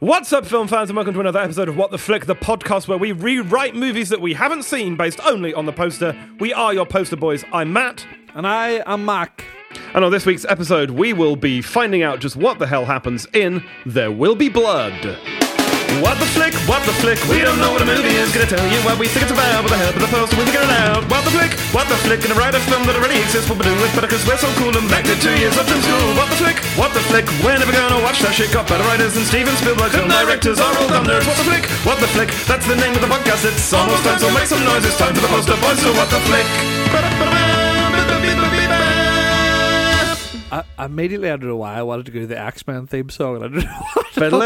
What's 0.00 0.32
up, 0.32 0.46
film 0.46 0.66
fans, 0.66 0.88
and 0.88 0.96
welcome 0.96 1.12
to 1.12 1.20
another 1.20 1.40
episode 1.40 1.68
of 1.68 1.76
What 1.76 1.90
the 1.90 1.98
Flick, 1.98 2.24
the 2.24 2.34
podcast 2.34 2.88
where 2.88 2.96
we 2.96 3.12
rewrite 3.12 3.74
movies 3.74 4.08
that 4.08 4.22
we 4.22 4.32
haven't 4.32 4.62
seen 4.62 4.96
based 4.96 5.20
only 5.26 5.52
on 5.52 5.66
the 5.66 5.74
poster. 5.74 6.18
We 6.38 6.54
are 6.54 6.72
your 6.72 6.86
poster 6.86 7.16
boys. 7.16 7.44
I'm 7.52 7.70
Matt. 7.74 8.06
And 8.34 8.46
I 8.46 8.82
am 8.86 9.04
Mack. 9.04 9.44
And 9.92 10.02
on 10.02 10.10
this 10.10 10.24
week's 10.24 10.46
episode, 10.46 10.88
we 10.88 11.12
will 11.12 11.36
be 11.36 11.60
finding 11.60 12.02
out 12.02 12.18
just 12.18 12.34
what 12.34 12.58
the 12.58 12.66
hell 12.66 12.86
happens 12.86 13.26
in 13.34 13.62
There 13.84 14.10
Will 14.10 14.34
Be 14.34 14.48
Blood. 14.48 15.18
What 15.98 16.22
the 16.22 16.30
flick, 16.30 16.54
what 16.70 16.86
the 16.86 16.94
flick, 17.02 17.18
we 17.26 17.42
don't 17.42 17.58
know 17.58 17.74
what 17.74 17.82
a 17.82 17.88
movie 17.88 18.14
is. 18.14 18.30
Gonna 18.30 18.46
tell 18.46 18.62
you 18.70 18.78
what 18.86 18.94
we 19.02 19.10
think 19.10 19.26
it's 19.26 19.34
about 19.34 19.66
with 19.66 19.74
the 19.74 19.80
help 19.82 19.98
of 19.98 20.02
the 20.06 20.12
poster, 20.14 20.38
we 20.38 20.46
figure 20.46 20.62
it 20.62 20.70
out. 20.86 21.02
What 21.10 21.26
the 21.26 21.34
flick, 21.34 21.58
what 21.74 21.90
the 21.90 21.98
flick, 22.06 22.22
write 22.38 22.54
a 22.54 22.62
film 22.70 22.86
that 22.86 22.94
already 22.94 23.18
exists, 23.18 23.50
what 23.50 23.58
we 23.58 23.66
do 23.66 23.74
with 23.82 23.90
better 23.98 24.06
cause 24.06 24.22
we're 24.22 24.38
so 24.38 24.46
cool 24.62 24.70
and 24.70 24.86
back 24.86 25.02
to 25.10 25.18
two 25.18 25.34
years 25.34 25.58
up 25.58 25.66
from 25.66 25.82
school. 25.82 26.14
What 26.14 26.30
the 26.30 26.38
flick, 26.38 26.62
what 26.78 26.94
the 26.94 27.02
flick, 27.10 27.26
we're 27.42 27.58
never 27.58 27.74
gonna 27.74 27.98
watch 28.06 28.22
that 28.22 28.38
shit. 28.38 28.54
Got 28.54 28.70
better 28.70 28.86
writers 28.86 29.18
than 29.18 29.26
Steven 29.26 29.52
Spielberg, 29.58 29.90
film 29.90 30.06
directors 30.06 30.62
are 30.62 30.70
all 30.78 30.86
dumb. 30.86 31.10
What 31.10 31.34
the 31.34 31.46
flick, 31.50 31.66
what 31.82 31.98
the 31.98 32.10
flick, 32.14 32.30
that's 32.46 32.66
the 32.70 32.78
name 32.78 32.94
of 32.94 33.02
the 33.02 33.10
podcast. 33.10 33.42
It's 33.42 33.74
almost 33.74 34.06
time, 34.06 34.22
so 34.22 34.30
make 34.30 34.46
some 34.46 34.62
noise. 34.62 34.86
It's 34.86 34.94
time 34.94 35.10
for 35.10 35.20
the 35.26 35.32
poster 35.34 35.58
boys, 35.58 35.82
so 35.82 35.90
what 35.98 36.06
the 36.06 36.22
flick. 36.30 37.49
I, 40.52 40.64
immediately, 40.84 41.28
I 41.30 41.36
don't 41.36 41.48
know 41.48 41.56
why 41.56 41.74
I 41.74 41.82
wanted 41.82 42.06
to 42.06 42.12
go 42.12 42.20
to 42.20 42.26
the 42.26 42.38
X 42.38 42.66
Men 42.66 42.86
theme 42.86 43.08
song. 43.08 43.42
And 43.42 43.44
I 43.44 43.48
don't 43.48 43.64
know 44.16 44.38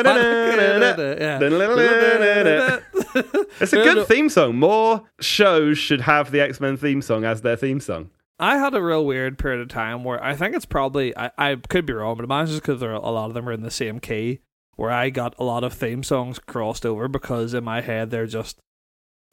It's 3.61 3.73
a 3.73 3.77
good 3.77 4.07
theme 4.07 4.29
song. 4.29 4.57
More 4.57 5.03
shows 5.21 5.79
should 5.79 6.03
have 6.03 6.31
the 6.31 6.41
X 6.41 6.61
Men 6.61 6.77
theme 6.77 7.03
song 7.03 7.25
as 7.25 7.43
their 7.43 7.57
theme 7.57 7.81
song. 7.81 8.11
I 8.39 8.59
had 8.59 8.75
a 8.75 8.83
real 8.83 9.05
weird 9.07 9.39
period 9.39 9.61
of 9.61 9.69
time 9.69 10.03
where 10.03 10.23
I 10.23 10.35
think 10.35 10.57
it's 10.57 10.67
probably 10.67 11.17
I, 11.17 11.31
I 11.39 11.55
could 11.57 11.87
be 11.87 11.93
wrong, 11.93 12.17
but 12.17 12.29
mine's 12.29 12.51
just 12.51 12.63
because 12.63 12.83
a 12.83 12.87
lot 12.87 13.27
of 13.27 13.35
them 13.35 13.49
are 13.49 13.53
in 13.53 13.63
the 13.63 13.71
same 13.71 14.01
key. 14.01 14.41
Where 14.77 14.91
I 14.91 15.11
got 15.11 15.35
a 15.39 15.45
lot 15.45 15.63
of 15.63 15.73
theme 15.73 16.03
songs 16.03 16.41
crossed 16.41 16.85
over 16.85 17.07
because 17.07 17.55
in 17.55 17.63
my 17.63 17.81
head 17.81 18.11
they're 18.11 18.27
just 18.27 18.59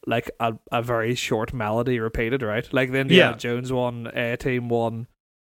like 0.05 0.29
a, 0.39 0.53
a 0.71 0.83
very 0.83 1.15
short 1.15 1.51
melody 1.51 1.99
repeated, 1.99 2.43
right? 2.43 2.71
Like 2.71 2.91
the 2.91 2.99
Indiana 2.99 3.31
Yeah. 3.31 3.37
Jones 3.37 3.73
one, 3.73 4.07
A 4.13 4.37
Team 4.37 4.69
one, 4.69 5.07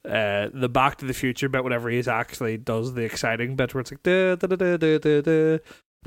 uh, 0.08 0.50
the 0.53 0.70
Back 0.70 0.98
to 0.98 1.06
the 1.06 1.14
Future 1.14 1.50
bit, 1.50 1.64
whenever 1.64 1.89
he 1.89 2.00
actually 2.08 2.58
does 2.58 2.94
the 2.94 3.02
exciting 3.02 3.56
bit 3.56 3.73
where 3.73 3.81
it's 3.81 3.92
like 3.92 4.03
da 4.03 4.36
da 4.36 4.47
da 4.47 4.56
da 4.56 4.78
da 4.78 4.97
da 4.97 5.22
da. 5.22 5.58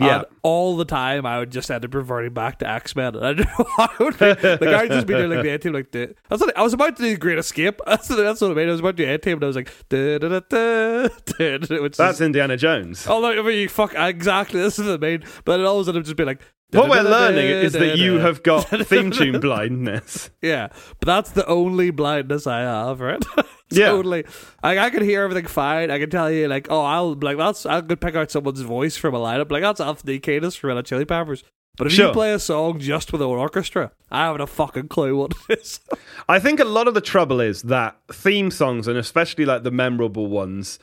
Yeah. 0.00 0.16
And 0.18 0.26
all 0.42 0.76
the 0.76 0.84
time 0.84 1.26
I 1.26 1.40
would 1.40 1.50
just 1.50 1.70
end 1.70 1.84
up 1.84 1.92
reverting 1.92 2.32
back 2.32 2.60
to 2.60 2.68
X 2.68 2.94
Men. 2.94 3.16
I 3.16 3.32
don't 3.32 3.38
know 3.38 3.66
why 3.76 3.88
I 3.98 4.02
would 4.04 4.20
like 4.20 4.44
I 4.44 4.82
would 4.82 4.90
just 4.92 5.06
be 5.08 5.14
doing 5.14 5.30
like 5.30 5.42
the 5.42 5.50
A 5.50 5.58
Team 5.58 5.72
like 5.72 5.90
the, 5.90 6.14
that's 6.28 6.40
what, 6.40 6.56
I 6.56 6.62
was 6.62 6.72
about 6.72 6.96
to 6.98 7.02
do 7.02 7.16
Great 7.16 7.38
Escape. 7.38 7.80
That's, 7.84 8.06
that's 8.06 8.40
what 8.40 8.52
I 8.52 8.54
mean. 8.54 8.68
I 8.68 8.70
was 8.70 8.80
about 8.80 8.96
to 8.96 9.04
do 9.04 9.12
A 9.12 9.18
Team 9.18 9.34
and 9.34 9.44
I 9.44 9.46
was 9.48 9.56
like 9.56 9.72
da 9.88 10.18
da 10.18 10.28
da 10.28 10.40
da 10.48 11.08
da. 11.08 11.82
Which 11.82 11.96
That's 11.96 12.18
is, 12.18 12.20
Indiana 12.20 12.56
Jones. 12.56 13.06
Oh 13.08 13.20
no! 13.20 13.38
I 13.38 13.42
mean, 13.42 13.58
you 13.58 13.68
fuck 13.68 13.92
exactly. 13.96 14.60
This 14.60 14.78
is 14.78 14.86
what 14.86 14.94
I 14.94 14.98
mean. 14.98 15.24
But 15.44 15.64
all 15.64 15.80
of 15.80 15.82
a 15.82 15.84
sudden, 15.86 16.04
just 16.04 16.16
be 16.16 16.24
like. 16.24 16.42
What 16.70 16.90
we're 16.90 17.02
learning 17.02 17.46
is 17.46 17.72
that 17.72 17.96
you 17.96 18.18
have 18.18 18.42
got 18.42 18.68
theme 18.68 19.10
tune 19.10 19.40
blindness. 19.40 20.28
Yeah, 20.42 20.68
but 21.00 21.06
that's 21.06 21.30
the 21.30 21.46
only 21.46 21.90
blindness 21.90 22.46
I 22.46 22.60
have, 22.60 23.00
right? 23.00 23.24
Yeah. 23.70 23.88
totally. 23.90 24.24
Like 24.62 24.78
I 24.78 24.90
can 24.90 25.02
hear 25.02 25.22
everything 25.22 25.46
fine. 25.46 25.90
I 25.90 25.98
can 25.98 26.10
tell 26.10 26.30
you, 26.30 26.48
like, 26.48 26.68
oh, 26.70 26.80
I'll 26.82 27.14
like 27.14 27.36
that's 27.36 27.66
I 27.66 27.80
could 27.82 28.00
pick 28.00 28.14
out 28.16 28.30
someone's 28.30 28.60
voice 28.62 28.96
from 28.96 29.14
a 29.14 29.18
lineup. 29.18 29.50
Like 29.50 29.62
that's 29.62 29.80
Anthony 29.80 30.18
Kiedis 30.20 30.56
from 30.56 30.70
Red 30.74 30.86
Chili 30.86 31.04
Peppers. 31.04 31.44
But 31.76 31.86
if 31.86 31.92
Sure. 31.92 32.06
you 32.08 32.12
play 32.12 32.32
a 32.32 32.38
song 32.40 32.80
just 32.80 33.12
with 33.12 33.20
an 33.22 33.28
orchestra, 33.28 33.92
I 34.10 34.24
haven't 34.24 34.40
a 34.40 34.46
fucking 34.48 34.88
clue 34.88 35.16
what 35.16 35.34
it 35.48 35.60
is. 35.60 35.80
I 36.28 36.40
think 36.40 36.58
a 36.58 36.64
lot 36.64 36.88
of 36.88 36.94
the 36.94 37.00
trouble 37.00 37.40
is 37.40 37.62
that 37.62 37.96
theme 38.10 38.50
songs, 38.50 38.88
and 38.88 38.98
especially 38.98 39.44
like 39.44 39.62
the 39.62 39.70
memorable 39.70 40.26
ones, 40.26 40.80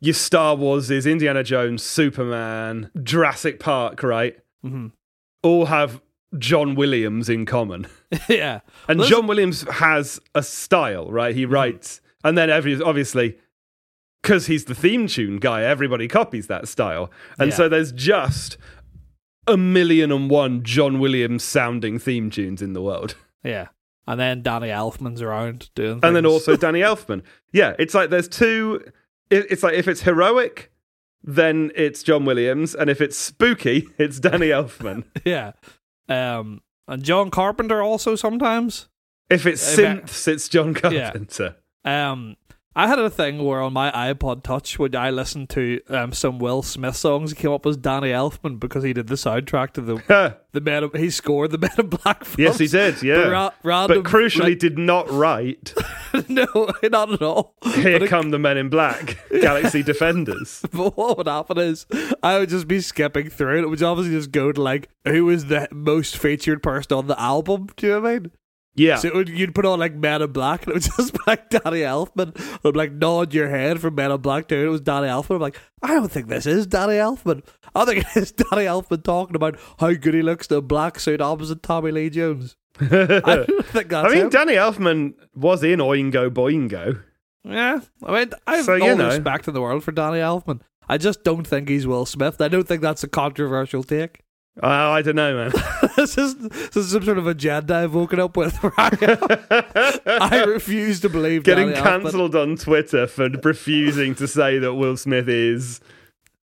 your 0.00 0.12
Star 0.12 0.54
Wars 0.54 0.90
is 0.90 1.06
Indiana 1.06 1.42
Jones, 1.42 1.82
Superman, 1.82 2.90
Jurassic 3.02 3.60
Park, 3.60 4.02
right? 4.02 4.36
Mhm. 4.64 4.92
All 5.42 5.66
have 5.66 6.02
John 6.38 6.74
Williams 6.74 7.28
in 7.30 7.46
common. 7.46 7.86
yeah, 8.28 8.60
And 8.88 9.00
John 9.04 9.26
Williams 9.26 9.62
has 9.70 10.20
a 10.34 10.42
style, 10.42 11.10
right? 11.10 11.34
He 11.34 11.46
writes, 11.46 12.02
and 12.26 12.36
then 12.36 12.50
every 12.50 12.80
obviously, 12.82 13.38
because 14.22 14.46
he's 14.46 14.64
the 14.66 14.74
theme 14.74 15.06
tune 15.06 15.36
guy, 15.38 15.62
everybody 15.62 16.08
copies 16.08 16.46
that 16.48 16.68
style, 16.68 17.10
and 17.38 17.50
Yeah. 17.50 17.56
so 17.56 17.68
there's 17.68 17.92
just 17.92 18.56
a 19.46 19.56
million 19.56 20.10
and 20.10 20.28
one 20.28 20.62
John 20.64 20.98
Williams 20.98 21.44
sounding 21.44 21.98
theme 21.98 22.30
tunes 22.30 22.60
in 22.60 22.72
the 22.72 22.82
world, 22.82 23.14
yeah. 23.44 23.68
And 24.08 24.20
then 24.20 24.42
Danny 24.42 24.68
Elfman's 24.68 25.20
around 25.22 25.70
doing, 25.74 26.00
and 26.02 26.14
then 26.14 26.26
also 26.26 26.56
Danny 26.56 26.80
Elfman. 26.90 27.22
Yeah, 27.52 27.74
it's 27.78 27.94
like 27.94 28.10
there's 28.10 28.28
two. 28.28 28.82
It's 29.30 29.62
like 29.64 29.74
if 29.74 29.88
it's 29.88 30.02
heroic, 30.02 30.70
then 31.24 31.72
it's 31.74 32.04
John 32.04 32.24
Williams, 32.24 32.74
and 32.74 32.88
if 32.88 33.00
it's 33.00 33.16
spooky, 33.18 33.88
it's 33.98 34.20
Danny 34.20 34.48
Elfman. 34.48 35.04
yeah, 35.24 35.52
um, 36.08 36.60
and 36.86 37.02
John 37.02 37.30
Carpenter 37.30 37.82
also 37.82 38.14
sometimes. 38.14 38.88
If 39.28 39.44
it's 39.44 39.76
synths, 39.76 40.28
it's 40.28 40.48
John 40.48 40.76
Yeah. 40.84 41.12
Um, 41.86 42.36
I 42.78 42.88
had 42.88 42.98
a 42.98 43.08
thing 43.08 43.42
where 43.42 43.62
on 43.62 43.72
my 43.72 43.90
iPod 43.90 44.42
Touch, 44.42 44.78
when 44.78 44.94
I 44.94 45.08
listened 45.08 45.48
to 45.50 45.80
um, 45.88 46.12
some 46.12 46.38
Will 46.38 46.62
Smith 46.62 46.94
songs, 46.94 47.30
he 47.30 47.36
came 47.36 47.52
up 47.52 47.64
as 47.64 47.78
Danny 47.78 48.10
Elfman 48.10 48.60
because 48.60 48.84
he 48.84 48.92
did 48.92 49.06
the 49.06 49.14
soundtrack 49.14 49.70
to 49.72 49.80
the 49.80 50.36
the 50.52 50.60
Men. 50.60 50.84
In- 50.84 50.90
He 51.00 51.08
scored 51.08 51.52
the 51.52 51.58
Men 51.66 51.70
in 51.78 51.88
Black 51.88 52.26
yes, 52.36 52.58
he 52.58 52.66
did. 52.66 53.02
Yeah. 53.02 53.22
But, 53.22 53.30
ra- 53.30 53.50
random, 53.62 54.02
but 54.02 54.10
crucially 54.10 54.40
like- 54.50 54.58
did 54.58 54.78
not 54.78 55.10
write 55.10 55.72
no, 56.28 56.46
not 56.82 57.12
at 57.12 57.22
all. 57.22 57.54
Here 57.64 57.94
But 57.98 58.02
it- 58.02 58.08
Come 58.10 58.28
the 58.30 58.38
Men 58.38 58.58
in 58.58 58.68
Black, 58.68 59.16
Galaxy 59.30 59.82
Defenders. 59.82 60.60
But 60.70 60.98
what 60.98 61.16
would 61.16 61.28
happen 61.28 61.56
is 61.56 61.86
I 62.22 62.38
would 62.40 62.50
just 62.50 62.68
be 62.68 62.80
skipping 62.82 63.30
through 63.30 63.60
it. 63.60 63.62
It 63.62 63.68
would 63.70 63.82
obviously 63.82 64.14
just 64.14 64.32
go 64.32 64.52
to 64.52 64.60
like 64.60 64.90
who 65.06 65.24
was 65.24 65.46
the 65.46 65.66
most 65.72 66.18
featured 66.18 66.62
person 66.62 66.92
on 66.92 67.06
the 67.06 67.18
album. 67.18 67.68
Do 67.78 67.86
you 67.86 67.92
know 67.94 68.00
what 68.02 68.08
I 68.10 68.18
mean? 68.18 68.32
Yeah. 68.76 68.96
So 68.96 69.10
would, 69.14 69.28
you'd 69.28 69.54
put 69.54 69.64
on 69.64 69.78
like 69.80 69.94
Men 69.94 70.22
in 70.22 70.32
Black, 70.32 70.62
and 70.66 70.70
it 70.70 70.74
was 70.74 70.86
just 70.96 71.16
like 71.26 71.48
Danny 71.50 71.80
Elfman. 71.80 72.36
I'm 72.64 72.72
like 72.72 72.92
nod 72.92 73.32
your 73.34 73.48
head 73.48 73.80
from 73.80 73.94
Men 73.94 74.10
in 74.12 74.20
Black 74.20 74.48
too. 74.48 74.56
and 74.56 74.66
It 74.66 74.70
was 74.70 74.80
Danny 74.82 75.08
Elfman. 75.08 75.36
I'm 75.36 75.40
like, 75.40 75.58
I 75.82 75.94
don't 75.94 76.10
think 76.12 76.28
this 76.28 76.46
is 76.46 76.66
Danny 76.66 76.94
Elfman. 76.94 77.42
I 77.74 77.84
think 77.84 78.00
it 78.04 78.16
is 78.16 78.32
Danny 78.50 78.64
Elfman 78.66 79.02
talking 79.02 79.34
about 79.36 79.58
how 79.80 79.92
good 79.94 80.14
he 80.14 80.22
looks 80.22 80.46
in 80.48 80.56
a 80.58 80.60
black 80.60 81.00
suit 81.00 81.20
opposite 81.20 81.62
Tommy 81.62 81.90
Lee 81.90 82.10
Jones. 82.10 82.56
I 82.80 83.46
think 83.64 83.88
that's 83.88 84.08
I 84.08 84.08
mean, 84.10 84.18
him. 84.24 84.28
Danny 84.30 84.52
Elfman 84.54 85.14
was 85.34 85.64
in 85.64 85.78
Oingo 85.78 86.28
Boingo. 86.30 87.02
yeah, 87.44 87.80
I 88.04 88.12
mean, 88.18 88.30
I 88.46 88.56
have 88.56 88.64
So, 88.66 88.74
all 88.80 88.96
know. 88.96 89.06
respect 89.06 89.48
in 89.48 89.54
the 89.54 89.62
world 89.62 89.82
for 89.84 89.92
Danny 89.92 90.18
Elfman. 90.18 90.60
I 90.88 90.98
just 90.98 91.24
don't 91.24 91.46
think 91.46 91.68
he's 91.68 91.86
Will 91.86 92.04
Smith. 92.06 92.40
I 92.40 92.48
don't 92.48 92.68
think 92.68 92.82
that's 92.82 93.02
a 93.02 93.08
controversial 93.08 93.82
take. 93.82 94.20
Oh, 94.62 94.68
I 94.68 95.02
don't 95.02 95.16
know, 95.16 95.34
man. 95.36 95.52
this 95.96 96.16
is 96.16 96.34
this 96.36 96.76
is 96.76 96.90
some 96.92 97.04
sort 97.04 97.18
of 97.18 97.26
agenda 97.26 97.74
I've 97.76 97.94
woken 97.94 98.18
up 98.20 98.36
with. 98.36 98.58
I, 98.78 100.00
I 100.06 100.44
refuse 100.44 101.00
to 101.00 101.08
believe 101.08 101.44
Getting 101.44 101.68
Danny 101.70 101.78
Elfman. 101.80 102.02
cancelled 102.02 102.36
on 102.36 102.56
Twitter 102.56 103.06
for 103.06 103.28
refusing 103.28 104.14
to 104.14 104.26
say 104.26 104.58
that 104.58 104.74
Will 104.74 104.96
Smith 104.96 105.28
is 105.28 105.80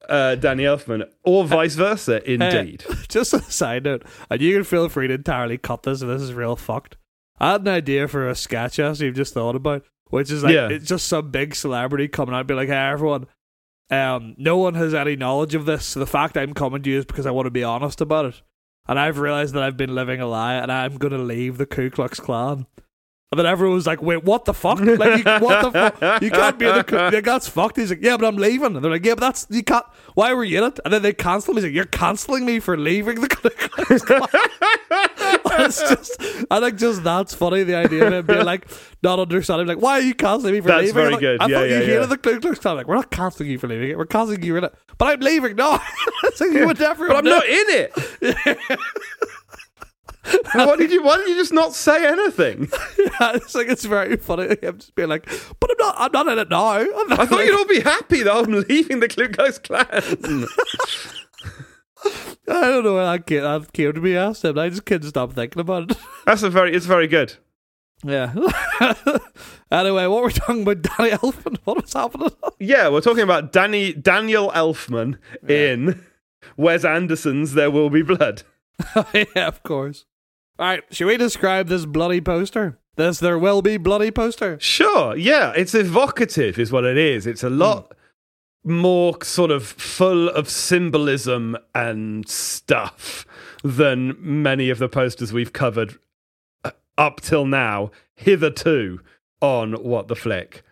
uh, 0.08 0.36
Danny 0.36 0.62
Elfman, 0.64 1.08
or 1.24 1.44
vice 1.44 1.74
versa, 1.74 2.22
indeed. 2.30 2.84
Uh, 2.88 2.94
just 3.08 3.34
a 3.34 3.40
side 3.42 3.84
note, 3.84 4.04
and 4.30 4.40
you 4.40 4.54
can 4.54 4.62
feel 4.64 4.88
free 4.88 5.08
to 5.08 5.14
entirely 5.14 5.58
cut 5.58 5.82
this 5.82 6.00
if 6.02 6.08
this 6.08 6.22
is 6.22 6.32
real 6.32 6.54
fucked. 6.54 6.96
I 7.40 7.52
had 7.52 7.62
an 7.62 7.68
idea 7.68 8.06
for 8.08 8.28
a 8.28 8.34
sketch 8.36 8.78
as 8.78 9.00
you've 9.00 9.16
just 9.16 9.34
thought 9.34 9.56
about, 9.56 9.84
which 10.10 10.30
is 10.30 10.44
like 10.44 10.54
Yeah. 10.54 10.68
it's 10.68 10.86
just 10.88 11.06
some 11.08 11.30
big 11.32 11.54
celebrity 11.56 12.06
coming 12.08 12.34
out 12.34 12.38
and 12.40 12.46
be 12.48 12.54
like, 12.54 12.68
"Hey 12.68 12.76
everyone, 12.76 13.26
um, 13.90 14.34
no 14.38 14.56
one 14.56 14.74
has 14.74 14.94
any 14.94 15.16
knowledge 15.16 15.54
of 15.54 15.64
this. 15.66 15.84
So 15.86 16.00
the 16.00 16.06
fact 16.06 16.36
I'm 16.36 16.54
coming 16.54 16.82
to 16.82 16.90
you 16.90 16.98
is 16.98 17.04
because 17.04 17.26
I 17.26 17.30
want 17.30 17.46
to 17.46 17.50
be 17.50 17.64
honest 17.64 18.00
about 18.00 18.26
it, 18.26 18.42
and 18.88 18.98
I've 18.98 19.18
realized 19.18 19.54
that 19.54 19.62
I've 19.62 19.76
been 19.76 19.94
living 19.94 20.20
a 20.20 20.26
lie, 20.26 20.54
and 20.54 20.70
I'm 20.72 20.96
going 20.96 21.12
to 21.12 21.18
leave 21.18 21.58
the 21.58 21.66
Ku 21.66 21.90
Klux 21.90 22.20
Klan." 22.20 22.66
And 23.32 23.40
then 23.40 23.46
everyone 23.46 23.74
was 23.74 23.86
like, 23.88 24.00
"Wait, 24.00 24.22
what 24.22 24.44
the 24.44 24.54
fuck? 24.54 24.78
Like, 24.80 25.18
you, 25.18 25.24
what 25.44 25.62
the 25.62 25.72
fuck? 25.72 26.22
You 26.22 26.30
can't 26.30 26.58
be 26.58 26.66
in 26.66 26.76
the 26.76 26.84
Ku 26.84 26.96
like, 26.96 27.24
that's 27.24 27.48
fucked." 27.48 27.76
He's 27.76 27.90
like, 27.90 28.02
"Yeah, 28.02 28.16
but 28.16 28.26
I'm 28.26 28.36
leaving." 28.36 28.76
And 28.76 28.84
they're 28.84 28.90
like, 28.90 29.04
"Yeah, 29.04 29.14
but 29.14 29.20
that's 29.20 29.46
you 29.50 29.64
can't. 29.64 29.84
Why 30.14 30.32
were 30.32 30.44
you 30.44 30.58
in 30.58 30.64
it?" 30.64 30.78
And 30.84 30.94
then 30.94 31.02
they 31.02 31.12
cancel 31.12 31.50
him. 31.52 31.56
He's 31.56 31.64
like, 31.64 31.74
"You're 31.74 31.86
canceling 31.86 32.46
me 32.46 32.60
for 32.60 32.76
leaving 32.76 33.20
the 33.20 33.28
Ku 33.28 33.50
Klux 33.50 34.04
Klan." 34.04 34.28
it's 35.58 35.80
just, 35.80 36.20
I 36.50 36.60
think 36.60 36.76
just 36.78 37.02
that's 37.04 37.34
funny. 37.34 37.62
The 37.62 37.74
idea 37.76 38.06
of 38.06 38.12
him 38.12 38.26
being 38.26 38.44
like 38.44 38.68
not 39.02 39.18
understanding, 39.18 39.66
like, 39.66 39.80
"Why 39.80 39.92
are 39.98 40.02
you 40.02 40.14
canceling 40.14 40.54
me 40.54 40.60
for 40.60 40.68
That's 40.68 40.80
leaving?" 40.86 40.94
very 40.94 41.10
like, 41.12 41.20
good. 41.20 41.40
I 41.40 41.46
Yeah, 41.46 41.56
thought 41.58 41.68
yeah, 41.68 41.74
you 41.78 41.84
hated 41.84 42.00
yeah. 42.00 42.06
the 42.06 42.18
Ku 42.18 42.40
Klux 42.40 42.58
Klan. 42.58 42.76
Like, 42.76 42.86
we're 42.88 42.94
not 42.96 43.10
canceling 43.10 43.50
you 43.50 43.58
for 43.58 43.68
leaving 43.68 43.90
it. 43.90 43.98
We're 43.98 44.06
canceling 44.06 44.42
you 44.42 44.56
in 44.56 44.64
it. 44.64 44.74
But 44.98 45.06
I'm 45.08 45.20
leaving. 45.20 45.56
No, 45.56 45.70
like, 46.40 46.50
you 46.52 46.66
would 46.66 46.78
never. 46.80 47.08
But 47.08 47.16
I'm 47.18 47.24
know. 47.24 47.36
not 47.36 47.46
in 47.46 47.64
it. 47.68 47.92
why 50.54 50.76
did 50.76 50.90
you? 50.90 51.02
Why 51.02 51.16
did 51.18 51.28
you 51.28 51.34
just 51.36 51.52
not 51.52 51.74
say 51.74 52.06
anything? 52.06 52.68
Yeah, 52.98 53.32
it's 53.34 53.54
like 53.54 53.68
it's 53.68 53.84
very 53.84 54.16
funny. 54.16 54.56
I'm 54.62 54.78
just 54.78 54.94
being 54.94 55.08
like, 55.08 55.26
but 55.60 55.70
I'm 55.70 55.76
not. 55.78 55.94
I'm 55.98 56.10
not 56.12 56.28
in 56.32 56.38
it 56.38 56.50
now. 56.50 56.66
I 56.66 56.84
thought 56.84 57.30
like- 57.30 57.46
you'd 57.46 57.56
all 57.56 57.66
be 57.66 57.80
happy 57.80 58.22
that 58.24 58.34
I'm 58.34 58.52
leaving 58.68 59.00
the 59.00 59.08
Ku 59.08 59.28
Klux 59.28 59.58
Klan. 59.58 60.46
I 62.04 62.60
don't 62.60 62.84
know 62.84 62.94
where 62.94 63.04
that 63.04 63.26
came, 63.26 63.42
that 63.42 63.72
came 63.72 63.92
to 63.92 64.00
me. 64.00 64.16
Asked 64.16 64.44
him. 64.44 64.58
I 64.58 64.68
just 64.68 64.84
couldn't 64.84 65.08
stop 65.08 65.32
thinking 65.32 65.60
about 65.60 65.90
it. 65.90 65.98
That's 66.26 66.42
a 66.42 66.50
very. 66.50 66.74
It's 66.74 66.86
very 66.86 67.06
good. 67.06 67.34
Yeah. 68.04 68.32
anyway, 69.70 70.06
what 70.06 70.16
were 70.16 70.22
we're 70.22 70.30
talking 70.30 70.62
about, 70.62 70.82
Danny 70.82 71.10
Elfman. 71.10 71.56
What 71.64 71.82
was 71.82 71.92
happening? 71.92 72.30
Yeah, 72.58 72.88
we're 72.88 73.00
talking 73.00 73.22
about 73.22 73.52
Danny 73.52 73.92
Daniel 73.92 74.50
Elfman 74.50 75.18
in 75.48 76.04
Wes 76.56 76.84
Anderson's 76.84 77.54
There 77.54 77.70
Will 77.70 77.90
Be 77.90 78.02
Blood. 78.02 78.42
yeah, 79.14 79.46
of 79.48 79.62
course. 79.62 80.04
All 80.58 80.66
right, 80.66 80.84
should 80.90 81.06
we 81.06 81.16
describe 81.16 81.68
this 81.68 81.86
bloody 81.86 82.20
poster? 82.20 82.78
This 82.96 83.18
there 83.18 83.38
will 83.38 83.62
be 83.62 83.76
bloody 83.76 84.10
poster. 84.10 84.58
Sure, 84.60 85.16
yeah, 85.16 85.52
it's 85.56 85.74
evocative, 85.74 86.58
is 86.58 86.70
what 86.70 86.84
it 86.84 86.96
is. 86.96 87.26
It's 87.26 87.42
a 87.42 87.50
lot 87.50 87.86
hmm. 87.86 87.92
More 88.66 89.16
sort 89.22 89.50
of 89.50 89.64
full 89.64 90.28
of 90.28 90.50
symbolism 90.50 91.56
and 91.74 92.28
stuff 92.28 93.24
than 93.62 94.16
many 94.20 94.70
of 94.70 94.78
the 94.78 94.88
posters 94.88 95.32
we've 95.32 95.52
covered 95.52 95.98
uh, 96.64 96.72
up 96.98 97.20
till 97.20 97.46
now, 97.46 97.90
hitherto, 98.14 99.00
on 99.40 99.74
What 99.74 100.08
the 100.08 100.16
Flick. 100.16 100.62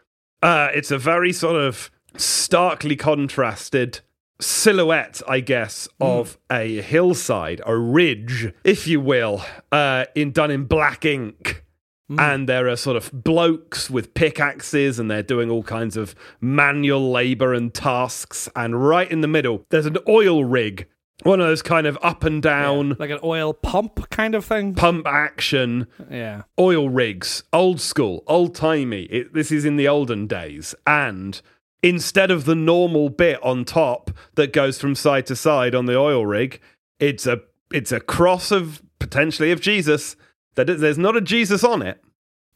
Uh, 0.42 0.68
it's 0.74 0.90
a 0.90 0.98
very 0.98 1.32
sort 1.32 1.56
of 1.56 1.90
starkly 2.16 2.96
contrasted 2.96 4.00
silhouette, 4.40 5.22
I 5.28 5.40
guess, 5.40 5.88
of 6.00 6.38
a 6.50 6.82
hillside, 6.82 7.62
a 7.64 7.76
ridge, 7.76 8.52
if 8.64 8.86
you 8.86 9.00
will, 9.00 9.42
uh, 9.72 10.06
in 10.14 10.32
done 10.32 10.50
in 10.50 10.64
black 10.64 11.04
ink. 11.04 11.63
Mm. 12.10 12.20
And 12.20 12.48
there 12.48 12.68
are 12.68 12.76
sort 12.76 12.96
of 12.96 13.10
blokes 13.24 13.88
with 13.88 14.14
pickaxes, 14.14 14.98
and 14.98 15.10
they're 15.10 15.22
doing 15.22 15.50
all 15.50 15.62
kinds 15.62 15.96
of 15.96 16.14
manual 16.40 17.10
labor 17.10 17.54
and 17.54 17.72
tasks. 17.72 18.48
And 18.54 18.84
right 18.86 19.10
in 19.10 19.22
the 19.22 19.28
middle, 19.28 19.64
there's 19.70 19.86
an 19.86 19.96
oil 20.06 20.44
rig, 20.44 20.86
one 21.22 21.40
of 21.40 21.46
those 21.46 21.62
kind 21.62 21.86
of 21.86 21.96
up 22.02 22.24
and 22.24 22.42
down 22.42 22.96
Like 22.98 23.10
an 23.10 23.20
oil 23.22 23.54
pump 23.54 24.10
kind 24.10 24.34
of 24.34 24.44
thing. 24.44 24.74
pump 24.74 25.06
action 25.06 25.86
Yeah. 26.10 26.42
oil 26.58 26.90
rigs, 26.90 27.44
old 27.52 27.80
school, 27.80 28.22
old 28.26 28.54
timey. 28.54 29.04
It, 29.04 29.32
this 29.32 29.50
is 29.50 29.64
in 29.64 29.76
the 29.76 29.88
olden 29.88 30.26
days. 30.26 30.74
And 30.86 31.40
instead 31.82 32.30
of 32.30 32.44
the 32.44 32.54
normal 32.54 33.08
bit 33.08 33.42
on 33.42 33.64
top 33.64 34.10
that 34.34 34.52
goes 34.52 34.78
from 34.78 34.94
side 34.94 35.24
to 35.26 35.36
side 35.36 35.74
on 35.74 35.86
the 35.86 35.96
oil 35.96 36.26
rig, 36.26 36.60
it's 36.98 37.26
a 37.26 37.40
it's 37.72 37.92
a 37.92 38.00
cross 38.00 38.50
of 38.50 38.82
potentially 38.98 39.50
of 39.52 39.60
Jesus. 39.60 40.16
That 40.56 40.66
there's 40.66 40.98
not 40.98 41.16
a 41.16 41.20
Jesus 41.20 41.64
on 41.64 41.82
it, 41.82 42.00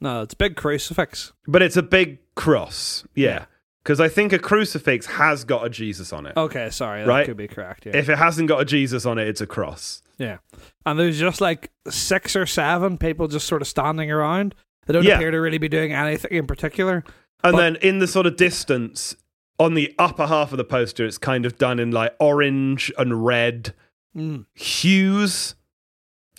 No, 0.01 0.23
it's 0.23 0.35
a 0.35 0.37
big 0.37 0.57
crucifix. 0.57 1.33
but 1.47 1.63
it's 1.63 1.77
a 1.77 1.83
big 1.83 2.19
cross. 2.35 3.05
Yeah. 3.15 3.29
Yeah. 3.29 3.45
Because 3.83 4.01
I 4.01 4.09
think 4.09 4.33
a 4.35 4.39
crucifix 4.39 5.07
has 5.07 5.45
got 5.45 5.65
a 5.65 5.71
Jesus 5.71 6.13
on 6.13 6.27
it. 6.27 6.37
Okay, 6.37 6.69
sorry, 6.71 7.03
that 7.03 7.09
Right. 7.09 7.25
could 7.27 7.37
be 7.39 7.49
correct. 7.49 7.87
Yeah. 7.87 7.97
If 7.97 8.09
it 8.11 8.19
hasn't 8.19 8.49
got 8.49 8.61
a 8.61 8.65
Jesus 8.65 9.07
on 9.07 9.19
it, 9.19 9.27
it's 9.29 9.41
a 9.41 9.47
cross. 9.47 10.03
yeah. 10.19 10.39
And 10.85 10.99
there's 10.99 11.19
just 11.19 11.41
like 11.41 11.71
six 11.89 12.35
or 12.37 12.45
seven 12.45 12.99
people 12.99 13.29
just 13.29 13.47
sort 13.47 13.63
of 13.63 13.69
standing 13.69 14.11
around. 14.11 14.55
They 14.87 14.93
don't 14.93 15.05
Yeah. 15.05 15.17
appear 15.17 15.31
to 15.31 15.39
really 15.39 15.59
be 15.59 15.69
doing 15.69 15.93
anything 15.93 16.33
in 16.33 16.47
particular. 16.47 17.03
And 17.45 17.53
But- 17.53 17.57
then 17.59 17.77
in 17.77 17.99
the 17.99 18.07
sort 18.07 18.27
of 18.27 18.37
distance, 18.37 19.17
on 19.59 19.75
the 19.75 19.95
upper 19.99 20.27
half 20.27 20.53
of 20.53 20.59
the 20.59 20.65
poster, 20.65 21.05
it's 21.07 21.19
kind 21.19 21.47
of 21.47 21.57
done 21.57 21.79
in 21.79 21.91
like 21.91 22.15
orange 22.21 22.93
and 22.99 23.25
red 23.25 23.75
Mm. 24.17 24.45
hues. 24.55 25.55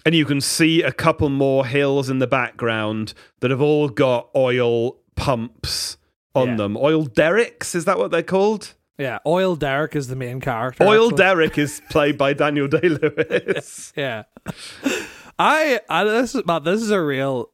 And 0.09 0.15
you 0.15 0.25
can 0.25 0.41
see 0.41 0.81
a 0.81 0.91
couple 0.91 1.29
more 1.29 1.67
hills 1.67 2.09
in 2.09 2.17
the 2.17 2.25
background 2.25 3.13
that 3.41 3.51
have 3.51 3.61
all 3.61 3.89
got 3.89 4.31
oil 4.35 4.97
pumps 5.15 5.97
on 6.33 6.47
Yeah. 6.47 6.55
them. 6.55 6.75
Oil 6.77 7.03
derricks, 7.03 7.75
is 7.75 7.85
that 7.85 7.99
what 7.99 8.09
they're 8.09 8.23
called? 8.23 8.73
Yeah, 8.97 9.19
Oil 9.27 9.55
Derrick 9.55 9.95
is 9.95 10.07
the 10.07 10.15
main 10.15 10.41
character. 10.41 10.83
Oil 10.83 11.09
actually. 11.09 11.17
Derrick 11.17 11.57
is 11.59 11.83
played 11.91 12.17
by 12.17 12.33
Daniel 12.33 12.67
Day 12.79 12.89
Lewis. 12.89 13.93
Yeah. 13.95 14.23
I, 15.37 15.79
I 15.87 16.03
this 16.05 16.33
is 16.33 16.43
Matt, 16.43 16.63
this 16.63 16.81
is 16.81 16.89
a 16.89 16.99
real 17.03 17.51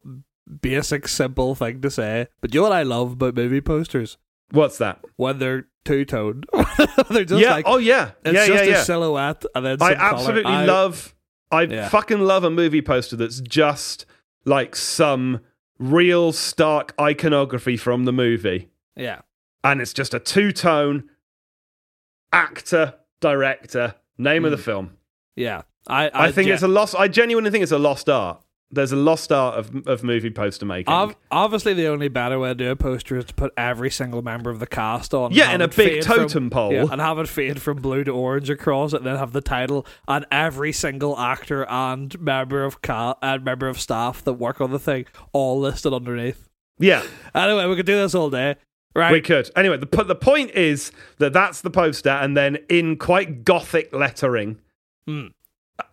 basic 0.62 1.08
simple 1.08 1.54
thing 1.54 1.82
to 1.82 1.90
say, 1.90 2.28
but 2.40 2.54
you 2.54 2.60
know 2.60 2.70
what 2.70 2.72
I 2.72 2.84
love 2.84 3.12
about 3.12 3.34
movie 3.34 3.60
posters? 3.60 4.16
What's 4.50 4.78
that? 4.78 5.04
When 5.16 5.40
they're 5.40 5.66
two 5.84 6.06
toned. 6.06 6.46
they're 7.10 7.26
just 7.26 7.42
yeah. 7.42 7.50
like 7.50 7.66
oh, 7.68 7.76
yeah. 7.76 8.12
it's 8.24 8.34
yeah, 8.34 8.46
just 8.46 8.64
yeah, 8.64 8.70
yeah. 8.70 8.80
a 8.80 8.84
silhouette 8.86 9.44
and 9.54 9.66
then 9.66 9.76
I 9.82 9.92
absolutely 9.92 10.50
I- 10.50 10.64
love. 10.64 11.12
I 11.56 11.62
Yeah. 11.62 11.88
fucking 11.88 12.20
love 12.20 12.44
a 12.44 12.50
movie 12.50 12.82
poster 12.82 13.16
that's 13.16 13.40
just 13.40 14.06
like 14.44 14.76
some 14.76 15.40
real 15.78 16.32
stark 16.32 16.94
iconography 17.00 17.76
from 17.76 18.04
the 18.04 18.12
movie, 18.12 18.68
Yeah. 18.94 19.20
and 19.64 19.80
it's 19.80 19.92
just 19.92 20.14
a 20.14 20.18
two 20.18 20.52
tone 20.52 21.08
actor, 22.32 22.94
director, 23.20 23.94
name 24.18 24.44
of 24.44 24.50
the 24.50 24.56
mm. 24.56 24.60
film. 24.64 24.96
Yeah. 25.34 25.62
I 25.86 26.10
I, 26.12 26.32
think 26.32 26.48
ge- 26.48 26.50
it's 26.50 26.62
a 26.62 26.68
lost. 26.68 26.94
I 26.96 27.08
genuinely 27.08 27.50
think 27.50 27.62
it's 27.62 27.72
a 27.72 27.78
lost 27.78 28.08
art. 28.08 28.42
There's 28.70 28.90
a 28.90 28.96
lost 28.96 29.30
art 29.30 29.56
of 29.58 29.86
of 29.86 30.02
movie 30.02 30.28
poster 30.30 30.66
making. 30.66 30.92
Ob- 30.92 31.14
obviously, 31.30 31.72
the 31.72 31.86
only 31.86 32.08
better 32.08 32.36
way 32.38 32.48
to 32.48 32.54
do 32.56 32.70
a 32.72 32.76
poster 32.76 33.16
is 33.16 33.24
to 33.26 33.34
put 33.34 33.52
every 33.56 33.90
single 33.90 34.22
member 34.22 34.50
of 34.50 34.58
the 34.58 34.66
cast 34.66 35.14
on. 35.14 35.30
Yeah, 35.32 35.52
in 35.52 35.60
a 35.60 35.68
big 35.68 35.76
fade 35.76 36.04
from- 36.04 36.16
totem 36.16 36.50
pole. 36.50 36.72
yeah, 36.72 36.86
and 36.90 37.00
have 37.00 37.18
it 37.20 37.28
fade 37.28 37.62
from 37.62 37.76
blue 37.80 38.02
to 38.02 38.10
orange 38.10 38.50
across 38.50 38.92
it, 38.92 38.96
and 38.98 39.06
then 39.06 39.16
have 39.16 39.32
the 39.32 39.40
title 39.40 39.86
and 40.08 40.26
every 40.32 40.72
single 40.72 41.16
actor 41.16 41.64
and 41.70 42.20
member 42.20 42.64
of 42.64 42.82
ca- 42.82 43.14
and 43.22 43.44
member 43.44 43.68
of 43.68 43.78
staff 43.80 44.24
that 44.24 44.32
work 44.34 44.60
on 44.60 44.72
the 44.72 44.80
thing 44.80 45.06
all 45.32 45.60
listed 45.60 45.92
underneath. 45.94 46.48
yeah, 46.80 47.04
Anyway, 47.36 47.66
we 47.66 47.76
could 47.76 47.86
do 47.86 47.94
this 47.96 48.16
all 48.16 48.30
day, 48.30 48.56
right? 48.96 49.12
we 49.12 49.20
could. 49.20 49.48
Anyway, 49.54 49.76
the 49.76 50.04
the 50.04 50.16
point 50.16 50.50
is 50.50 50.90
that 51.18 51.32
that's 51.32 51.60
the 51.60 51.70
poster, 51.70 52.10
and 52.10 52.36
then 52.36 52.58
in 52.68 52.96
quite 52.96 53.44
gothic 53.44 53.92
lettering. 53.94 54.58
Hmm. 55.06 55.28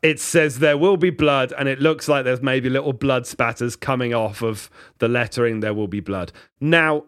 It 0.01 0.19
says 0.19 0.59
there 0.59 0.77
will 0.77 0.97
be 0.97 1.09
blood, 1.09 1.53
and 1.57 1.67
it 1.67 1.79
looks 1.79 2.07
like 2.07 2.23
there's 2.23 2.41
maybe 2.41 2.69
little 2.69 2.93
blood 2.93 3.25
spatters 3.27 3.75
coming 3.75 4.13
off 4.13 4.41
of 4.41 4.69
the 4.99 5.07
lettering. 5.07 5.59
There 5.59 5.73
will 5.73 5.87
be 5.87 5.99
blood. 5.99 6.31
Now, 6.59 7.05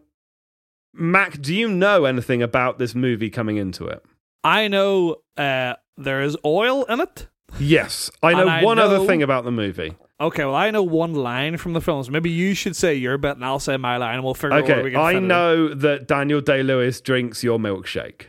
Mack, 0.93 1.41
do 1.41 1.53
you 1.53 1.67
know 1.67 2.05
anything 2.05 2.41
about 2.41 2.79
this 2.79 2.95
movie 2.95 3.29
coming 3.29 3.57
into 3.57 3.85
it? 3.85 4.03
I 4.43 4.67
know 4.67 5.17
uh, 5.37 5.75
there 5.97 6.21
is 6.21 6.37
oil 6.45 6.83
in 6.85 7.01
it. 7.01 7.27
Yes, 7.59 8.09
I 8.21 8.33
know 8.33 8.47
I 8.47 8.63
one 8.63 8.79
other 8.79 9.05
thing 9.05 9.23
about 9.23 9.43
the 9.45 9.51
movie. 9.51 9.95
Okay, 10.19 10.45
well, 10.45 10.55
I 10.55 10.71
know 10.71 10.83
one 10.83 11.13
line 11.13 11.57
from 11.57 11.73
the 11.73 11.81
films. 11.81 12.09
Maybe 12.09 12.29
you 12.29 12.53
should 12.53 12.75
say 12.75 12.95
your 12.95 13.17
bit, 13.17 13.35
and 13.35 13.43
I'll 13.43 13.59
say 13.59 13.75
my 13.75 13.97
line, 13.97 14.15
and 14.15 14.23
we'll 14.23 14.33
figure 14.33 14.57
out 14.57 14.67
where 14.67 14.83
we 14.83 14.89
Okay, 14.89 14.91
can 14.91 15.01
I 15.01 15.11
fit 15.11 15.15
it 15.15 15.17
in. 15.17 15.27
know 15.27 15.73
that 15.73 16.07
Daniel 16.07 16.41
Day 16.41 16.63
Lewis 16.63 17.01
drinks 17.01 17.43
your 17.43 17.59
milkshake. 17.59 18.27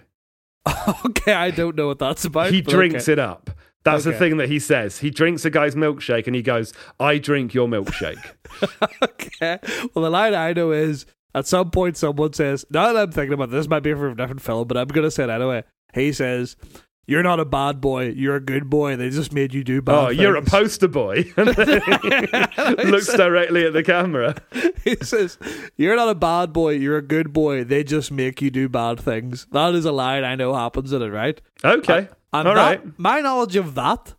okay, 1.07 1.33
I 1.33 1.53
don't 1.53 1.77
know 1.77 1.87
what 1.87 2.01
that's 2.01 2.25
about. 2.25 2.53
he 2.53 2.61
drinks 2.61 3.05
okay. 3.05 3.13
it 3.13 3.19
up. 3.21 3.51
That's 3.87 4.05
the 4.05 4.12
thing 4.12 4.37
that 4.38 4.49
he 4.49 4.59
says. 4.59 4.99
He 4.99 5.11
drinks 5.11 5.44
a 5.44 5.50
guy's 5.50 5.75
milkshake 5.75 6.27
and 6.27 6.37
he 6.37 6.43
goes, 6.43 6.73
I 7.00 7.19
drink 7.19 7.55
your 7.55 7.69
milkshake. 7.69 8.23
okay. 9.03 9.59
Well, 9.94 10.05
the 10.05 10.11
line 10.11 10.35
I 10.35 10.53
know 10.53 10.73
is 10.73 11.06
at 11.35 11.47
some 11.47 11.71
point 11.71 11.97
someone 11.97 12.33
says, 12.33 12.65
now 12.71 12.93
that 12.93 12.97
I'm 12.97 13.12
thinking 13.12 13.35
about 13.35 13.50
this, 13.50 13.69
might 13.69 13.81
be 13.81 13.93
from 13.93 14.12
a 14.12 14.15
different 14.15 14.43
film, 14.43 14.67
but 14.67 14.77
I'm 14.77 14.88
going 14.88 15.05
to 15.05 15.11
say 15.11 15.25
it 15.25 15.31
anyway. 15.31 15.65
He 15.94 16.12
says, 16.12 16.56
You're 17.06 17.23
not 17.23 17.41
a 17.41 17.44
bad 17.44 17.81
boy. 17.81 18.09
You're 18.09 18.37
a 18.37 18.41
good 18.41 18.69
boy. 18.69 18.97
They 18.97 19.11
just 19.11 19.33
made 19.33 19.55
you 19.55 19.62
do 19.64 19.81
bad 19.81 19.95
oh, 19.95 20.09
you're 20.09 20.37
a 20.37 20.43
poster 20.43 20.88
boy. 20.88 21.33
And 21.37 21.49
then 21.49 21.81
he 22.78 22.85
looks 22.85 23.12
directly 23.12 23.66
at 23.66 23.73
the 23.73 23.83
camera. 23.85 24.35
he 24.85 24.97
says, 25.02 25.38
You're 25.76 25.97
not 25.97 26.09
a 26.09 26.14
bad 26.14 26.52
boy. 26.52 26.73
You're 26.73 26.99
a 26.99 27.02
good 27.02 27.33
boy. 27.33 27.64
They 27.64 27.85
just 27.85 28.11
make 28.11 28.43
you 28.43 28.50
do 28.50 28.69
bad 28.69 29.00
things. 29.00 29.47
That 29.52 29.75
is 29.75 29.85
a 29.85 29.93
line 29.93 30.25
I 30.25 30.35
know 30.35 30.55
happens 30.55 30.93
in 30.93 31.02
it, 31.02 31.09
right? 31.09 31.40
Okay. 31.64 32.09
And 32.40 32.49
All 32.49 32.55
that, 32.55 32.85
right. 32.85 32.99
my 32.99 33.21
knowledge 33.21 33.57
of 33.57 33.75
that 33.75 34.14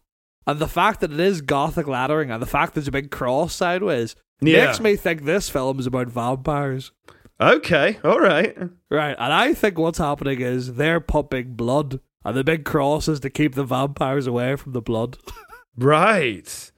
and 0.45 0.59
the 0.59 0.67
fact 0.67 1.01
that 1.01 1.11
it 1.11 1.19
is 1.19 1.41
gothic 1.41 1.87
lettering 1.87 2.31
and 2.31 2.41
the 2.41 2.45
fact 2.47 2.73
there's 2.73 2.87
a 2.87 2.91
big 2.91 3.11
cross 3.11 3.53
sideways 3.55 4.15
Yeah. 4.41 4.65
makes 4.67 4.79
me 4.79 4.95
think 4.95 5.23
this 5.25 5.49
film 5.49 5.79
is 5.79 5.85
about 5.87 6.07
vampires. 6.07 6.91
Okay. 7.39 7.99
All 8.03 8.19
right. 8.19 8.57
Right, 8.89 9.15
and 9.19 9.33
I 9.33 9.53
think 9.53 9.77
what's 9.77 9.99
happening 9.99 10.41
is 10.41 10.75
they're 10.75 10.99
pumping 10.99 11.53
blood, 11.53 11.99
and 12.25 12.35
the 12.35 12.43
big 12.43 12.65
cross 12.65 13.07
is 13.07 13.19
to 13.19 13.29
keep 13.29 13.53
the 13.55 13.63
vampires 13.63 14.25
away 14.27 14.55
from 14.55 14.73
the 14.73 14.81
blood. 14.81 15.17
Right. 15.79 16.71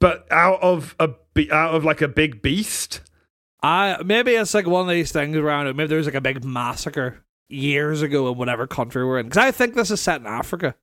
But 0.00 0.26
out 0.30 0.60
of 0.62 0.94
a 1.00 1.08
be- 1.32 1.50
out 1.50 1.74
of 1.74 1.82
like 1.84 2.02
a 2.02 2.08
big 2.08 2.42
beast. 2.42 3.00
I 3.62 3.96
maybe 4.04 4.32
it's 4.32 4.52
like 4.52 4.66
one 4.66 4.82
of 4.82 4.90
these 4.90 5.12
things 5.12 5.34
around 5.36 5.66
it. 5.66 5.76
Maybe 5.76 5.88
there's 5.88 6.04
like 6.04 6.14
a 6.14 6.20
big 6.20 6.44
massacre 6.44 7.23
years 7.48 8.02
ago 8.02 8.30
in 8.30 8.38
whatever 8.38 8.66
country 8.66 9.04
we're 9.04 9.18
in. 9.18 9.26
Because 9.26 9.38
I 9.38 9.50
think 9.50 9.74
this 9.74 9.90
is 9.90 10.00
set 10.00 10.20
in 10.20 10.26
Africa. 10.26 10.74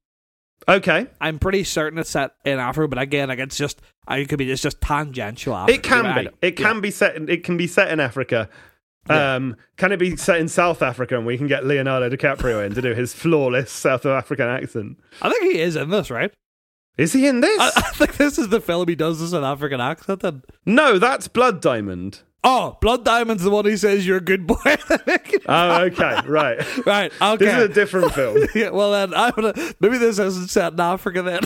Okay. 0.67 1.07
I'm 1.19 1.39
pretty 1.39 1.63
certain 1.63 1.97
it's 1.99 2.09
set 2.09 2.35
in 2.45 2.59
Africa, 2.59 2.87
but 2.87 2.99
again, 3.01 3.29
like 3.29 3.39
it's 3.39 3.57
just 3.57 3.81
I 4.07 4.23
could 4.25 4.37
be 4.37 4.51
it's 4.51 4.61
just 4.61 4.79
tangential. 4.81 5.55
Africa. 5.55 5.73
It 5.73 5.83
can 5.83 6.15
be. 6.15 6.29
It 6.41 6.59
yeah. 6.59 6.67
can 6.67 6.81
be 6.81 6.91
set. 6.91 7.15
In, 7.15 7.29
it 7.29 7.43
can 7.43 7.57
be 7.57 7.67
set 7.67 7.91
in 7.91 7.99
Africa. 7.99 8.49
Yeah. 9.09 9.35
Um, 9.35 9.55
can 9.77 9.91
it 9.91 9.97
be 9.97 10.15
set 10.15 10.39
in 10.39 10.47
South 10.47 10.83
Africa 10.83 11.17
and 11.17 11.25
we 11.25 11.37
can 11.37 11.47
get 11.47 11.65
Leonardo 11.65 12.15
DiCaprio 12.15 12.63
in 12.63 12.75
to 12.75 12.81
do 12.81 12.93
his 12.93 13.13
flawless 13.13 13.71
South 13.71 14.05
African 14.05 14.47
accent? 14.47 14.99
I 15.21 15.29
think 15.29 15.51
he 15.51 15.59
is 15.59 15.75
in 15.75 15.89
this, 15.89 16.11
right? 16.11 16.31
Is 16.97 17.13
he 17.13 17.25
in 17.25 17.41
this? 17.41 17.59
I, 17.59 17.71
I 17.77 17.89
think 17.93 18.17
this 18.17 18.37
is 18.37 18.49
the 18.49 18.61
film 18.61 18.87
he 18.87 18.95
does 18.95 19.31
the 19.31 19.37
an 19.37 19.43
African 19.43 19.81
accent 19.81 20.23
in. 20.23 20.43
no, 20.65 20.99
that's 20.99 21.27
Blood 21.27 21.61
Diamond. 21.61 22.21
Oh, 22.43 22.77
Blood 22.81 23.05
Diamond's 23.05 23.43
the 23.43 23.51
one 23.51 23.65
he 23.65 23.77
says 23.77 24.05
you're 24.07 24.17
a 24.17 24.21
good 24.21 24.47
boy. 24.47 24.55
Oh, 25.47 25.81
okay, 25.83 26.21
right. 26.27 26.59
right, 26.85 27.11
okay. 27.21 27.45
This 27.45 27.55
is 27.57 27.63
a 27.63 27.67
different 27.67 28.13
film. 28.13 28.37
yeah, 28.55 28.69
well 28.69 28.91
then, 28.91 29.13
I'm 29.13 29.31
gonna, 29.31 29.53
maybe 29.79 29.97
this 29.97 30.19
isn't 30.19 30.49
set 30.49 30.73
in 30.73 30.79
Africa 30.79 31.21
then. 31.23 31.41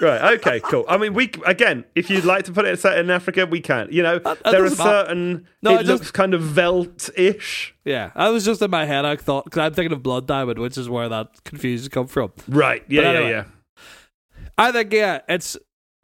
Right. 0.00 0.34
Okay. 0.34 0.60
Cool. 0.60 0.84
I 0.88 0.98
mean, 0.98 1.14
we 1.14 1.30
again, 1.46 1.84
if 1.94 2.10
you'd 2.10 2.24
like 2.24 2.44
to 2.46 2.52
put 2.52 2.66
it 2.66 2.78
set 2.80 2.98
in 2.98 3.08
Africa, 3.08 3.46
we 3.46 3.60
can. 3.60 3.88
You 3.90 4.02
know, 4.02 4.18
that 4.18 4.42
there 4.44 4.64
are 4.64 4.70
certain. 4.70 5.46
No, 5.62 5.72
it 5.72 5.74
I 5.74 5.82
just- 5.84 5.88
looks 5.88 6.10
kind 6.10 6.34
of 6.34 6.42
velt-ish. 6.42 7.74
Yeah, 7.84 8.10
I 8.14 8.28
was 8.30 8.44
just 8.44 8.60
in 8.60 8.70
my 8.70 8.84
head. 8.84 9.04
I 9.04 9.16
thought 9.16 9.44
because 9.44 9.60
I'm 9.60 9.72
thinking 9.74 9.92
of 9.92 10.02
Blood 10.02 10.26
Diamond, 10.26 10.58
which 10.58 10.76
is 10.76 10.88
where 10.88 11.08
that 11.08 11.44
confusion 11.44 11.88
come 11.90 12.08
from. 12.08 12.32
Right. 12.48 12.84
Yeah. 12.88 13.02
But 13.02 13.22
yeah. 13.22 13.28
Yeah. 13.28 13.44
I 14.58 14.72
think 14.72 14.92
yeah, 14.92 15.20
it's 15.28 15.56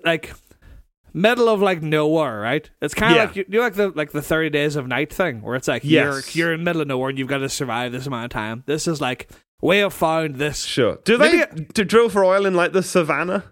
like 0.05 0.33
middle 1.15 1.49
of 1.49 1.61
like 1.61 1.83
nowhere, 1.83 2.41
right? 2.41 2.69
It's 2.81 2.95
kind 2.95 3.13
of 3.13 3.17
Yeah. 3.17 3.25
like 3.25 3.37
you, 3.37 3.45
you 3.49 3.59
know, 3.59 3.65
like 3.65 3.75
the 3.75 3.89
like 3.91 4.13
the 4.13 4.23
thirty 4.23 4.51
days 4.51 4.77
of 4.77 4.87
night 4.87 5.13
thing, 5.13 5.43
where 5.43 5.57
it's 5.57 5.69
like 5.69 5.83
Yes. 5.85 6.35
you're 6.37 6.47
you're 6.49 6.55
in 6.55 6.61
the 6.61 6.65
middle 6.65 6.83
of 6.83 6.89
nowhere 6.89 7.11
and 7.11 7.19
you've 7.19 7.29
got 7.29 7.39
to 7.39 7.49
survive 7.49 7.93
this 7.93 8.07
amount 8.07 8.25
of 8.27 8.31
time. 8.31 8.63
This 8.67 8.87
is 8.89 9.01
like 9.01 9.29
we 9.61 9.79
have 9.79 9.93
found 9.95 10.37
this. 10.37 10.65
Sure. 10.65 10.99
Do 11.05 11.17
they 11.17 11.45
to 11.75 11.85
drill 11.85 12.09
for 12.09 12.25
oil 12.25 12.47
in 12.47 12.55
like 12.55 12.73
the 12.73 12.83
savannah? 12.83 13.45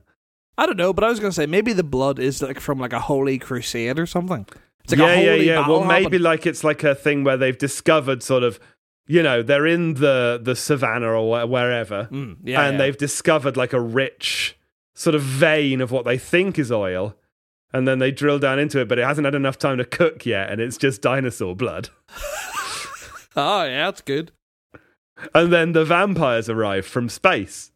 I 0.58 0.66
don't 0.66 0.76
know, 0.76 0.92
but 0.92 1.04
I 1.04 1.08
was 1.08 1.20
gonna 1.20 1.32
say 1.32 1.46
maybe 1.46 1.72
the 1.72 1.84
blood 1.84 2.18
is 2.18 2.42
like 2.42 2.60
from 2.60 2.78
like 2.78 2.92
a 2.92 3.00
holy 3.00 3.38
crusade 3.38 3.98
or 3.98 4.06
something. 4.06 4.46
It's 4.84 4.92
like 4.92 4.98
yeah, 5.00 5.14
a 5.14 5.24
yeah, 5.24 5.34
yeah. 5.60 5.68
Well, 5.68 5.84
maybe 5.84 6.18
like 6.18 6.46
it's 6.46 6.64
like 6.64 6.82
a 6.84 6.94
thing 6.94 7.24
where 7.24 7.36
they've 7.36 7.56
discovered 7.56 8.22
sort 8.22 8.42
of, 8.42 8.58
you 9.06 9.22
know, 9.22 9.42
they're 9.42 9.66
in 9.66 9.94
the 9.94 10.40
the 10.42 10.56
savannah 10.56 11.12
or 11.12 11.46
wherever, 11.46 12.08
Mm, 12.10 12.38
yeah, 12.44 12.62
and 12.62 12.72
yeah. 12.74 12.78
they've 12.78 12.96
discovered 12.96 13.56
like 13.56 13.72
a 13.72 13.80
rich 13.80 14.58
sort 14.94 15.14
of 15.14 15.22
vein 15.22 15.80
of 15.80 15.90
what 15.92 16.04
they 16.04 16.18
think 16.18 16.58
is 16.58 16.70
oil, 16.72 17.14
and 17.72 17.86
then 17.86 17.98
they 17.98 18.10
drill 18.10 18.38
down 18.38 18.58
into 18.58 18.80
it, 18.80 18.88
but 18.88 18.98
it 18.98 19.04
hasn't 19.04 19.24
had 19.24 19.34
enough 19.34 19.58
time 19.58 19.78
to 19.78 19.84
cook 19.84 20.26
yet, 20.26 20.50
and 20.50 20.60
it's 20.60 20.76
just 20.76 21.02
dinosaur 21.02 21.54
blood. 21.54 21.88
oh 23.36 23.64
yeah, 23.64 23.86
that's 23.86 24.00
good. 24.00 24.32
And 25.34 25.52
then 25.52 25.72
the 25.72 25.84
vampires 25.84 26.48
arrive 26.48 26.86
from 26.86 27.08
space. 27.08 27.72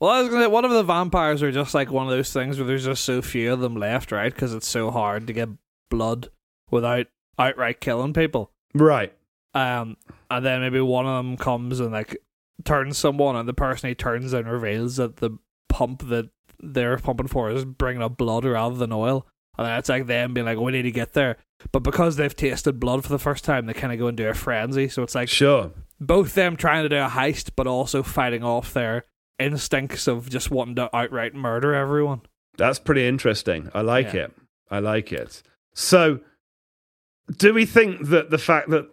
Well, 0.00 0.10
I 0.10 0.20
was 0.20 0.30
gonna 0.30 0.44
say 0.44 0.48
one 0.48 0.64
of 0.64 0.72
the 0.72 0.82
vampires 0.82 1.42
are 1.42 1.52
just 1.52 1.74
like 1.74 1.90
one 1.90 2.06
of 2.06 2.10
those 2.10 2.32
things 2.32 2.58
where 2.58 2.66
there's 2.66 2.84
just 2.84 3.04
so 3.04 3.22
few 3.22 3.52
of 3.52 3.60
them 3.60 3.76
left, 3.76 4.10
right? 4.10 4.32
Because 4.32 4.52
it's 4.52 4.68
so 4.68 4.90
hard 4.90 5.26
to 5.28 5.32
get 5.32 5.48
blood 5.90 6.28
without 6.70 7.06
outright 7.38 7.80
killing 7.80 8.12
people. 8.12 8.50
Right. 8.74 9.12
Um, 9.54 9.96
and 10.30 10.44
then 10.44 10.60
maybe 10.60 10.80
one 10.80 11.06
of 11.06 11.16
them 11.16 11.36
comes 11.36 11.78
and 11.78 11.92
like 11.92 12.16
turns 12.64 12.98
someone, 12.98 13.36
and 13.36 13.48
the 13.48 13.54
person 13.54 13.88
he 13.88 13.94
turns 13.94 14.32
and 14.32 14.50
reveals 14.50 14.96
that 14.96 15.16
the 15.16 15.38
pump 15.68 16.08
that 16.08 16.30
they're 16.62 16.96
pumping 16.98 17.26
for 17.28 17.50
is 17.50 17.64
bringing 17.64 18.02
up 18.02 18.16
blood 18.16 18.44
rather 18.44 18.76
than 18.76 18.92
oil. 18.92 19.26
And 19.58 19.66
then 19.66 19.78
it's 19.78 19.88
like 19.90 20.06
them 20.06 20.32
being 20.32 20.46
like, 20.46 20.56
oh, 20.56 20.62
"We 20.62 20.72
need 20.72 20.82
to 20.82 20.90
get 20.90 21.12
there," 21.12 21.36
but 21.72 21.80
because 21.80 22.16
they've 22.16 22.34
tasted 22.34 22.80
blood 22.80 23.02
for 23.04 23.10
the 23.10 23.18
first 23.18 23.44
time, 23.44 23.66
they 23.66 23.74
kind 23.74 23.92
of 23.92 23.98
go 23.98 24.08
into 24.08 24.26
a 24.28 24.32
frenzy. 24.34 24.88
So 24.88 25.02
it's 25.02 25.14
like 25.14 25.28
Sure. 25.28 25.72
both 26.00 26.34
them 26.34 26.56
trying 26.56 26.84
to 26.84 26.88
do 26.88 26.96
a 26.96 27.08
heist, 27.08 27.50
but 27.54 27.66
also 27.66 28.02
fighting 28.02 28.42
off 28.42 28.72
their 28.72 29.04
instincts 29.38 30.06
of 30.06 30.30
just 30.30 30.50
wanting 30.50 30.76
to 30.76 30.96
outright 30.96 31.34
murder 31.34 31.74
everyone. 31.74 32.22
That's 32.56 32.78
pretty 32.78 33.06
interesting. 33.06 33.70
I 33.74 33.82
like 33.82 34.14
Yeah. 34.14 34.22
it. 34.24 34.32
I 34.70 34.78
like 34.78 35.12
it. 35.12 35.42
So, 35.74 36.20
do 37.36 37.52
we 37.52 37.66
think 37.66 38.08
that 38.08 38.30
the 38.30 38.38
fact 38.38 38.70
that 38.70 38.86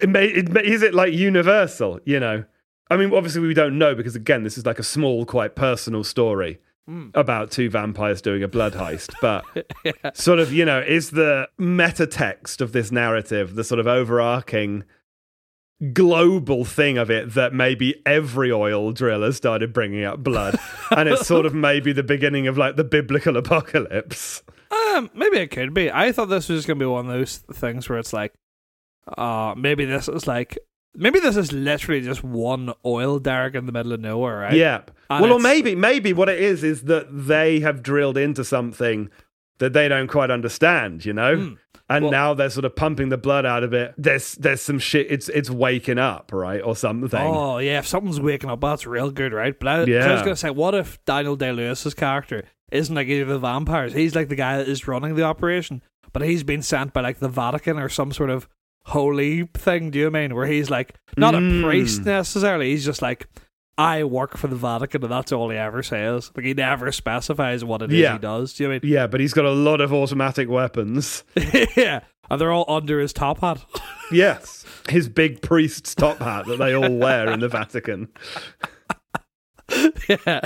it 0.00 0.08
may, 0.08 0.26
it 0.26 0.48
may, 0.50 0.62
is 0.64 0.82
it 0.82 0.94
like 0.94 1.12
universal? 1.12 2.00
You 2.04 2.20
know, 2.20 2.44
I 2.90 2.96
mean, 2.96 3.12
obviously 3.14 3.40
we 3.40 3.54
don't 3.54 3.78
know 3.78 3.94
because 3.94 4.14
again, 4.14 4.42
this 4.44 4.58
is 4.58 4.66
like 4.66 4.78
a 4.78 4.82
small, 4.84 5.24
quite 5.24 5.54
personal 5.54 6.04
story 6.04 6.60
Mm. 6.86 7.12
about 7.14 7.50
two 7.50 7.70
vampires 7.70 8.20
doing 8.20 8.42
a 8.42 8.48
blood 8.48 8.74
heist. 8.74 9.14
But 9.22 9.42
yeah. 9.86 9.92
sort 10.12 10.38
of, 10.38 10.52
you 10.52 10.66
know, 10.66 10.80
is 10.80 11.12
the 11.12 11.48
meta 11.56 12.06
text 12.06 12.60
of 12.60 12.72
this 12.72 12.92
narrative 12.92 13.54
the 13.54 13.64
sort 13.64 13.80
of 13.80 13.86
overarching 13.86 14.84
global 15.92 16.64
thing 16.66 16.98
of 16.98 17.10
it 17.10 17.32
that 17.34 17.52
maybe 17.54 18.02
every 18.06 18.52
oil 18.52 18.92
driller 18.92 19.32
started 19.32 19.72
bringing 19.72 20.04
up 20.04 20.22
blood 20.22 20.58
and 20.90 21.08
it's 21.08 21.26
sort 21.26 21.46
of 21.46 21.54
maybe 21.68 21.92
the 21.92 22.02
beginning 22.02 22.46
of 22.46 22.56
like 22.58 22.76
the 22.76 22.84
biblical 22.84 23.36
apocalypse 23.38 24.42
Um, 24.70 25.10
maybe 25.14 25.38
it 25.38 25.50
could 25.50 25.72
be. 25.74 25.90
I 25.90 26.12
thought 26.12 26.26
this 26.26 26.48
was 26.50 26.58
just 26.58 26.68
gonna 26.68 26.78
be 26.80 26.84
one 26.86 27.06
of 27.06 27.12
those 27.12 27.38
things 27.38 27.88
where 27.88 27.98
it's 27.98 28.12
like, 28.12 28.34
uh, 29.16 29.54
maybe 29.56 29.84
this 29.86 30.08
is 30.08 30.26
like, 30.26 30.58
maybe 30.94 31.18
this 31.20 31.36
is 31.36 31.52
literally 31.52 32.00
just 32.00 32.22
one 32.24 32.72
oil 32.84 33.18
derrick 33.18 33.54
in 33.54 33.66
the 33.66 33.72
middle 33.72 33.92
of 33.92 34.00
nowhere, 34.00 34.38
right? 34.40 34.54
Yep. 34.54 34.90
And 35.10 35.22
well, 35.22 35.32
or 35.34 35.40
maybe 35.40 35.74
maybe 35.74 36.12
what 36.12 36.28
it 36.28 36.40
is 36.40 36.62
is 36.64 36.82
that 36.84 37.06
they 37.10 37.60
have 37.60 37.82
drilled 37.82 38.16
into 38.16 38.44
something 38.44 39.10
that 39.58 39.72
they 39.72 39.88
don't 39.88 40.08
quite 40.08 40.30
understand, 40.30 41.04
you 41.04 41.12
know, 41.12 41.36
Mm. 41.36 41.56
and 41.88 42.04
Well- 42.04 42.10
now 42.12 42.34
they're 42.34 42.50
sort 42.50 42.64
of 42.64 42.74
pumping 42.74 43.08
the 43.10 43.16
blood 43.16 43.46
out 43.46 43.62
of 43.62 43.72
it. 43.72 43.94
There's 43.96 44.34
there's 44.34 44.60
some 44.62 44.78
shit. 44.78 45.06
It's 45.10 45.28
it's 45.28 45.50
waking 45.50 45.98
up, 45.98 46.30
right, 46.32 46.60
or 46.60 46.74
something. 46.76 47.20
Oh 47.20 47.58
yeah, 47.58 47.78
if 47.78 47.86
something's 47.86 48.20
waking 48.20 48.50
up, 48.50 48.60
that's 48.60 48.86
real 48.86 49.10
good, 49.10 49.32
right? 49.32 49.58
But 49.58 49.68
I 49.68 49.84
Yeah. 49.84 50.12
was 50.12 50.22
gonna 50.22 50.36
say, 50.36 50.50
what 50.50 50.74
if 50.74 51.02
Daniel 51.04 51.36
Day 51.36 51.52
Lewis's 51.52 51.94
character 51.94 52.44
isn't 52.72 52.94
like 52.94 53.08
either 53.08 53.22
of 53.22 53.28
the 53.28 53.38
vampires? 53.38 53.92
He's 53.92 54.14
like 54.16 54.28
the 54.28 54.34
guy 54.36 54.56
that 54.58 54.68
is 54.68 54.88
running 54.88 55.14
the 55.14 55.22
operation, 55.22 55.82
but 56.12 56.22
he's 56.22 56.42
been 56.42 56.62
sent 56.62 56.92
by 56.92 57.02
like 57.02 57.18
the 57.20 57.28
Vatican 57.28 57.78
or 57.78 57.88
some 57.88 58.10
sort 58.12 58.30
of 58.30 58.48
holy 58.86 59.44
thing. 59.54 59.90
Do 59.90 59.98
you 59.98 60.10
mean 60.10 60.34
where 60.34 60.46
he's 60.46 60.70
like 60.70 60.94
not 61.16 61.34
Mm. 61.34 61.60
a 61.60 61.62
priest 61.66 62.04
necessarily? 62.04 62.70
He's 62.70 62.84
just 62.84 63.02
like. 63.02 63.26
I 63.76 64.04
work 64.04 64.36
for 64.36 64.46
the 64.46 64.54
Vatican, 64.54 65.02
and 65.02 65.10
that's 65.10 65.32
all 65.32 65.50
he 65.50 65.56
ever 65.56 65.82
says. 65.82 66.30
Like 66.36 66.46
he 66.46 66.54
never 66.54 66.92
specifies 66.92 67.64
what 67.64 67.82
it 67.82 67.90
is 67.92 67.98
Yeah. 67.98 68.12
he 68.12 68.18
does. 68.20 68.52
Do 68.52 68.62
you 68.62 68.68
know 68.72 68.78
Yeah, 68.84 69.08
but 69.08 69.18
he's 69.18 69.32
got 69.32 69.46
a 69.46 69.50
lot 69.50 69.80
of 69.80 69.92
automatic 69.92 70.48
weapons. 70.48 71.24
mean? 71.34 71.66
yeah, 71.76 72.02
and 72.30 72.40
they're 72.40 72.52
all 72.52 72.66
under 72.68 73.00
his 73.00 73.12
top 73.12 73.40
hat. 73.40 73.64
Yes, 74.12 74.64
his 74.88 75.08
big 75.08 75.42
priest's 75.42 75.92
top 75.96 76.18
hat 76.18 76.46
that 76.46 76.58
they 76.58 76.72
all 76.72 76.94
wear 76.98 77.28
in 77.32 77.40
the 77.40 77.48
Vatican, 77.48 78.06
yeah, 80.08 80.40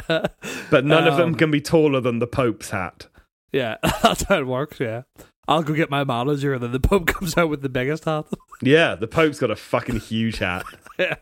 but 0.71 0.85
none 0.85 1.07
of 1.07 1.17
them 1.17 1.31
Um, 1.31 1.35
can 1.35 1.51
be 1.51 1.61
taller 1.61 2.01
than 2.01 2.19
the 2.19 2.27
Pope's 2.27 2.71
hat. 2.71 3.09
Yeah, 3.53 3.77
that's 4.03 4.23
how 4.23 4.39
it 4.39 4.47
works. 4.47 4.79
Yeah, 4.81 5.03
I'll 5.49 5.63
go 5.63 5.73
get 5.73 5.91
my 5.91 6.05
manager, 6.05 6.53
and 6.55 6.63
then 6.63 6.73
the 6.73 6.81
Pope 6.89 7.07
comes 7.07 7.37
out 7.37 7.49
with 7.49 7.63
the 7.63 7.69
biggest 7.69 8.05
hat. 8.05 8.27
Yeah, 8.61 8.97
the 8.97 9.07
Pope's 9.07 9.39
got 9.39 9.53
a 9.53 9.57
fucking 9.57 10.01
huge 10.01 10.39
hat. 10.39 10.65
yeah. 10.99 11.15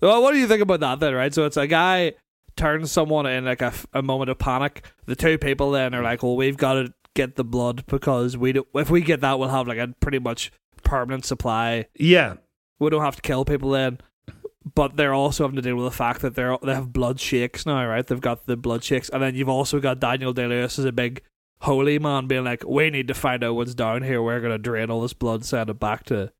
Well, 0.00 0.22
what 0.22 0.30
do 0.30 0.38
you 0.38 0.46
think 0.46 0.62
about 0.62 0.78
that 0.78 1.00
then? 1.00 1.14
Right, 1.14 1.34
so 1.34 1.44
it's 1.44 1.56
a 1.56 1.66
guy 1.66 2.12
turns 2.56 2.92
someone 2.92 3.26
in 3.26 3.44
like 3.44 3.60
a 3.60 4.02
moment 4.02 4.30
of 4.30 4.38
panic. 4.38 4.84
The 5.06 5.16
two 5.16 5.36
people 5.36 5.72
then 5.72 5.96
are 5.96 6.02
like, 6.02 6.22
"Well, 6.22 6.36
we've 6.36 6.56
got 6.56 6.74
to 6.74 6.94
get 7.16 7.34
the 7.34 7.42
blood 7.42 7.84
because 7.86 8.36
we 8.36 8.52
do, 8.52 8.66
if 8.76 8.88
we 8.88 9.00
get 9.00 9.20
that, 9.22 9.40
we'll 9.40 9.48
have 9.48 9.66
like 9.66 9.78
a 9.78 9.88
pretty 9.98 10.20
much 10.20 10.52
permanent 10.84 11.24
supply. 11.24 11.86
Yeah, 11.98 12.34
We 12.78 12.88
don't 12.88 13.02
have 13.02 13.16
to 13.16 13.22
kill 13.22 13.44
people 13.44 13.70
then." 13.70 13.98
But 14.74 14.96
they're 14.96 15.14
also 15.14 15.42
having 15.42 15.56
to 15.56 15.62
deal 15.62 15.74
with 15.74 15.86
the 15.86 15.90
fact 15.96 16.20
that 16.20 16.36
they're 16.36 16.56
they 16.62 16.74
have 16.74 16.92
blood 16.92 17.18
shakes 17.18 17.66
now, 17.66 17.84
right? 17.84 18.06
They've 18.06 18.20
got 18.20 18.46
the 18.46 18.56
blood 18.56 18.84
shakes, 18.84 19.08
and 19.08 19.20
then 19.20 19.34
you've 19.34 19.48
also 19.48 19.80
got 19.80 19.98
Daniel 19.98 20.32
Day 20.32 20.46
Lewis 20.46 20.78
as 20.78 20.84
a 20.84 20.92
big 20.92 21.22
holy 21.60 21.98
man 21.98 22.26
being 22.26 22.44
like, 22.44 22.64
"We 22.66 22.90
need 22.90 23.08
to 23.08 23.14
find 23.14 23.44
out 23.44 23.54
what's 23.54 23.74
down 23.74 24.02
here. 24.02 24.22
We're 24.22 24.40
gonna 24.40 24.58
drain 24.58 24.90
all 24.90 25.02
this 25.02 25.12
blood, 25.12 25.44
send 25.44 25.70
it 25.70 25.78
back 25.78 26.04
to 26.06 26.32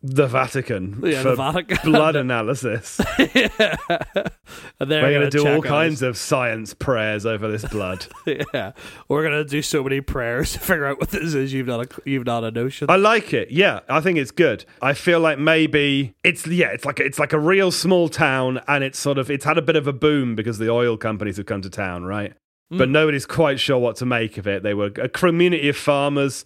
the 0.00 0.28
Vatican 0.28 1.00
yeah, 1.04 1.22
the 1.22 1.34
Vatican." 1.34 1.78
blood 1.90 2.16
analysis. 2.16 3.00
yeah. 3.34 3.76
And 4.80 4.88
We're 4.90 5.12
gonna 5.12 5.30
do 5.30 5.46
all 5.46 5.60
check 5.60 5.68
kinds 5.68 6.02
of 6.02 6.16
science 6.16 6.72
prayers 6.72 7.26
over 7.26 7.50
this 7.50 7.64
blood. 7.64 8.06
Yeah, 8.54 8.72
we're 9.08 9.22
gonna 9.24 9.44
do 9.44 9.62
so 9.62 9.82
many 9.82 10.00
prayers 10.00 10.52
to 10.54 10.60
figure 10.60 10.86
out 10.86 11.00
what 11.00 11.10
this 11.10 11.34
is. 11.34 11.52
You've 11.52 11.66
not 11.66 11.80
a 11.86 12.02
you've 12.08 12.26
not 12.26 12.44
a 12.44 12.50
notion. 12.50 12.88
I 12.90 12.96
like 12.96 13.32
it. 13.32 13.50
Yeah, 13.50 13.80
I 13.88 14.00
think 14.00 14.18
it's 14.18 14.30
good. 14.30 14.64
I 14.80 14.94
feel 14.94 15.18
like 15.18 15.38
maybe 15.38 16.14
it's 16.22 16.46
yeah, 16.46 16.68
it's 16.68 16.84
like 16.84 17.00
it's 17.00 17.18
like 17.18 17.32
a 17.32 17.38
real 17.38 17.70
small 17.72 18.08
town, 18.08 18.60
and 18.68 18.84
it's 18.84 18.98
sort 18.98 19.18
of 19.18 19.30
it's 19.30 19.44
had 19.44 19.58
a 19.58 19.62
bit 19.62 19.76
of 19.76 19.86
a 19.86 19.92
boom 19.92 20.36
because 20.36 20.58
the 20.58 20.70
oil 20.70 20.96
companies 20.96 21.38
have 21.38 21.46
come 21.46 21.62
to 21.62 21.70
town, 21.70 22.04
right? 22.04 22.34
Mm. 22.72 22.78
But 22.78 22.88
nobody's 22.90 23.26
quite 23.26 23.58
sure 23.58 23.78
what 23.78 23.96
to 23.96 24.06
make 24.06 24.36
of 24.36 24.46
it. 24.46 24.62
They 24.62 24.74
were 24.74 24.90
a 24.96 25.08
community 25.08 25.68
of 25.68 25.76
farmers, 25.76 26.44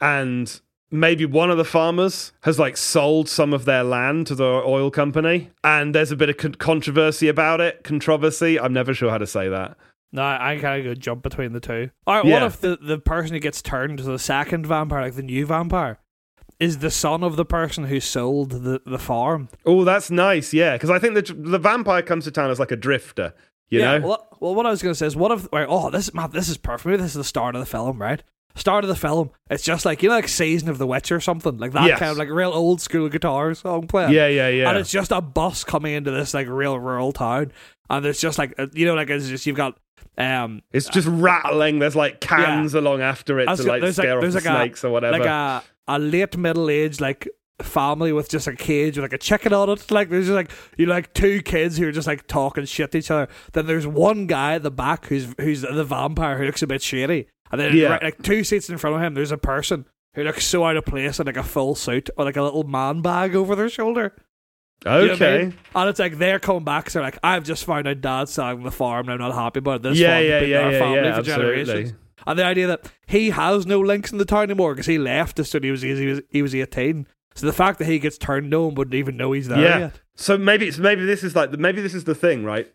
and 0.00 0.60
maybe 0.90 1.26
one 1.26 1.50
of 1.50 1.56
the 1.56 1.64
farmers 1.64 2.32
has 2.42 2.58
like 2.58 2.76
sold 2.76 3.28
some 3.28 3.52
of 3.52 3.64
their 3.64 3.82
land 3.82 4.28
to 4.28 4.34
the 4.34 4.44
oil 4.44 4.90
company, 4.90 5.50
and 5.64 5.94
there's 5.94 6.12
a 6.12 6.16
bit 6.16 6.30
of 6.30 6.36
con- 6.36 6.54
controversy 6.54 7.28
about 7.28 7.60
it. 7.60 7.82
Controversy. 7.82 8.58
I'm 8.58 8.72
never 8.72 8.94
sure 8.94 9.10
how 9.10 9.18
to 9.18 9.26
say 9.26 9.48
that. 9.48 9.76
No, 10.12 10.22
I 10.22 10.58
kind 10.60 10.78
of 10.78 10.84
go 10.84 10.94
jump 10.94 11.24
between 11.24 11.52
the 11.52 11.60
two. 11.60 11.90
All 12.06 12.14
right, 12.14 12.24
what 12.24 12.42
if 12.44 12.60
the 12.60 12.76
the 12.80 12.98
person 12.98 13.34
who 13.34 13.40
gets 13.40 13.60
turned 13.60 13.98
to 13.98 14.04
the 14.04 14.18
second 14.18 14.64
vampire, 14.64 15.02
like 15.02 15.16
the 15.16 15.22
new 15.22 15.44
vampire, 15.44 15.98
is 16.60 16.78
the 16.78 16.90
son 16.90 17.24
of 17.24 17.34
the 17.34 17.44
person 17.44 17.86
who 17.86 17.98
sold 17.98 18.50
the 18.50 18.80
the 18.86 18.98
farm? 18.98 19.48
Oh, 19.66 19.82
that's 19.82 20.12
nice. 20.12 20.54
Yeah, 20.54 20.74
because 20.74 20.90
I 20.90 21.00
think 21.00 21.14
the 21.14 21.34
the 21.34 21.58
vampire 21.58 22.02
comes 22.02 22.24
to 22.24 22.30
town 22.30 22.50
as 22.52 22.60
like 22.60 22.70
a 22.70 22.76
drifter. 22.76 23.34
You 23.74 23.80
yeah. 23.80 23.98
know. 23.98 24.06
Well, 24.08 24.28
well, 24.40 24.54
what 24.54 24.66
I 24.66 24.70
was 24.70 24.82
gonna 24.82 24.94
say 24.94 25.06
is, 25.06 25.16
what 25.16 25.30
if? 25.32 25.48
Oh, 25.52 25.90
this 25.90 26.12
man, 26.14 26.30
this 26.30 26.48
is 26.48 26.56
perfect. 26.56 26.86
Maybe 26.86 26.96
this 27.02 27.12
is 27.12 27.14
the 27.16 27.24
start 27.24 27.54
of 27.54 27.60
the 27.60 27.66
film, 27.66 28.00
right? 28.00 28.22
Start 28.56 28.84
of 28.84 28.88
the 28.88 28.94
film. 28.96 29.30
It's 29.50 29.64
just 29.64 29.84
like 29.84 30.02
you 30.02 30.08
know, 30.08 30.14
like 30.14 30.28
Season 30.28 30.68
of 30.68 30.78
the 30.78 30.86
Witch 30.86 31.10
or 31.10 31.20
something 31.20 31.58
like 31.58 31.72
that 31.72 31.86
Yes. 31.86 31.98
kind 31.98 32.12
of 32.12 32.18
like 32.18 32.28
real 32.30 32.52
old 32.52 32.80
school 32.80 33.08
guitar 33.08 33.52
song 33.54 33.86
playing. 33.88 34.12
yeah, 34.12 34.28
yeah, 34.28 34.48
yeah. 34.48 34.68
and 34.68 34.78
it's 34.78 34.90
just 34.92 35.10
a 35.10 35.20
bus 35.20 35.64
coming 35.64 35.92
into 35.94 36.10
this 36.12 36.34
like 36.34 36.46
real 36.48 36.78
rural 36.78 37.12
town, 37.12 37.50
and 37.90 38.06
it's 38.06 38.20
just 38.20 38.38
like 38.38 38.54
uh, 38.58 38.66
you 38.72 38.86
know, 38.86 38.94
like 38.94 39.10
it's 39.10 39.28
just 39.28 39.44
you've 39.46 39.56
got 39.56 39.76
um 40.16 40.62
It's 40.72 40.88
just 40.88 41.08
rattling. 41.08 41.80
There's 41.80 41.96
like 41.96 42.20
cans 42.20 42.74
along 42.74 43.00
after 43.00 43.40
it 43.40 43.48
I 43.48 43.56
to 43.56 43.62
was 43.62 43.66
like 43.66 43.80
there's 43.80 43.98
like- 43.98 44.04
scare 44.04 44.16
off 44.18 44.20
there's 44.22 44.34
the 44.34 44.40
like 44.40 44.48
a- 44.48 44.60
snakes 44.62 44.84
or 44.84 44.90
whatever. 44.90 45.18
like 45.18 45.26
a 45.28 45.64
a 45.88 45.98
late 45.98 46.36
middle 46.36 46.70
aged 46.70 47.00
like 47.00 47.28
family 47.62 48.12
with 48.12 48.28
just 48.28 48.46
a 48.48 48.54
cage 48.56 48.96
with 48.96 49.04
like 49.04 49.12
a 49.12 49.18
chicken 49.18 49.52
on 49.52 49.68
it. 49.70 49.90
Like 49.90 50.10
there's 50.10 50.26
just 50.26 50.34
like 50.34 50.50
you 50.76 50.86
like 50.86 51.14
two 51.14 51.40
kids 51.42 51.76
who 51.76 51.86
are 51.88 51.92
just 51.92 52.06
like 52.08 52.26
talking 52.26 52.64
shit 52.64 52.92
to 52.92 52.98
each 52.98 53.10
other. 53.10 53.28
Then 53.52 53.66
there's 53.66 53.86
one 53.86 54.26
guy 54.26 54.54
at 54.54 54.62
the 54.62 54.70
back 54.70 55.06
who's 55.06 55.32
who's 55.40 55.62
the 55.62 55.84
vampire 55.84 56.36
who 56.38 56.44
looks 56.46 56.62
a 56.62 56.66
bit 56.66 56.82
shady. 56.82 57.28
And 57.52 57.60
then 57.60 57.76
Yeah. 57.76 57.88
right, 57.90 58.02
like 58.02 58.22
two 58.22 58.42
seats 58.44 58.68
in 58.68 58.78
front 58.78 58.96
of 58.96 59.02
him, 59.02 59.14
there's 59.14 59.30
a 59.32 59.38
person 59.38 59.86
who 60.14 60.24
looks 60.24 60.44
so 60.44 60.64
out 60.64 60.76
of 60.76 60.84
place 60.84 61.20
in 61.20 61.26
like 61.26 61.36
a 61.36 61.42
full 61.42 61.74
suit 61.74 62.10
or 62.16 62.24
like 62.24 62.36
a 62.36 62.42
little 62.42 62.64
man 62.64 63.00
bag 63.02 63.34
over 63.36 63.54
their 63.54 63.68
shoulder. 63.68 64.12
You 64.84 64.90
know 64.90 64.96
I 64.96 65.10
Okay. 65.10 65.38
mean? 65.44 65.58
And 65.74 65.88
it's 65.88 65.98
like 66.00 66.18
they're 66.18 66.38
coming 66.40 66.64
back, 66.64 66.90
so 66.90 67.00
like, 67.00 67.18
I've 67.22 67.44
just 67.44 67.64
found 67.64 67.86
out 67.88 68.00
dad's 68.00 68.32
selling 68.32 68.64
the 68.64 68.70
farm 68.70 69.08
and 69.08 69.22
I'm 69.22 69.28
not 69.30 69.34
happy 69.34 69.58
about. 69.60 69.82
This 69.82 69.96
Yeah, 69.98 70.14
farm's 70.14 70.26
yeah, 70.28 70.40
been 70.40 70.50
yeah, 70.50 70.58
our 70.60 70.72
yeah, 70.72 70.78
family 70.78 70.96
yeah, 70.96 71.12
for 71.14 71.18
absolutely. 71.20 71.64
generations. 71.64 71.98
And 72.26 72.38
the 72.38 72.44
idea 72.44 72.66
that 72.68 72.92
he 73.06 73.30
has 73.30 73.66
no 73.66 73.80
links 73.80 74.10
in 74.12 74.18
the 74.18 74.24
town 74.24 74.44
anymore 74.44 74.72
because 74.74 74.86
he 74.86 74.98
left 74.98 75.38
as 75.38 75.50
soon 75.50 75.64
as 75.64 75.82
he 75.82 75.90
was, 75.90 75.98
he 76.00 76.06
was 76.06 76.20
he 76.30 76.42
was 76.42 76.54
18. 76.54 77.06
So 77.34 77.46
the 77.46 77.52
fact 77.52 77.78
that 77.80 77.86
he 77.86 77.98
gets 77.98 78.16
turned, 78.18 78.48
no 78.48 78.66
one 78.66 78.74
wouldn't 78.76 78.94
even 78.94 79.16
know 79.16 79.32
he's 79.32 79.48
there 79.48 79.60
Yeah. 79.60 79.78
yet. 79.78 80.00
So 80.14 80.38
maybe 80.38 80.68
it's 80.68 80.78
maybe 80.78 81.04
this 81.04 81.24
is 81.24 81.34
like 81.34 81.50
maybe 81.52 81.82
this 81.82 81.94
is 81.94 82.04
the 82.04 82.14
thing, 82.14 82.44
right? 82.44 82.72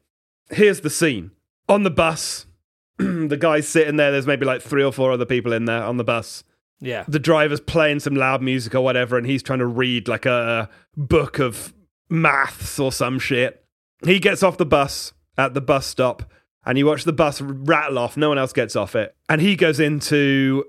Here's 0.50 0.82
the 0.82 0.90
scene 0.90 1.32
on 1.70 1.84
the 1.84 1.90
bus. 1.92 2.46
the 2.98 3.38
guy's 3.40 3.68
sitting 3.68 3.96
there. 3.96 4.12
There's 4.12 4.28
maybe 4.28 4.46
like 4.46 4.62
three 4.62 4.84
or 4.84 4.92
four 4.92 5.12
other 5.12 5.26
people 5.26 5.54
in 5.54 5.66
there 5.66 5.84
on 5.84 5.98
the 5.98 6.04
bus. 6.04 6.44
Yeah. 6.82 7.06
The 7.08 7.20
driver's 7.20 7.62
playing 7.62 8.00
some 8.02 8.16
loud 8.16 8.42
music 8.42 8.76
or 8.76 8.82
whatever, 8.82 9.18
and 9.18 9.26
he's 9.26 9.44
trying 9.44 9.60
to 9.60 9.66
read 9.66 10.08
like 10.08 10.26
a 10.26 10.70
book 10.98 11.40
of 11.40 11.74
maths 12.10 12.80
or 12.80 12.92
some 12.92 13.20
shit. 13.20 13.64
He 14.06 14.20
gets 14.20 14.44
off 14.44 14.58
the 14.58 14.66
bus 14.66 15.14
at 15.38 15.54
the 15.54 15.62
bus 15.62 15.86
stop, 15.86 16.24
and 16.66 16.78
you 16.78 16.86
watch 16.86 17.04
the 17.06 17.14
bus 17.14 17.40
rattle 17.42 17.98
off. 18.00 18.18
No 18.18 18.30
one 18.30 18.38
else 18.38 18.54
gets 18.54 18.76
off 18.76 18.96
it, 18.96 19.16
and 19.30 19.40
he 19.42 19.56
goes 19.56 19.80
into 19.80 20.64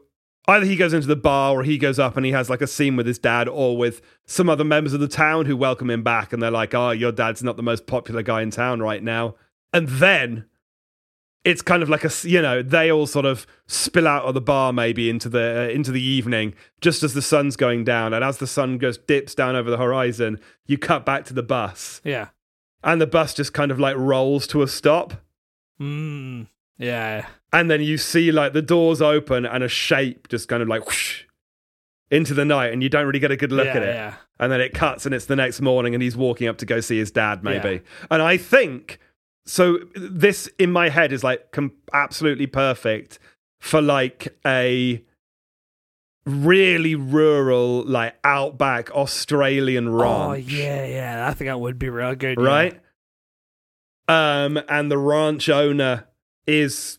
either 0.48 0.64
he 0.66 0.76
goes 0.76 0.92
into 0.92 1.06
the 1.06 1.16
bar 1.16 1.54
or 1.54 1.62
he 1.62 1.78
goes 1.78 1.98
up 1.98 2.16
and 2.16 2.26
he 2.26 2.32
has 2.32 2.48
like 2.50 2.60
a 2.62 2.66
scene 2.66 2.96
with 2.96 3.06
his 3.06 3.18
dad 3.18 3.48
or 3.48 3.76
with 3.76 4.00
some 4.26 4.48
other 4.48 4.64
members 4.64 4.92
of 4.92 5.00
the 5.00 5.08
town 5.08 5.46
who 5.46 5.56
welcome 5.56 5.90
him 5.90 6.02
back 6.02 6.32
and 6.32 6.42
they're 6.42 6.50
like 6.50 6.74
oh 6.74 6.90
your 6.90 7.12
dad's 7.12 7.42
not 7.42 7.56
the 7.56 7.62
most 7.62 7.86
popular 7.86 8.22
guy 8.22 8.42
in 8.42 8.50
town 8.50 8.80
right 8.80 9.02
now 9.02 9.34
and 9.72 9.86
then 9.88 10.46
it's 11.44 11.62
kind 11.62 11.82
of 11.82 11.88
like 11.88 12.04
a 12.04 12.10
you 12.24 12.42
know 12.42 12.62
they 12.62 12.90
all 12.90 13.06
sort 13.06 13.24
of 13.24 13.46
spill 13.66 14.06
out 14.08 14.24
of 14.24 14.34
the 14.34 14.40
bar 14.40 14.72
maybe 14.72 15.08
into 15.08 15.28
the 15.28 15.66
uh, 15.68 15.72
into 15.72 15.90
the 15.92 16.02
evening 16.02 16.54
just 16.80 17.02
as 17.02 17.14
the 17.14 17.22
sun's 17.22 17.56
going 17.56 17.84
down 17.84 18.12
and 18.12 18.22
as 18.24 18.38
the 18.38 18.46
sun 18.46 18.76
goes 18.76 18.98
dips 18.98 19.34
down 19.34 19.54
over 19.56 19.70
the 19.70 19.78
horizon 19.78 20.38
you 20.66 20.76
cut 20.76 21.06
back 21.06 21.24
to 21.24 21.32
the 21.34 21.42
bus 21.42 22.00
Yeah. 22.04 22.28
and 22.82 23.00
the 23.00 23.06
bus 23.06 23.34
just 23.34 23.52
kind 23.54 23.70
of 23.70 23.78
like 23.78 23.96
rolls 23.96 24.46
to 24.48 24.62
a 24.62 24.68
stop 24.68 25.14
Mm. 25.80 26.46
Yeah. 26.76 27.26
And 27.52 27.70
then 27.70 27.80
you 27.82 27.98
see 27.98 28.30
like 28.32 28.52
the 28.52 28.62
doors 28.62 29.00
open 29.02 29.44
and 29.46 29.62
a 29.64 29.68
shape 29.68 30.28
just 30.28 30.48
kind 30.48 30.62
of 30.62 30.68
like 30.68 30.86
whoosh 30.86 31.24
into 32.10 32.34
the 32.34 32.44
night 32.44 32.72
and 32.72 32.82
you 32.82 32.88
don't 32.88 33.06
really 33.06 33.18
get 33.20 33.30
a 33.30 33.36
good 33.36 33.52
look 33.52 33.66
yeah, 33.66 33.76
at 33.76 33.82
it 33.82 33.94
Yeah. 33.94 34.14
and 34.38 34.50
then 34.52 34.60
it 34.60 34.74
cuts 34.74 35.06
and 35.06 35.14
it's 35.14 35.26
the 35.26 35.36
next 35.36 35.60
morning 35.60 35.94
and 35.94 36.02
he's 36.02 36.16
walking 36.16 36.48
up 36.48 36.58
to 36.58 36.66
go 36.66 36.80
see 36.80 36.98
his 36.98 37.10
dad 37.10 37.44
maybe 37.44 37.82
and 38.10 38.20
i 38.22 38.36
think 38.36 38.98
so 39.46 39.78
this 39.94 40.48
in 40.58 40.70
my 40.72 40.88
head 40.88 41.12
is 41.12 41.22
like 41.24 41.50
com- 41.52 41.72
absolutely 41.92 42.46
perfect 42.46 43.18
for 43.60 43.80
like 43.80 44.36
a 44.46 45.02
really 46.26 46.94
rural 46.94 47.82
like 47.84 48.14
outback 48.24 48.90
australian 48.92 49.88
ranch. 49.88 50.30
Oh 50.30 50.32
yeah, 50.34 50.86
yeah. 50.86 51.28
I 51.28 51.32
think 51.34 51.48
that 51.48 51.58
would 51.58 51.78
be 51.78 51.88
real 51.88 52.14
good. 52.14 52.38
yeah. 52.38 52.44
right 52.44 52.80
um 54.08 54.58
and 54.68 54.90
the 54.90 54.98
ranch 54.98 55.48
owner 55.48 56.06
is 56.46 56.98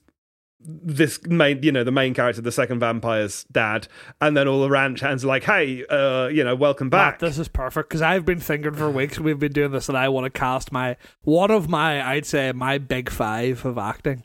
this 0.64 1.20
main 1.26 1.62
you 1.64 1.72
know 1.72 1.84
the 1.84 1.92
main 1.92 2.14
character 2.14 2.42
the 2.42 2.52
second 2.52 2.80
vampire's 2.80 3.46
dad 3.52 3.88
and 4.20 4.38
then 4.38 4.48
all 4.48 4.62
the 4.62 4.70
ranch 4.70 5.00
hands 5.00 5.24
are 5.24 5.28
like 5.28 5.44
hey 5.44 5.84
uh 5.90 6.28
you 6.28 6.44
know 6.44 6.56
welcome 6.56 6.88
Matt, 6.88 7.14
back. 7.14 7.20
this 7.20 7.40
is 7.40 7.48
perfect 7.48 7.90
because 7.90 8.02
I've 8.04 8.26
been 8.26 8.40
thinking 8.40 8.74
for 8.76 8.90
weeks 8.90 9.20
we've 9.20 9.40
been 9.40 9.54
doing 9.54 9.72
this 9.72 9.90
and 9.90 9.98
I 9.98 10.10
want 10.10 10.26
to 10.26 10.30
cast 10.40 10.72
my 10.72 10.98
one 11.24 11.50
of 11.50 11.68
my 11.68 12.08
I'd 12.08 12.26
say 12.28 12.52
my 12.52 12.78
big 12.78 13.10
five 13.10 13.66
of 13.66 13.78
acting, 13.80 14.24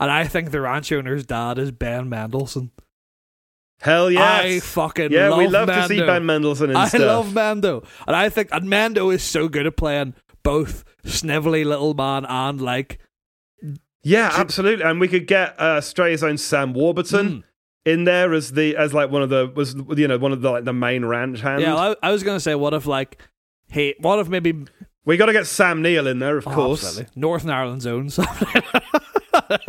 and 0.00 0.10
I 0.10 0.24
think 0.26 0.50
the 0.50 0.60
ranch 0.60 0.90
owner's 0.90 1.24
dad 1.24 1.56
is 1.58 1.70
Ben 1.70 2.08
Mendelsohn. 2.08 2.72
hell 3.80 4.08
I 4.18 4.60
fucking 4.60 5.12
yeah 5.12 5.28
love 5.28 5.38
we 5.38 5.46
love 5.46 5.68
Mando. 5.68 5.82
to 5.82 5.88
see 5.88 6.00
ben 6.04 6.26
mendelsohn 6.26 6.70
and 6.70 6.78
I 6.78 6.88
stuff. 6.88 7.00
love 7.02 7.32
Mando, 7.34 7.84
and 8.06 8.16
I 8.16 8.28
think 8.28 8.48
and 8.50 8.68
Mando 8.68 9.10
is 9.10 9.22
so 9.22 9.48
good 9.48 9.66
at 9.66 9.76
playing 9.76 10.14
both 10.42 10.84
snivelly 11.04 11.64
little 11.64 11.94
man 11.94 12.24
and 12.24 12.60
like 12.60 12.98
yeah 14.06 14.30
absolutely 14.34 14.84
and 14.84 15.00
we 15.00 15.08
could 15.08 15.26
get 15.26 15.58
uh 15.60 15.80
Stray's 15.80 16.22
own 16.22 16.38
sam 16.38 16.72
warburton 16.72 17.26
Mm. 17.28 17.42
in 17.84 18.04
there 18.04 18.32
as 18.32 18.52
the 18.52 18.76
as 18.76 18.94
like 18.94 19.10
one 19.10 19.22
of 19.22 19.30
the 19.30 19.52
was 19.54 19.74
you 19.96 20.06
know 20.06 20.16
one 20.16 20.32
of 20.32 20.40
the 20.42 20.50
like 20.50 20.64
the 20.64 20.72
main 20.72 21.04
ranch 21.04 21.40
hands 21.40 21.62
yeah. 21.62 21.74
I, 21.74 21.96
I 22.02 22.12
was 22.12 22.22
gonna 22.22 22.40
say 22.40 22.54
what 22.54 22.72
if 22.72 22.86
like 22.86 23.20
he 23.68 23.94
what 24.00 24.20
if 24.20 24.28
maybe 24.28 24.64
we 25.04 25.16
got 25.16 25.26
to 25.26 25.32
get 25.32 25.46
sam 25.46 25.82
neill 25.82 26.06
in 26.06 26.20
there 26.20 26.36
of 26.36 26.46
oh, 26.46 26.52
course 26.52 26.84
absolutely. 26.84 27.20
Northern 27.20 27.50
Ireland's 27.50 27.86
own 27.86 28.08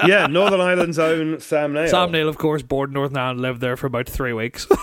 yeah 0.05 0.27
northern 0.27 0.61
ireland's 0.61 0.99
own 0.99 1.39
sam 1.39 1.73
neill 1.73 1.87
Sam 1.87 2.11
Neill, 2.11 2.29
of 2.29 2.37
course, 2.37 2.61
born 2.61 2.89
in 2.89 2.93
Northern 2.93 3.17
Ireland, 3.17 3.41
lived 3.41 3.61
there 3.61 3.77
for 3.77 3.87
about 3.87 4.07
three 4.07 4.33
weeks. 4.33 4.67
um, 4.71 4.77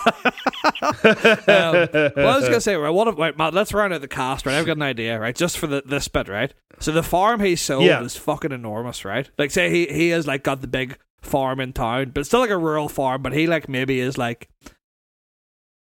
well, 1.47 1.83
I 2.17 2.37
was 2.37 2.45
gonna 2.45 2.61
say, 2.61 2.75
right, 2.75 2.89
what 2.89 3.17
right, 3.17 3.37
Matt, 3.37 3.53
let's 3.53 3.73
round 3.73 3.93
out 3.93 4.01
the 4.01 4.07
cast, 4.07 4.45
right? 4.45 4.55
I've 4.55 4.65
got 4.65 4.77
an 4.77 4.81
idea, 4.83 5.19
right? 5.19 5.35
Just 5.35 5.57
for 5.57 5.67
the 5.67 5.83
this 5.85 6.07
bit, 6.07 6.27
right? 6.27 6.53
So 6.79 6.91
the 6.91 7.03
farm 7.03 7.39
he 7.39 7.55
sold 7.55 7.83
Yeah. 7.85 8.01
is 8.03 8.15
fucking 8.15 8.51
enormous, 8.51 9.05
right? 9.05 9.29
Like, 9.37 9.51
say 9.51 9.69
he 9.69 9.87
he 9.87 10.09
has 10.09 10.27
like 10.27 10.43
got 10.43 10.61
the 10.61 10.67
big 10.67 10.97
farm 11.21 11.59
in 11.59 11.73
town, 11.73 12.11
but 12.13 12.21
it's 12.21 12.29
still 12.29 12.39
like 12.41 12.49
a 12.49 12.57
rural 12.57 12.89
farm. 12.89 13.21
But 13.21 13.33
he 13.33 13.47
like 13.47 13.69
maybe 13.69 13.99
is 13.99 14.17
like 14.17 14.49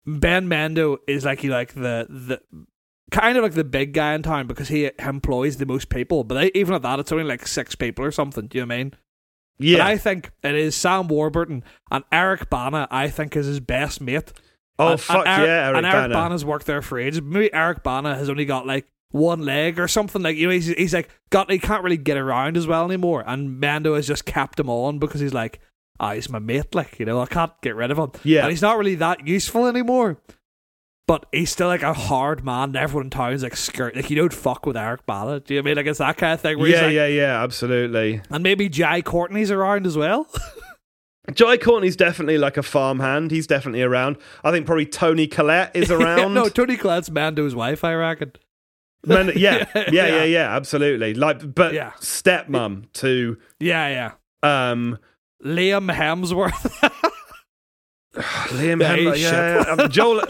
Ben 0.06 0.48
Mendo 0.48 0.98
is 1.08 1.26
like 1.26 1.40
he 1.40 1.50
like 1.50 1.74
the 1.74 2.08
the 2.10 2.42
kind 3.12 3.38
of 3.38 3.44
like 3.44 3.54
the 3.54 3.64
big 3.64 3.94
guy 3.94 4.14
in 4.14 4.24
town 4.24 4.48
because 4.48 4.70
he 4.70 4.90
employs 5.00 5.58
the 5.58 5.66
most 5.66 5.90
people. 5.90 6.24
But 6.24 6.56
even 6.56 6.74
at 6.74 6.82
that, 6.82 7.00
it's 7.00 7.12
only 7.12 7.26
like 7.26 7.46
six 7.46 7.76
people 7.76 8.04
or 8.04 8.12
something. 8.12 8.48
Do 8.48 8.58
you 8.58 8.66
know 8.66 8.68
what 8.68 8.76
I 8.76 8.78
mean? 8.78 8.90
But 9.60 9.68
yeah 9.68 9.86
I 9.86 9.98
think 9.98 10.32
it 10.42 10.56
is 10.56 10.76
Sam 10.76 11.08
Warburton 11.08 11.64
and 11.92 12.04
Eric 12.12 12.50
Bana. 12.50 12.88
I 12.90 13.10
think 13.10 13.36
is 13.36 13.46
his 13.46 13.60
best 13.60 14.02
mate. 14.02 14.34
oh 14.80 14.94
and, 14.94 15.00
fuck 15.00 15.28
and 15.28 15.44
yeah 15.44 15.68
eric, 15.68 15.78
and 15.78 15.86
Eric 15.86 15.96
Bana. 15.96 16.14
Bana's 16.14 16.44
worked 16.44 16.66
there 16.66 16.82
for 16.82 16.98
ages. 16.98 17.22
Maybe 17.22 17.54
Eric 17.54 17.84
Bana 17.84 18.16
has 18.16 18.28
only 18.28 18.46
got 18.46 18.66
like 18.66 18.88
one 19.12 19.42
leg 19.42 19.80
or 19.80 19.88
something. 19.88 20.22
Like 20.22 20.38
you 20.38 20.48
know, 20.48 20.54
he's 20.54 20.68
he's 20.68 20.94
like 20.94 21.10
got 21.30 21.52
he 21.52 21.60
can't 21.60 21.84
really 21.84 21.98
get 21.98 22.18
around 22.18 22.58
as 22.58 22.66
well 22.66 22.86
anymore. 22.86 23.24
And 23.28 23.60
Mando 23.60 23.96
has 23.96 24.08
just 24.08 24.26
kept 24.26 24.60
him 24.60 24.70
on 24.70 24.98
because 24.98 25.22
he's 25.22 25.34
like, 25.34 25.60
ah, 26.00 26.14
he's 26.14 26.30
my 26.30 26.40
mate. 26.40 26.74
Like 26.74 27.00
you 27.00 27.06
know, 27.06 27.22
I 27.22 27.28
can't 27.28 27.52
get 27.62 27.76
rid 27.76 27.92
of 27.92 28.00
him. 28.00 28.12
Yeah. 28.24 28.42
and 28.42 28.50
he's 28.50 28.62
not 28.62 28.78
really 28.78 28.96
that 28.96 29.28
useful 29.28 29.68
anymore. 29.68 30.18
But 31.08 31.26
he's 31.32 31.50
still 31.52 31.68
like 31.68 31.84
a 31.84 31.94
hard 31.94 32.46
man. 32.46 32.70
and 32.70 32.76
Everyone 32.78 33.08
in 33.08 33.10
town's 33.10 33.44
like 33.44 33.56
skirt. 33.58 33.96
Like 33.96 34.10
you 34.10 34.16
don't 34.16 34.32
fuck 34.34 34.66
with 34.66 34.78
Eric 34.78 35.06
Ballard. 35.06 35.44
Do 35.46 35.54
you 35.56 35.60
know 35.62 35.64
I 35.64 35.66
mean 35.66 35.76
like 35.78 35.86
it's 35.88 36.00
that 36.00 36.16
kind 36.18 36.34
of 36.34 36.42
thing? 36.42 36.58
Yeah 36.60 36.84
like, 36.84 36.94
yeah 36.94 37.08
yeah 37.08 37.44
absolutely 37.44 38.22
And 38.30 38.44
maybe 38.44 38.70
Jai 38.70 39.02
Courtney's 39.02 39.52
around 39.52 39.86
as 39.86 39.98
well. 39.98 40.28
Jai 41.34 41.58
Courtney's 41.58 41.96
definitely 41.96 42.38
like 42.38 42.56
a 42.58 42.64
farmhand. 42.64 43.32
He's 43.32 43.46
definitely 43.48 43.82
around. 43.84 44.18
I 44.44 44.52
think 44.52 44.66
probably 44.66 44.86
Toni 44.86 45.28
Collette 45.28 45.76
is 45.76 45.92
around. 45.92 46.34
no, 46.34 46.48
Toni 46.50 46.78
Collette's 46.78 47.12
Mando's 47.12 47.56
wife, 47.56 47.84
I 47.84 47.94
reckon. 47.94 48.34
Man- 49.06 49.32
yeah, 49.36 49.66
yeah, 49.76 49.84
yeah, 49.92 50.08
Yeah. 50.08 50.24
yeah, 50.24 50.56
absolutely. 50.56 51.14
Like, 51.14 51.54
but 51.56 51.74
Yeah. 51.74 51.92
stepmom 52.00 52.92
to 52.94 53.38
Yeah, 53.60 53.88
yeah. 54.44 54.72
um 54.72 54.98
Liam 55.44 55.92
Hemsworth. 55.94 56.72
Liam 58.14 58.82
Hemsworth. 58.82 59.18
Yeah, 59.20 59.64
yeah, 59.76 59.84
um, 59.84 59.90
Joel 59.90 60.22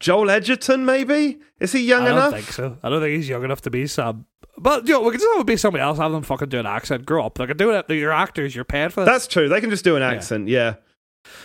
Joel 0.00 0.30
Edgerton. 0.30 0.84
Maybe 0.84 1.38
is 1.60 1.72
he 1.72 1.80
young 1.80 2.06
enough? 2.06 2.16
I 2.18 2.30
don't 2.30 2.32
think 2.42 2.52
so. 2.52 2.78
I 2.82 2.88
don't 2.88 3.00
think 3.00 3.16
he's 3.16 3.28
young 3.28 3.44
enough 3.44 3.62
to 3.62 3.70
be 3.70 3.86
Sam. 3.86 4.26
But 4.58 4.86
you 4.86 4.94
know, 4.94 5.02
we 5.02 5.10
could 5.10 5.20
just 5.20 5.32
have 5.34 5.40
it 5.40 5.46
be 5.46 5.56
somebody 5.56 5.82
else. 5.82 5.98
Have 5.98 6.12
them 6.12 6.22
fucking 6.22 6.48
do 6.48 6.58
an 6.58 6.66
accent. 6.66 7.04
Grow 7.06 7.26
up. 7.26 7.36
They 7.38 7.46
can 7.46 7.56
do 7.56 7.70
it. 7.72 7.88
You're 7.90 8.12
actors. 8.12 8.54
You're 8.54 8.64
paid 8.64 8.92
for 8.92 9.00
this. 9.04 9.12
That's 9.12 9.26
true. 9.26 9.48
They 9.48 9.60
can 9.60 9.70
just 9.70 9.84
do 9.84 9.96
an 9.96 10.02
accent. 10.02 10.48
Yeah, 10.48 10.74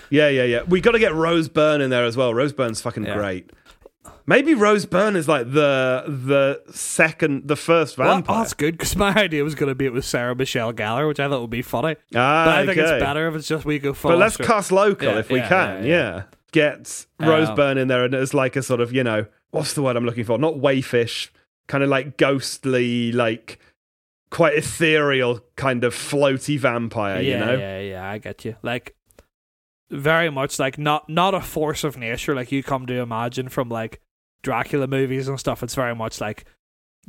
yeah, 0.09 0.29
yeah, 0.29 0.43
yeah. 0.43 0.63
We 0.63 0.79
got 0.81 0.91
to 0.91 0.99
get 0.99 1.13
Rose 1.13 1.49
Byrne 1.49 1.81
in 1.81 1.89
there 1.89 2.05
as 2.05 2.15
well. 2.15 2.33
Rose 2.33 2.53
Byrne's 2.53 2.81
fucking 2.81 3.03
Yeah. 3.05 3.15
great. 3.15 3.51
Maybe 4.27 4.53
Rose 4.53 4.85
Byrne 4.85 5.15
is 5.15 5.27
like 5.27 5.51
the 5.51 6.03
the 6.07 6.61
second, 6.73 7.47
the 7.47 7.55
first 7.55 7.97
Well, 7.97 8.21
that's 8.21 8.53
good 8.53 8.77
because 8.77 8.95
my 8.95 9.13
idea 9.15 9.43
was 9.43 9.55
going 9.55 9.69
to 9.69 9.75
be 9.75 9.85
it 9.85 9.93
was 9.93 10.05
Sarah 10.05 10.35
Michelle 10.35 10.71
Gellar, 10.71 11.07
which 11.07 11.19
I 11.19 11.27
thought 11.27 11.41
would 11.41 11.49
be 11.49 11.63
funny. 11.63 11.95
ah, 12.15 12.45
But 12.45 12.55
I 12.55 12.65
think 12.65 12.77
okay. 12.77 12.95
it's 12.95 13.03
better 13.03 13.27
if 13.27 13.35
it's 13.35 13.47
just 13.47 13.65
we 13.65 13.79
go. 13.79 13.93
But 14.01 14.17
let's 14.19 14.37
cast 14.37 14.71
local 14.71 15.09
Yeah, 15.09 15.19
if 15.19 15.29
we 15.29 15.39
yeah, 15.39 15.47
can. 15.49 15.85
yeah, 15.85 16.23
Yeah, 16.53 16.63
yeah. 16.63 16.75
Get 16.75 17.05
Rose 17.19 17.49
Um, 17.49 17.55
Byrne 17.55 17.77
in 17.77 17.87
there 17.87 18.03
and 18.05 18.13
it's 18.13 18.33
like 18.33 18.55
a 18.55 18.63
sort 18.63 18.81
of, 18.81 18.93
you 18.93 19.03
know, 19.03 19.25
what's 19.51 19.73
the 19.73 19.81
word 19.81 19.95
I'm 19.95 20.05
looking 20.05 20.23
for? 20.23 20.37
Not 20.37 20.55
wayfish, 20.55 21.29
kind 21.67 21.83
of 21.83 21.89
like 21.89 22.17
ghostly, 22.17 23.11
like 23.11 23.59
quite 24.29 24.55
ethereal, 24.55 25.41
kind 25.55 25.83
of 25.83 25.93
floaty 25.93 26.57
vampire, 26.57 27.21
yeah, 27.21 27.39
you 27.39 27.45
know? 27.45 27.55
yeah, 27.57 27.79
yeah. 27.79 28.09
I 28.09 28.17
get 28.17 28.45
you. 28.45 28.55
Like 28.63 28.95
very 29.89 30.29
much 30.29 30.57
like 30.57 30.77
not 30.77 31.09
not 31.09 31.33
a 31.33 31.41
force 31.41 31.83
of 31.83 31.97
nature 31.97 32.33
like 32.33 32.49
you 32.49 32.63
come 32.63 32.85
to 32.85 32.93
imagine 33.01 33.49
from 33.49 33.67
like 33.67 33.99
Dracula 34.41 34.87
movies 34.87 35.27
and 35.27 35.39
stuff. 35.39 35.61
It's 35.61 35.75
very 35.75 35.93
much 35.93 36.19
like 36.21 36.45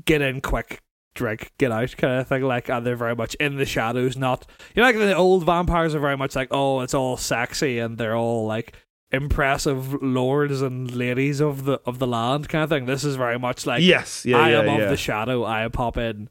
get 0.04 0.20
in 0.20 0.40
quick, 0.40 0.82
drink, 1.14 1.52
get 1.58 1.70
out 1.72 1.94
kind 1.96 2.20
of 2.20 2.28
thing. 2.28 2.42
Like 2.42 2.68
and 2.68 2.84
they're 2.84 2.96
very 2.96 3.14
much 3.14 3.34
in 3.36 3.56
the 3.56 3.64
shadows. 3.64 4.16
Not 4.16 4.46
you 4.74 4.82
know 4.82 4.88
like 4.88 4.96
the 4.96 5.14
old 5.14 5.46
vampires 5.46 5.94
are 5.94 6.00
very 6.00 6.16
much 6.16 6.34
like 6.36 6.48
oh 6.50 6.80
it's 6.80 6.94
all 6.94 7.16
sexy 7.16 7.78
and 7.78 7.96
they're 7.98 8.16
all 8.16 8.46
like 8.46 8.76
impressive 9.12 10.02
lords 10.02 10.62
and 10.62 10.94
ladies 10.94 11.40
of 11.40 11.64
the 11.64 11.80
of 11.84 11.98
the 11.98 12.06
land 12.06 12.48
kind 12.48 12.64
of 12.64 12.70
thing. 12.70 12.86
This 12.86 13.04
is 13.04 13.16
very 13.16 13.38
much 13.38 13.66
like 13.66 13.82
yes, 13.82 14.24
yeah, 14.24 14.38
I 14.38 14.50
yeah, 14.50 14.60
am 14.60 14.66
yeah. 14.66 14.76
of 14.78 14.90
the 14.90 14.96
shadow. 14.96 15.44
I 15.44 15.68
pop 15.68 15.96
in. 15.96 16.28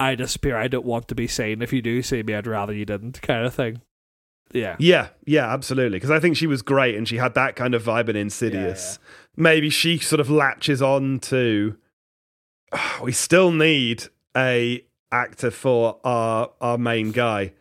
I 0.00 0.14
disappear. 0.14 0.56
I 0.56 0.68
don't 0.68 0.86
want 0.86 1.08
to 1.08 1.14
be 1.14 1.26
seen. 1.26 1.60
If 1.60 1.72
you 1.72 1.82
do 1.82 2.02
see 2.02 2.22
me, 2.22 2.34
I'd 2.34 2.46
rather 2.46 2.72
you 2.72 2.84
didn't. 2.84 3.20
Kind 3.22 3.44
of 3.44 3.54
thing. 3.54 3.82
Yeah. 4.52 4.76
Yeah, 4.78 5.08
yeah, 5.26 5.52
absolutely. 5.52 5.96
Because 5.96 6.10
I 6.10 6.20
think 6.20 6.36
she 6.36 6.46
was 6.46 6.62
great, 6.62 6.94
and 6.94 7.06
she 7.06 7.16
had 7.16 7.34
that 7.34 7.56
kind 7.56 7.74
of 7.74 7.82
vibe 7.82 8.08
in 8.08 8.16
Insidious. 8.16 8.98
Maybe 9.36 9.70
she 9.70 9.98
sort 9.98 10.20
of 10.20 10.30
latches 10.30 10.80
on 10.80 11.20
to. 11.20 11.76
we 13.02 13.12
still 13.12 13.50
need 13.50 14.04
a 14.36 14.84
actor 15.10 15.50
for 15.50 15.98
our 16.04 16.50
our 16.60 16.78
main 16.78 17.10
guy, 17.12 17.52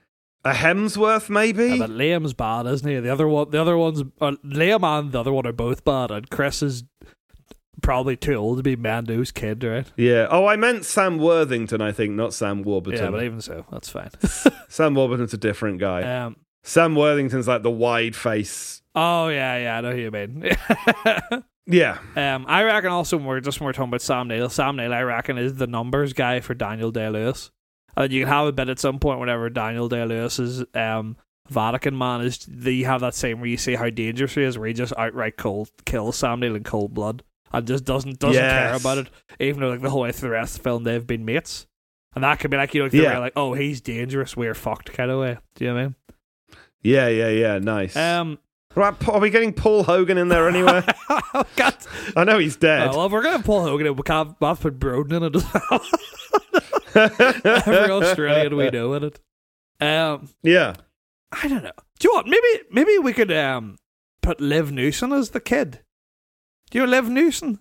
a 0.47 0.53
Hemsworth, 0.53 1.29
maybe. 1.29 1.67
Yeah, 1.67 1.77
but 1.77 1.89
Liam's 1.89 2.33
bad, 2.33 2.65
isn't 2.67 2.87
he? 2.89 2.99
The 2.99 3.09
other 3.11 3.27
one, 3.27 3.49
the 3.49 3.61
other 3.61 3.77
one's 3.77 4.01
uh, 4.21 4.31
Liam 4.45 4.83
and 4.83 5.11
the 5.11 5.19
other 5.19 5.33
one 5.33 5.45
are 5.47 5.51
both 5.53 5.83
bad, 5.83 6.11
and 6.11 6.29
Chris 6.29 6.61
is 6.63 6.83
probably 7.81 8.15
too 8.15 8.33
old 8.35 8.57
to 8.57 8.63
be 8.63 8.75
Mando's 8.75 9.31
kid, 9.31 9.63
right? 9.63 9.91
yeah. 9.97 10.27
Oh, 10.29 10.45
I 10.45 10.55
meant 10.55 10.85
Sam 10.85 11.17
Worthington. 11.17 11.81
I 11.81 11.91
think 11.91 12.13
not 12.13 12.33
Sam 12.33 12.63
Warburton. 12.63 13.03
Yeah, 13.03 13.11
but 13.11 13.23
even 13.23 13.41
so, 13.41 13.65
that's 13.71 13.89
fine. 13.89 14.09
Sam 14.69 14.95
Warburton's 14.95 15.33
a 15.33 15.37
different 15.37 15.79
guy. 15.79 16.01
um, 16.23 16.37
Sam 16.63 16.95
Worthington's 16.95 17.47
like 17.47 17.63
the 17.63 17.71
wide 17.71 18.15
face. 18.15 18.81
oh 18.95 19.27
yeah, 19.29 19.57
yeah, 19.57 19.77
I 19.77 19.81
know 19.81 19.91
who 19.91 20.01
you 20.01 20.11
mean. 20.11 20.49
Yeah, 21.69 21.97
um, 22.15 22.45
I 22.47 22.63
reckon 22.63 22.91
also 22.91 23.17
we're 23.17 23.41
just 23.41 23.59
more 23.59 23.73
talking 23.73 23.89
about 23.89 24.01
Sam 24.01 24.29
Neill. 24.29 24.47
Sam 24.47 24.77
Neill, 24.77 24.93
I 24.93 25.01
reckon, 25.01 25.37
is 25.37 25.55
the 25.55 25.67
numbers 25.67 26.13
guy 26.13 26.39
for 26.39 26.53
Daniel 26.53 26.91
Day 26.91 27.09
Lewis. 27.09 27.51
And 27.97 28.13
you 28.13 28.21
can 28.21 28.29
have 28.29 28.47
a 28.47 28.51
bit 28.53 28.69
at 28.69 28.79
some 28.79 28.99
point 28.99 29.19
whenever 29.19 29.49
Daniel 29.49 29.89
Day 29.89 30.05
Lewis's 30.05 30.63
um, 30.75 31.17
Vatican 31.49 31.97
man 31.97 32.21
is. 32.21 32.37
The, 32.47 32.71
you 32.71 32.85
have 32.85 33.01
that 33.01 33.15
same 33.15 33.39
where 33.41 33.49
you 33.49 33.57
see 33.57 33.75
how 33.75 33.89
dangerous 33.89 34.35
he 34.35 34.43
is, 34.43 34.57
where 34.57 34.67
he 34.67 34.73
just 34.73 34.93
outright 34.97 35.35
cold 35.35 35.69
kills 35.85 36.15
Sam 36.15 36.39
Neill 36.39 36.55
in 36.55 36.63
cold 36.63 36.93
blood 36.93 37.23
and 37.51 37.65
just 37.65 37.83
doesn't 37.85 38.19
doesn't 38.19 38.39
care 38.41 38.75
about 38.75 38.99
it, 38.99 39.09
even 39.39 39.61
though 39.61 39.69
like 39.69 39.81
the 39.81 39.89
whole 39.89 40.01
way 40.01 40.11
through 40.11 40.29
the 40.29 40.33
rest 40.33 40.57
of 40.57 40.63
the 40.63 40.69
film 40.69 40.83
they've 40.83 41.05
been 41.07 41.25
mates. 41.25 41.65
And 42.13 42.23
that 42.23 42.39
could 42.39 42.51
be 42.51 42.57
like 42.57 42.73
you 42.73 42.83
know, 42.83 42.89
they're 42.89 43.01
Yeah. 43.03 43.19
like, 43.19 43.33
oh, 43.35 43.53
he's 43.53 43.81
dangerous, 43.81 44.37
we're 44.37 44.53
fucked 44.53 44.93
kind 44.93 45.09
of 45.11 45.19
way. 45.19 45.37
Do 45.55 45.65
you 45.65 45.71
know 45.71 45.75
what 45.75 45.81
I 45.81 45.85
mean? 45.85 45.95
yeah, 46.83 47.07
yeah, 47.07 47.29
yeah. 47.29 47.57
Nice. 47.59 47.95
Um, 47.95 48.37
right, 48.75 49.07
are 49.09 49.19
we 49.19 49.29
getting 49.29 49.53
Paul 49.53 49.83
Hogan 49.83 50.17
in 50.17 50.27
there 50.27 50.47
anywhere? 50.47 50.83
oh, 51.09 51.43
God. 51.55 51.75
I 52.15 52.23
know 52.23 52.37
he's 52.37 52.55
dead. 52.57 52.89
Oh, 52.91 52.97
well, 52.97 53.05
if 53.07 53.11
we're 53.11 53.23
gonna 53.23 53.43
Paul 53.43 53.63
Hogan, 53.63 53.95
we 53.95 54.03
can't, 54.03 54.35
we 54.39 54.47
have 54.47 54.57
to 54.61 54.71
put 54.71 54.79
Broden 54.79 55.13
in 55.17 55.23
it 55.23 55.35
as 55.35 55.45
well. 55.53 55.81
Every 57.67 57.91
Australian 57.91 58.55
we 58.55 58.69
know 58.69 58.93
in 58.93 59.03
it. 59.03 59.19
Um, 59.79 60.29
yeah. 60.43 60.75
I 61.31 61.47
don't 61.47 61.63
know. 61.63 61.71
Do 61.99 62.07
you 62.07 62.13
know 62.13 62.17
what? 62.17 62.27
Maybe 62.27 62.63
maybe 62.71 62.97
we 62.97 63.13
could 63.13 63.31
um 63.31 63.77
put 64.21 64.41
Liv 64.41 64.69
Hewson 64.69 65.11
as 65.13 65.31
the 65.31 65.39
kid. 65.39 65.79
Do 66.69 66.79
you 66.79 66.85
know 66.85 66.91
Liv 66.91 67.07
Hewson? 67.07 67.59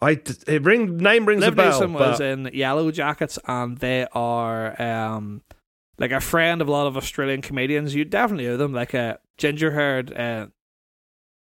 I 0.00 0.20
it 0.46 0.62
ring 0.62 0.96
name 0.98 1.26
rings 1.26 1.40
Liv 1.40 1.54
a 1.54 1.56
bell. 1.56 1.72
Hewson 1.72 1.92
was 1.92 2.20
in 2.20 2.44
Yellowjackets, 2.46 3.38
and 3.46 3.78
they 3.78 4.06
are 4.12 4.80
um 4.80 5.42
like 5.98 6.12
a 6.12 6.20
friend 6.20 6.60
of 6.60 6.68
a 6.68 6.70
lot 6.70 6.86
of 6.86 6.96
Australian 6.96 7.42
comedians. 7.42 7.94
You 7.94 8.04
definitely 8.04 8.46
know 8.46 8.56
them, 8.56 8.72
like 8.72 8.94
a 8.94 9.18
ginger 9.36 9.72
haired 9.72 10.16
uh, 10.16 10.46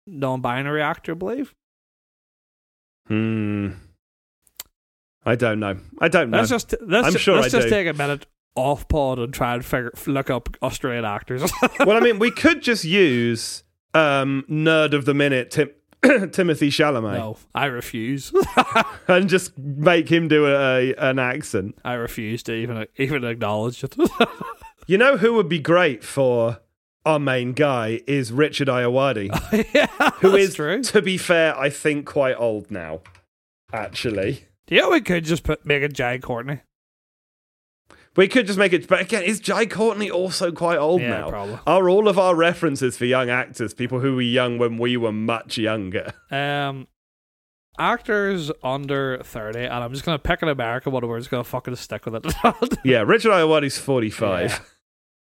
non-binary 0.05 0.81
actor, 0.81 1.13
I 1.13 1.15
believe. 1.15 1.55
Hmm. 3.07 3.71
I 5.25 5.35
don't 5.35 5.59
know. 5.59 5.77
I 5.99 6.07
don't 6.07 6.29
know. 6.29 6.37
Let's 6.37 6.49
just 6.49 6.75
let's, 6.81 7.07
I'm 7.07 7.17
sure 7.17 7.35
let's 7.35 7.53
I 7.53 7.57
just 7.57 7.67
do. 7.67 7.75
take 7.75 7.87
a 7.87 7.93
minute 7.93 8.25
off 8.55 8.87
pod 8.87 9.19
and 9.19 9.33
try 9.33 9.55
and 9.55 9.65
figure 9.65 9.91
look 10.05 10.29
up 10.29 10.55
Australian 10.61 11.05
actors. 11.05 11.49
well, 11.79 11.97
I 11.97 11.99
mean, 11.99 12.19
we 12.19 12.31
could 12.31 12.61
just 12.61 12.83
use 12.83 13.63
um, 13.93 14.45
nerd 14.49 14.93
of 14.93 15.05
the 15.05 15.13
minute 15.13 15.51
Tim- 15.51 15.71
Timothy 16.31 16.69
Chalamet 16.69 17.17
no, 17.17 17.37
I 17.55 17.65
refuse. 17.65 18.31
and 19.07 19.29
just 19.29 19.57
make 19.57 20.09
him 20.09 20.27
do 20.27 20.47
a, 20.47 20.93
an 20.95 21.19
accent. 21.19 21.77
I 21.83 21.93
refuse 21.93 22.43
to 22.43 22.53
even 22.53 22.87
even 22.97 23.23
acknowledge 23.23 23.83
it. 23.83 23.95
You 24.85 24.97
know 24.97 25.15
who 25.15 25.33
would 25.35 25.47
be 25.47 25.59
great 25.59 26.03
for 26.03 26.59
our 27.05 27.17
main 27.19 27.53
guy 27.53 28.01
is 28.05 28.33
Richard 28.33 28.67
Ayoade, 28.67 29.29
yeah, 29.73 30.09
who 30.19 30.35
is, 30.35 30.55
true. 30.55 30.83
to 30.83 31.01
be 31.01 31.17
fair, 31.17 31.57
I 31.57 31.69
think 31.69 32.05
quite 32.05 32.35
old 32.35 32.69
now. 32.69 32.99
Actually, 33.71 34.45
Yeah, 34.73 34.89
we 34.89 35.01
could 35.01 35.23
just 35.25 35.43
put 35.43 35.65
make 35.65 35.83
it 35.83 35.93
Jai 35.93 36.17
Courtney. 36.17 36.61
we 38.15 38.27
could 38.27 38.47
just 38.47 38.57
make 38.57 38.73
it. 38.73 38.87
But 38.87 39.01
again, 39.01 39.23
is 39.23 39.39
Jai 39.39 39.65
Courtney 39.65 40.09
also 40.09 40.51
quite 40.51 40.77
old 40.77 41.01
Yeah, 41.01 41.09
now? 41.09 41.29
probably. 41.29 41.59
Are 41.67 41.89
all 41.89 42.07
of 42.07 42.17
our 42.17 42.33
references 42.35 42.97
for 42.97 43.05
young 43.05 43.29
actors 43.29 43.73
people 43.73 43.99
who 43.99 44.15
were 44.15 44.21
young 44.21 44.57
when 44.57 44.77
we 44.77 44.97
were 44.97 45.11
much 45.11 45.57
younger? 45.57 46.11
Um, 46.31 46.87
actors 47.77 48.51
under 48.63 49.19
thirty, 49.23 49.59
and 49.59 49.73
I'm 49.83 49.91
just 49.93 50.05
gonna 50.05 50.19
pick 50.19 50.41
an 50.41 50.49
American 50.49 50.91
one. 50.91 51.07
We're 51.07 51.19
just 51.19 51.29
gonna 51.31 51.43
fucking 51.43 51.75
stick 51.75 52.05
with 52.05 52.15
it. 52.25 52.79
Yeah, 52.83 53.01
Richard 53.03 53.31
Ayoade's 53.31 53.77
forty-five. 53.77 54.49
Yeah. 54.51 54.59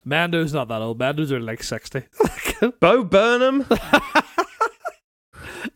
Mando's 0.03 0.53
not 0.53 0.67
that 0.69 0.81
old. 0.81 0.97
Mando's 0.99 1.31
are 1.31 1.39
like 1.39 1.61
sixty. 1.63 2.03
Bo 2.79 3.03
Burnham, 3.03 3.65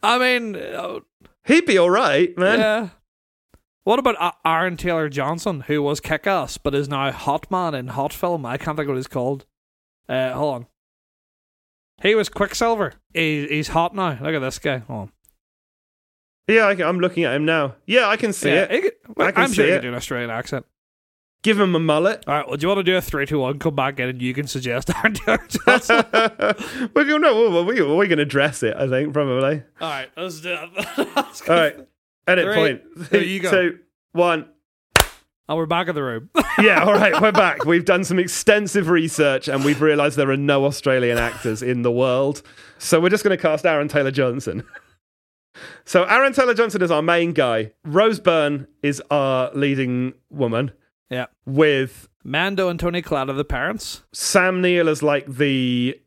I 0.04 0.18
mean, 0.20 0.56
uh, 0.56 1.00
he'd 1.46 1.66
be 1.66 1.78
all 1.78 1.90
right, 1.90 2.38
man. 2.38 2.60
yeah. 2.60 2.90
What 3.86 4.00
about 4.00 4.36
Aaron 4.44 4.78
Taylor 4.78 5.10
Johnson, 5.10 5.62
who 5.62 5.82
was 5.84 6.00
kick 6.00 6.26
ass 6.26 6.58
but 6.58 6.74
is 6.74 6.90
now 6.90 7.12
Hot 7.12 7.50
Man 7.52 7.76
in 7.76 7.88
Hot 7.90 8.12
Film? 8.12 8.44
I 8.44 8.58
can't 8.58 8.76
think 8.76 8.90
what 8.90 8.98
he's 8.98 9.06
called. 9.06 9.46
Uh, 10.10 10.34
hold 10.34 10.56
on. 10.56 10.66
He 12.02 12.16
was 12.16 12.28
Quicksilver. 12.28 12.94
He, 13.14 13.48
he's 13.48 13.70
hot 13.70 13.96
now. 13.96 14.18
Look 14.20 14.34
at 14.34 14.40
this 14.40 14.58
guy. 14.58 14.80
Hold 14.80 15.02
on. 15.02 15.12
Yeah, 16.48 16.66
I, 16.66 16.90
am 16.90 17.00
looking 17.00 17.26
at 17.26 17.36
him 17.36 17.46
now. 17.46 17.76
Yeah, 17.86 18.08
I 18.08 18.18
can 18.18 18.34
see 18.34 18.50
yeah, 18.50 18.64
it. 18.64 18.82
could- 18.82 19.16
well, 19.16 19.28
I 19.28 19.32
can 19.32 19.44
I'm 19.44 19.50
see 19.50 19.56
sure 19.56 19.66
he 19.66 19.72
it. 19.72 19.76
can 19.76 19.82
do 19.84 19.90
an 19.90 19.96
Australian 19.96 20.32
accent. 20.32 20.66
Give 21.44 21.60
him 21.60 21.76
a 21.76 21.80
mullet. 21.80 22.24
All 22.26 22.34
right. 22.34 22.48
Well, 22.48 22.58
do 22.58 22.64
you 22.64 22.68
want 22.70 22.80
to 22.80 22.84
do 22.84 22.98
a 22.98 23.02
three, 23.02 23.28
two, 23.28 23.38
one? 23.38 23.60
Come 23.60 23.76
back 23.76 24.00
in, 24.00 24.10
and 24.10 24.20
you 24.20 24.34
can 24.34 24.48
suggest 24.48 24.90
Aaron 24.96 25.14
Taylor 25.14 25.48
Johnson. 25.48 26.04
we're 26.96 27.06
going 27.06 27.22
no, 27.22 27.64
we 27.64 27.84
we 27.84 28.08
can 28.08 28.18
address 28.18 28.64
it. 28.64 28.76
I 28.76 28.88
think 28.90 29.14
probably. 29.14 29.62
All 29.80 29.90
right, 29.90 30.10
let's 30.18 30.42
do 30.42 30.58
it. 30.60 30.98
All 31.48 31.56
right, 31.56 31.88
edit 32.28 32.46
Three. 32.46 32.56
point. 32.56 32.82
There 33.12 33.24
you 33.24 33.40
go. 33.42 33.52
Two, 33.52 33.80
one. 34.14 34.50
And 35.48 35.58
we're 35.60 35.66
back 35.68 35.88
in 35.88 35.96
the 35.96 36.04
room. 36.04 36.30
Yeah, 36.58 36.84
all 36.86 36.94
right, 36.94 37.20
we're 37.22 37.34
back. 37.34 37.66
We've 37.66 37.84
done 37.84 38.06
some 38.06 38.18
extensive 38.18 38.88
research 38.88 39.50
and 39.50 39.66
we've 39.66 39.82
realised 39.82 40.16
there 40.16 40.30
are 40.32 40.38
no 40.38 40.64
Australian 40.64 41.18
actors 41.18 41.62
in 41.62 41.82
the 41.82 41.92
world. 41.92 42.42
So 42.78 43.02
we're 43.02 43.10
just 43.10 43.26
going 43.26 43.36
to 43.38 43.42
cast 43.42 43.66
Aaron 43.66 43.90
Taylor 43.90 44.10
Johnson. 44.12 44.64
So 45.84 46.04
Aaron 46.06 46.32
Taylor 46.32 46.54
Johnson 46.54 46.82
is 46.82 46.92
our 46.92 47.02
main 47.02 47.34
guy. 47.34 47.74
Rose 47.84 48.22
Byrne 48.22 48.68
is 48.84 49.02
our 49.12 49.52
leading 49.54 50.14
woman. 50.30 50.72
yeah. 51.10 51.26
With 51.46 52.08
Mando 52.24 52.70
and 52.70 52.80
Toni 52.80 53.02
Collette 53.02 53.30
are 53.30 53.34
the 53.34 53.44
parents. 53.44 54.04
Sam 54.14 54.62
Neill 54.62 54.88
is 54.88 55.04
like 55.04 55.28
the 55.28 56.00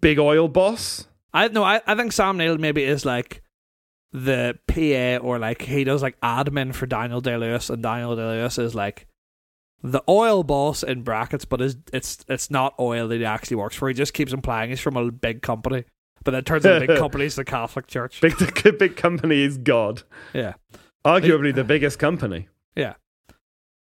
big 0.00 0.18
oil 0.18 0.48
boss. 0.48 1.06
I 1.34 1.48
no, 1.48 1.62
I, 1.64 1.82
I 1.86 1.94
think 1.94 2.12
Sam 2.12 2.38
Neill 2.38 2.56
maybe 2.56 2.82
is 2.82 3.04
like 3.04 3.41
the 4.12 4.58
PA 4.68 5.24
or 5.26 5.38
like 5.38 5.62
he 5.62 5.84
does 5.84 6.02
like 6.02 6.20
admin 6.20 6.74
for 6.74 6.86
Daniel 6.86 7.20
Day 7.20 7.36
Lewis, 7.36 7.70
and 7.70 7.82
Daniel 7.82 8.14
Day 8.16 8.22
Lewis 8.22 8.58
is 8.58 8.74
like 8.74 9.06
the 9.82 10.02
oil 10.08 10.44
boss 10.44 10.82
in 10.82 11.02
brackets, 11.02 11.44
but 11.44 11.60
is 11.60 11.76
it's 11.92 12.24
it's 12.28 12.50
not 12.50 12.74
oil 12.78 13.08
that 13.08 13.16
he 13.16 13.24
actually 13.24 13.56
works 13.56 13.74
for. 13.76 13.88
He 13.88 13.94
just 13.94 14.14
keeps 14.14 14.32
implying 14.32 14.70
he's 14.70 14.80
from 14.80 14.96
a 14.96 15.10
big 15.10 15.42
company, 15.42 15.84
but 16.24 16.32
then 16.32 16.40
it 16.40 16.46
turns 16.46 16.64
out 16.66 16.80
the 16.80 16.86
big 16.86 16.98
company 17.00 17.24
is 17.24 17.36
the 17.36 17.44
Catholic 17.44 17.86
Church. 17.86 18.20
Big 18.20 18.34
big 18.78 18.96
company 18.96 19.42
is 19.42 19.56
God. 19.58 20.02
Yeah, 20.34 20.54
Arguably 21.04 21.54
the 21.54 21.64
biggest 21.64 21.98
company. 21.98 22.48
yeah. 22.76 22.94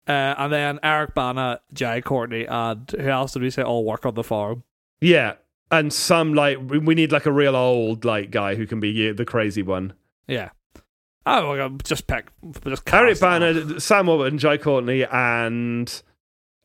Uh, 0.08 0.34
and 0.36 0.52
then 0.52 0.80
Eric 0.82 1.14
Bana, 1.14 1.60
Jai 1.72 2.00
Courtney, 2.00 2.44
and 2.46 2.90
who 2.90 3.08
else 3.08 3.34
did 3.34 3.42
we 3.42 3.50
say 3.50 3.62
all 3.62 3.84
work 3.84 4.04
on 4.04 4.14
the 4.14 4.24
farm? 4.24 4.64
Yeah. 5.00 5.34
And 5.70 5.92
some 5.92 6.34
like 6.34 6.58
we- 6.60 6.78
we 6.78 6.94
need 6.96 7.12
like 7.12 7.24
a 7.24 7.30
real 7.32 7.54
old 7.54 8.04
like 8.04 8.30
guy 8.32 8.56
who 8.56 8.66
can 8.66 8.80
be 8.80 9.12
the 9.12 9.24
crazy 9.24 9.62
one. 9.62 9.92
Yeah. 10.28 10.50
Oh, 11.24 11.50
well, 11.50 11.68
just 11.84 12.06
pick, 12.08 12.30
just 12.64 12.84
them. 12.84 13.14
Bana, 13.20 13.80
Sam 13.80 14.06
Warburton, 14.08 14.38
Jai 14.38 14.56
Courtney, 14.56 15.04
and 15.04 16.02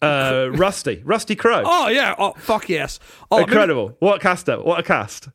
uh, 0.01 0.49
Rusty, 0.53 1.01
Rusty 1.05 1.35
Crowe. 1.35 1.61
Oh 1.65 1.87
yeah! 1.89 2.15
Oh 2.17 2.33
fuck 2.37 2.67
yes! 2.67 2.99
Oh, 3.29 3.37
maybe- 3.37 3.51
Incredible! 3.51 3.95
What 3.99 4.17
a 4.17 4.19
cast! 4.19 4.49
up, 4.49 4.65
What 4.65 4.79
a 4.79 4.83
cast! 4.83 5.29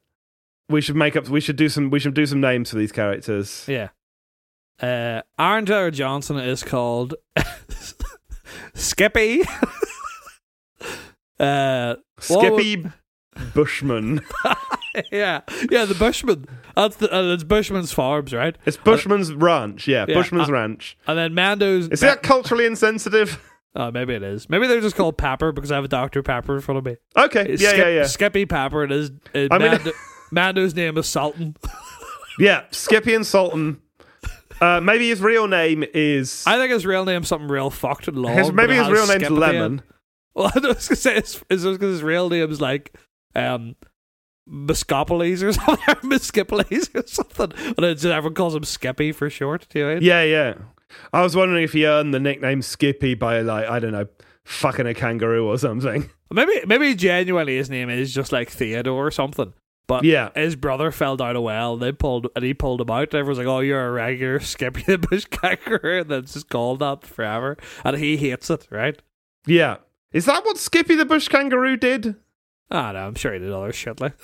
We 0.69 0.81
should 0.81 0.97
make 0.97 1.15
up. 1.15 1.29
We 1.29 1.41
should 1.41 1.55
do 1.57 1.69
some. 1.69 1.91
We 1.91 2.01
should 2.01 2.15
do 2.15 2.27
some 2.27 2.41
names 2.41 2.71
for 2.71 2.77
these 2.79 2.91
characters. 2.91 3.65
Yeah. 3.69 3.91
Uh, 4.81 5.23
Aaron 5.39 5.67
Taylor 5.67 5.91
Johnson 5.93 6.39
is 6.39 6.65
called 6.65 7.15
Skippy. 8.75 9.43
uh, 11.39 11.95
would- 11.97 12.05
Skippy 12.25 12.87
Bushman. 13.55 14.21
yeah, 15.13 15.41
yeah, 15.71 15.85
the 15.85 15.95
Bushman. 15.95 16.47
That's 16.77 16.97
the 16.97 17.15
uh, 17.15 17.33
it's 17.35 17.45
Bushman's 17.45 17.93
Farms, 17.93 18.33
right? 18.33 18.57
It's 18.67 18.77
Bushman's 18.77 19.33
Ranch. 19.33 19.87
Yeah, 19.89 20.05
Yeah, 20.09 20.15
Bushman's 20.15 20.49
uh, 20.49 20.53
Ranch. 20.53 20.97
And 21.07 21.19
then 21.19 21.35
Mando's. 21.35 21.89
Is 21.89 22.01
that 22.01 22.23
culturally 22.23 22.67
insensitive? 22.67 23.41
Oh, 23.75 23.91
maybe 23.91 24.13
it 24.13 24.23
is. 24.23 24.51
Maybe 24.51 24.67
they're 24.67 24.83
just 24.83 24.97
called 24.97 25.17
Pepper 25.17 25.51
because 25.51 25.73
I 25.73 25.77
have 25.77 25.85
a 25.85 25.89
Dr 25.89 26.23
Pepper 26.23 26.57
in 26.57 26.61
front 26.61 26.77
of 26.77 26.85
me. 26.85 26.97
Okay. 27.17 27.47
It's 27.49 27.63
Yeah, 27.63 27.75
yeah, 27.75 27.89
yeah. 27.89 28.07
Skippy 28.07 28.45
Pepper. 28.45 28.85
It 28.85 28.93
is. 28.93 29.11
Uh, 29.35 29.49
I 29.51 29.57
mean- 29.57 29.71
Mando, 29.73 29.93
Mando's 30.31 30.75
name 30.75 30.99
is 30.99 31.07
Sultan. 31.07 31.57
Yeah, 32.39 32.65
Skippy 32.71 33.15
and 33.15 33.27
Sultan. 33.27 33.81
Uh, 34.61 34.81
maybe 34.83 35.09
his 35.09 35.23
real 35.23 35.49
name 35.49 35.85
is. 35.95 36.45
I 36.47 36.59
think 36.59 36.71
his 36.71 36.85
real 36.85 37.07
name's 37.07 37.29
something 37.29 37.49
real 37.49 37.71
fucked 37.71 38.09
and 38.09 38.19
long. 38.19 38.37
his, 38.37 38.53
maybe 38.53 38.75
his 38.75 38.89
real 38.89 39.07
name's 39.07 39.25
Skip 39.25 39.33
at 39.33 39.41
the 39.41 39.47
end. 39.47 39.57
Lemon. 39.59 39.83
Well, 40.35 40.47
I 40.55 40.59
was 40.59 40.89
gonna 40.89 40.97
say 40.97 41.17
it's, 41.17 41.43
it's 41.49 41.63
because 41.65 41.81
his 41.81 42.03
real 42.03 42.29
name's 42.29 42.61
like 42.61 42.95
um 43.35 43.75
Muscopolis 44.49 45.43
or 45.43 45.53
something, 45.53 45.79
or 46.95 47.01
or 47.03 47.07
something, 47.07 47.53
and 47.79 47.85
everyone 47.85 48.35
calls 48.35 48.55
him 48.55 48.65
Skippy 48.65 49.13
for 49.13 49.31
short. 49.31 49.67
Do 49.71 49.79
you 49.79 49.85
know 49.85 49.91
I 49.91 49.95
mean? 49.95 50.03
Yeah, 50.05 50.23
yeah. 50.23 50.55
I 51.13 51.23
was 51.23 51.35
wondering 51.35 51.63
if 51.65 51.73
he 51.73 51.87
earned 51.87 52.13
the 52.13 52.21
nickname 52.21 52.63
Skippy 52.63 53.15
by 53.15 53.41
like 53.41 53.67
I 53.69 53.79
don't 53.79 53.93
know, 53.93 54.07
fucking 54.45 54.87
a 54.87 54.95
kangaroo 54.95 55.47
or 55.49 55.59
something. 55.59 56.11
Maybe 56.33 56.61
maybe 56.67 56.95
genuinely 56.95 57.57
his 57.59 57.69
name 57.69 57.91
is 57.91 58.15
just 58.15 58.33
like 58.33 58.49
Theodore 58.51 59.07
or 59.07 59.11
something. 59.11 59.53
But 59.87 60.05
Yeah. 60.05 60.31
his 60.35 60.57
brother 60.57 60.91
fell 60.91 61.17
down 61.19 61.37
a 61.37 61.41
well. 61.43 61.77
They 61.77 61.93
pulled 61.93 62.29
and 62.35 62.43
he 62.45 62.55
pulled 62.55 62.81
him 62.81 62.89
out. 62.91 63.13
And 63.13 63.15
everyone's 63.17 63.37
like, 63.39 63.47
"Oh, 63.47 63.61
you're 63.61 63.87
a 63.87 63.91
regular 63.91 64.41
Skippy 64.41 64.83
the 64.87 64.97
bush 64.97 65.27
kangaroo." 65.27 66.01
And 66.01 66.11
then 66.11 66.23
just 66.25 66.49
called 66.49 66.79
that 66.79 67.05
forever, 67.07 67.59
and 67.85 67.99
he 67.99 68.17
hates 68.17 68.49
it. 68.49 68.67
Right? 68.71 69.01
Yeah. 69.47 69.77
Is 70.13 70.25
that 70.27 70.45
what 70.45 70.57
Skippy 70.57 70.95
the 70.95 71.05
bush 71.05 71.29
kangaroo 71.29 71.77
did? 71.77 72.15
I 72.73 72.93
know. 72.93 73.07
I'm 73.07 73.15
sure 73.15 73.33
he 73.33 73.39
did 73.39 73.53
other 73.53 73.73
shit 73.73 74.01
like. 74.01 74.15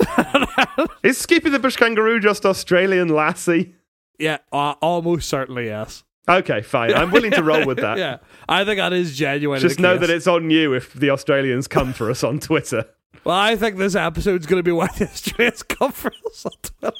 Is 1.02 1.18
Skippy 1.18 1.50
the 1.50 1.58
bush 1.58 1.76
kangaroo 1.76 2.18
just 2.20 2.44
Australian 2.46 3.08
lassie? 3.08 3.74
yeah, 4.18 4.38
uh, 4.52 4.74
almost 4.80 5.28
certainly 5.28 5.66
yes. 5.66 6.02
Okay, 6.28 6.60
fine. 6.60 6.92
I'm 6.92 7.10
willing 7.10 7.30
to 7.32 7.42
roll 7.42 7.64
with 7.66 7.78
that. 7.78 7.96
yeah, 7.98 8.18
I 8.48 8.64
think 8.64 8.78
that 8.78 8.92
is 8.92 9.16
genuine. 9.16 9.60
Just 9.60 9.78
know 9.80 9.96
that 9.96 10.10
it's 10.10 10.26
on 10.26 10.50
you 10.50 10.74
if 10.74 10.92
the 10.92 11.10
Australians 11.10 11.66
come 11.68 11.92
for 11.92 12.10
us 12.10 12.22
on 12.24 12.38
Twitter. 12.40 12.84
Well, 13.24 13.36
I 13.36 13.56
think 13.56 13.76
this 13.76 13.94
episode's 13.94 14.46
going 14.46 14.58
to 14.58 14.62
be 14.62 14.72
why 14.72 14.88
the 14.98 15.04
Australians 15.04 15.62
come 15.62 15.92
for 15.92 16.12
us 16.26 16.44
on 16.46 16.52
Twitter. 16.62 16.96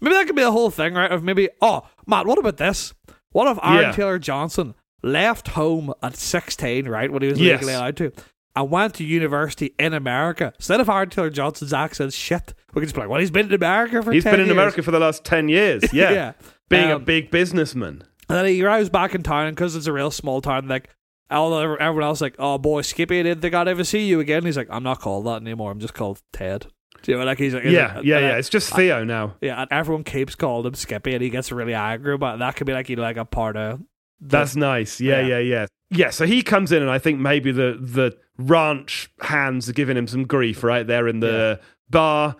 Maybe 0.00 0.14
that 0.14 0.26
could 0.26 0.36
be 0.36 0.42
the 0.42 0.52
whole 0.52 0.70
thing, 0.70 0.94
right? 0.94 1.10
Of 1.10 1.22
maybe, 1.22 1.48
oh, 1.60 1.86
Matt, 2.06 2.26
what 2.26 2.38
about 2.38 2.56
this? 2.56 2.94
What 3.32 3.48
if 3.48 3.58
Aaron 3.62 3.82
Yeah. 3.82 3.92
Taylor 3.92 4.18
Johnson 4.18 4.74
left 5.02 5.48
home 5.48 5.92
at 6.02 6.16
16, 6.16 6.88
right, 6.88 7.10
when 7.12 7.22
he 7.22 7.28
was 7.28 7.40
Yes. 7.40 7.60
legally 7.60 7.74
allowed 7.74 7.96
to, 7.98 8.12
and 8.56 8.70
went 8.70 8.94
to 8.94 9.04
university 9.04 9.74
in 9.78 9.94
America? 9.94 10.52
Instead 10.56 10.80
of 10.80 10.88
Aaron 10.88 11.10
Taylor 11.10 11.30
Johnson's 11.30 11.72
accent 11.72 12.12
shit, 12.12 12.54
we 12.74 12.80
can 12.80 12.84
just 12.86 12.94
be 12.94 13.00
like, 13.00 13.10
well, 13.10 13.20
he's 13.20 13.30
been 13.30 13.46
in 13.46 13.54
America 13.54 14.02
for 14.02 14.12
He's 14.12 14.24
10 14.24 14.32
been 14.32 14.40
in 14.40 14.46
years. 14.46 14.52
America 14.56 14.82
for 14.82 14.90
the 14.90 14.98
last 15.00 15.24
10 15.24 15.48
years. 15.48 15.82
Yeah. 15.92 16.10
Yeah. 16.12 16.32
Being 16.68 16.90
a 16.90 16.96
Um, 16.96 17.04
big 17.04 17.30
businessman. 17.30 18.04
And 18.28 18.38
then 18.38 18.46
he 18.46 18.62
arrives 18.62 18.88
back 18.88 19.14
in 19.14 19.22
town 19.24 19.50
because 19.50 19.74
it's 19.74 19.86
a 19.88 19.92
real 19.92 20.10
small 20.12 20.40
town. 20.40 20.68
Like 20.68 20.88
all 21.30 21.52
everyone 21.58 22.04
else, 22.04 22.20
like, 22.20 22.36
oh 22.38 22.58
boy, 22.58 22.82
Skippy, 22.82 23.20
I 23.20 23.22
didn't 23.24 23.40
think 23.40 23.54
I'd 23.54 23.66
ever 23.68 23.82
see 23.84 24.06
you 24.06 24.20
again. 24.20 24.44
He's 24.44 24.56
like, 24.56 24.68
I'm 24.70 24.82
not 24.84 25.00
called 25.00 25.26
that 25.26 25.40
anymore. 25.42 25.70
I'm 25.72 25.80
just 25.80 25.94
called 25.94 26.20
Ted. 26.32 26.66
Do 27.02 27.12
you 27.12 27.18
know? 27.18 27.24
Like 27.24 27.38
he's 27.38 27.54
like, 27.54 27.64
Yeah, 27.64 27.70
like- 27.70 27.72
yeah, 27.72 27.96
and 27.96 28.04
yeah. 28.06 28.20
then- 28.20 28.38
It's 28.38 28.48
just 28.48 28.72
Theo 28.74 29.04
now. 29.04 29.34
yeah. 29.40 29.60
And 29.62 29.72
everyone 29.72 30.04
keeps 30.04 30.34
calling 30.34 30.66
him 30.66 30.74
Skippy, 30.74 31.14
and 31.14 31.22
he 31.22 31.30
gets 31.30 31.50
really 31.50 31.74
angry 31.74 32.14
about 32.14 32.36
it. 32.36 32.38
That 32.40 32.56
could 32.56 32.66
be 32.66 32.72
like 32.72 32.88
you 32.88 32.96
know, 32.96 33.02
like 33.02 33.16
a 33.16 33.24
part 33.24 33.56
of. 33.56 33.78
the- 34.20 34.26
That's 34.28 34.54
nice. 34.54 35.00
Yeah, 35.00 35.20
Yeah. 35.20 35.26
yeah, 35.26 35.38
yeah. 35.38 35.66
Yeah, 35.92 36.10
so 36.10 36.24
he 36.26 36.42
comes 36.42 36.70
in 36.70 36.82
and 36.82 36.90
I 36.90 36.98
think 36.98 37.18
maybe 37.18 37.50
the 37.50 37.76
the 37.80 38.16
ranch 38.48 39.10
hands 39.20 39.68
are 39.68 39.72
giving 39.72 39.96
him 39.96 40.06
some 40.06 40.24
grief 40.26 40.62
right 40.62 40.86
there 40.86 41.06
in 41.08 41.20
the 41.20 41.60
bar. 41.88 42.36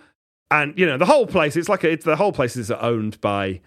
And 0.51 0.77
you 0.79 0.87
know, 0.87 0.99
the 0.99 1.07
whole 1.07 1.27
place 1.27 1.57
it's 1.57 1.69
like 1.69 1.85
a, 1.85 1.91
it's 1.91 2.05
the 2.05 2.17
whole 2.17 2.33
place 2.33 2.57
is 2.57 2.71
owned 2.71 3.21
by 3.21 3.61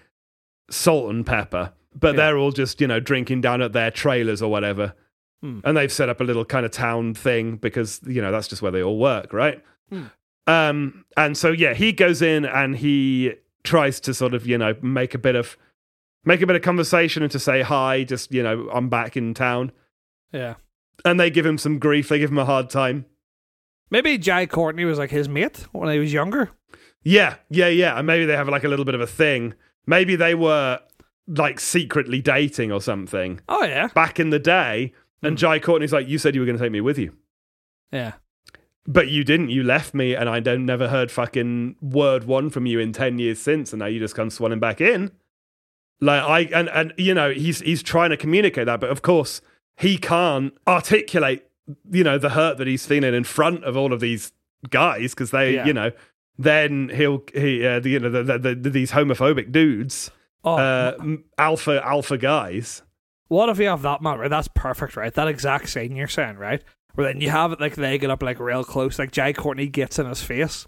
Salt 0.69 1.09
and 1.09 1.25
Pepper. 1.25 1.71
But 1.97 2.15
Yeah. 2.15 2.17
they're 2.25 2.37
all 2.37 2.51
just, 2.51 2.81
you 2.81 2.87
know, 2.87 2.99
drinking 2.99 3.41
down 3.41 3.61
at 3.61 3.73
their 3.73 3.91
trailers 3.91 4.41
or 4.41 4.49
whatever. 4.49 4.93
Hmm. 5.41 5.59
And 5.63 5.77
they've 5.77 5.91
set 5.91 6.09
up 6.09 6.21
a 6.21 6.23
little 6.23 6.43
kind 6.45 6.65
of 6.65 6.71
town 6.71 7.13
thing 7.13 7.57
because, 7.57 7.99
you 8.07 8.21
know, 8.21 8.31
that's 8.31 8.47
just 8.47 8.61
where 8.61 8.71
they 8.71 8.81
all 8.81 8.97
work, 8.97 9.31
right? 9.33 9.63
Hmm. 9.89 10.03
Um 10.47 11.05
and 11.15 11.37
so 11.37 11.51
yeah, 11.51 11.73
he 11.73 11.93
goes 11.93 12.21
in 12.21 12.45
and 12.45 12.75
he 12.77 13.33
tries 13.63 13.99
to 14.01 14.13
sort 14.13 14.33
of, 14.33 14.45
you 14.47 14.57
know, 14.57 14.75
make 14.81 15.13
a 15.13 15.17
bit 15.19 15.35
of 15.35 15.55
make 16.25 16.41
a 16.41 16.47
bit 16.47 16.55
of 16.55 16.61
conversation 16.61 17.21
and 17.23 17.31
to 17.31 17.39
say 17.39 17.61
hi, 17.61 18.03
just, 18.03 18.33
you 18.33 18.41
know, 18.43 18.69
I'm 18.73 18.89
back 18.89 19.15
in 19.15 19.33
town. 19.33 19.71
yeah. 20.31 20.55
And 21.05 21.19
they 21.19 21.29
give 21.29 21.45
him 21.45 21.57
some 21.57 21.79
grief, 21.79 22.09
they 22.09 22.19
give 22.19 22.31
him 22.31 22.37
a 22.37 22.45
hard 22.45 22.69
time. 22.69 23.05
Maybe 23.89 24.17
Jai 24.17 24.45
Courtney 24.45 24.85
was 24.85 24.97
like 24.97 25.11
his 25.11 25.27
mate 25.29 25.65
when 25.71 25.91
he 25.91 25.99
was 25.99 26.13
younger. 26.13 26.51
Yeah, 27.03 27.35
yeah, 27.49 27.67
yeah. 27.67 27.97
And 27.97 28.07
maybe 28.07 28.25
they 28.25 28.35
have 28.35 28.47
like 28.49 28.63
a 28.63 28.67
little 28.69 28.85
bit 28.85 28.95
of 28.95 29.01
a 29.01 29.07
thing. 29.07 29.53
Maybe 29.85 30.15
they 30.15 30.33
were 30.35 30.79
like 31.27 31.59
secretly 31.59 32.21
dating 32.21 32.71
or 32.71 32.81
something 32.81 33.39
Oh 33.47 33.63
yeah, 33.63 33.87
back 33.87 34.19
in 34.19 34.29
the 34.29 34.39
day. 34.39 34.93
And 35.21 35.33
Hmm. 35.33 35.37
Jai 35.37 35.59
Courtney's 35.59 35.93
like, 35.93 36.07
You 36.07 36.17
said 36.17 36.33
you 36.35 36.41
were 36.41 36.45
going 36.45 36.57
to 36.57 36.63
take 36.63 36.71
me 36.71 36.81
with 36.81 36.97
you. 36.97 37.15
yeah. 37.91 38.13
But 38.85 39.07
you 39.07 39.23
didn't. 39.23 39.49
You 39.49 39.63
left 39.63 39.93
me, 39.93 40.13
and 40.13 40.27
I 40.27 40.41
don't 40.41 40.65
never 40.65 40.89
heard 40.89 41.09
fucking 41.09 41.77
word 41.81 42.25
one 42.25 42.49
from 42.49 42.65
you 42.65 42.79
in 42.79 42.91
ten 42.91 43.17
years 43.17 43.39
since, 43.39 43.71
and 43.71 43.79
now 43.79 43.85
you 43.85 43.97
just 43.97 44.13
come 44.13 44.27
swanning 44.27 44.59
back 44.59 44.81
in. 44.81 45.11
Like 46.01 46.21
I 46.21 46.39
and 46.53 46.67
and 46.67 46.93
you 46.97 47.13
know 47.13 47.31
he's 47.31 47.61
he's 47.61 47.81
trying 47.81 48.09
to 48.09 48.17
communicate 48.17 48.65
that, 48.65 48.81
but 48.81 48.89
of 48.89 49.01
course 49.01 49.39
he 49.77 49.97
can't 49.97 50.53
articulate 50.67 51.43
you 51.91 52.03
know 52.03 52.17
the 52.17 52.29
hurt 52.29 52.57
that 52.57 52.67
he's 52.67 52.85
feeling 52.85 53.13
in 53.13 53.23
front 53.23 53.63
of 53.63 53.77
all 53.77 53.93
of 53.93 53.99
these 53.99 54.31
guys 54.69 55.13
because 55.13 55.31
they 55.31 55.55
Yeah. 55.55 55.65
you 55.65 55.73
know 55.73 55.91
then 56.37 56.89
he'll 56.89 57.23
he 57.33 57.65
uh, 57.65 57.79
the, 57.79 57.89
you 57.91 57.99
know 57.99 58.09
the, 58.09 58.23
the, 58.37 58.55
the, 58.55 58.69
these 58.69 58.91
homophobic 58.91 59.51
dudes 59.51 60.11
Oh, 60.45 60.55
uh, 60.57 60.95
m- 60.99 61.23
alpha 61.37 61.81
alpha 61.85 62.17
guys. 62.17 62.81
What 63.29 63.47
if 63.47 63.59
you 63.59 63.67
have 63.67 63.81
that, 63.83 64.01
Matt? 64.01 64.19
Right, 64.19 64.29
that's 64.29 64.49
perfect, 64.53 64.97
right? 64.97 65.13
That 65.13 65.29
exact 65.29 65.69
scene 65.69 65.95
you're 65.95 66.09
saying, 66.09 66.35
right? 66.35 66.61
Where 66.95 67.07
then 67.07 67.21
you 67.21 67.29
have 67.29 67.53
it 67.53 67.61
like 67.61 67.75
they 67.75 67.97
get 67.97 68.09
up 68.09 68.21
like 68.21 68.41
real 68.41 68.65
close, 68.65 68.99
like 68.99 69.11
Jai 69.13 69.31
Courtney 69.31 69.67
gets 69.67 69.99
in 69.99 70.05
his 70.05 70.21
face, 70.21 70.67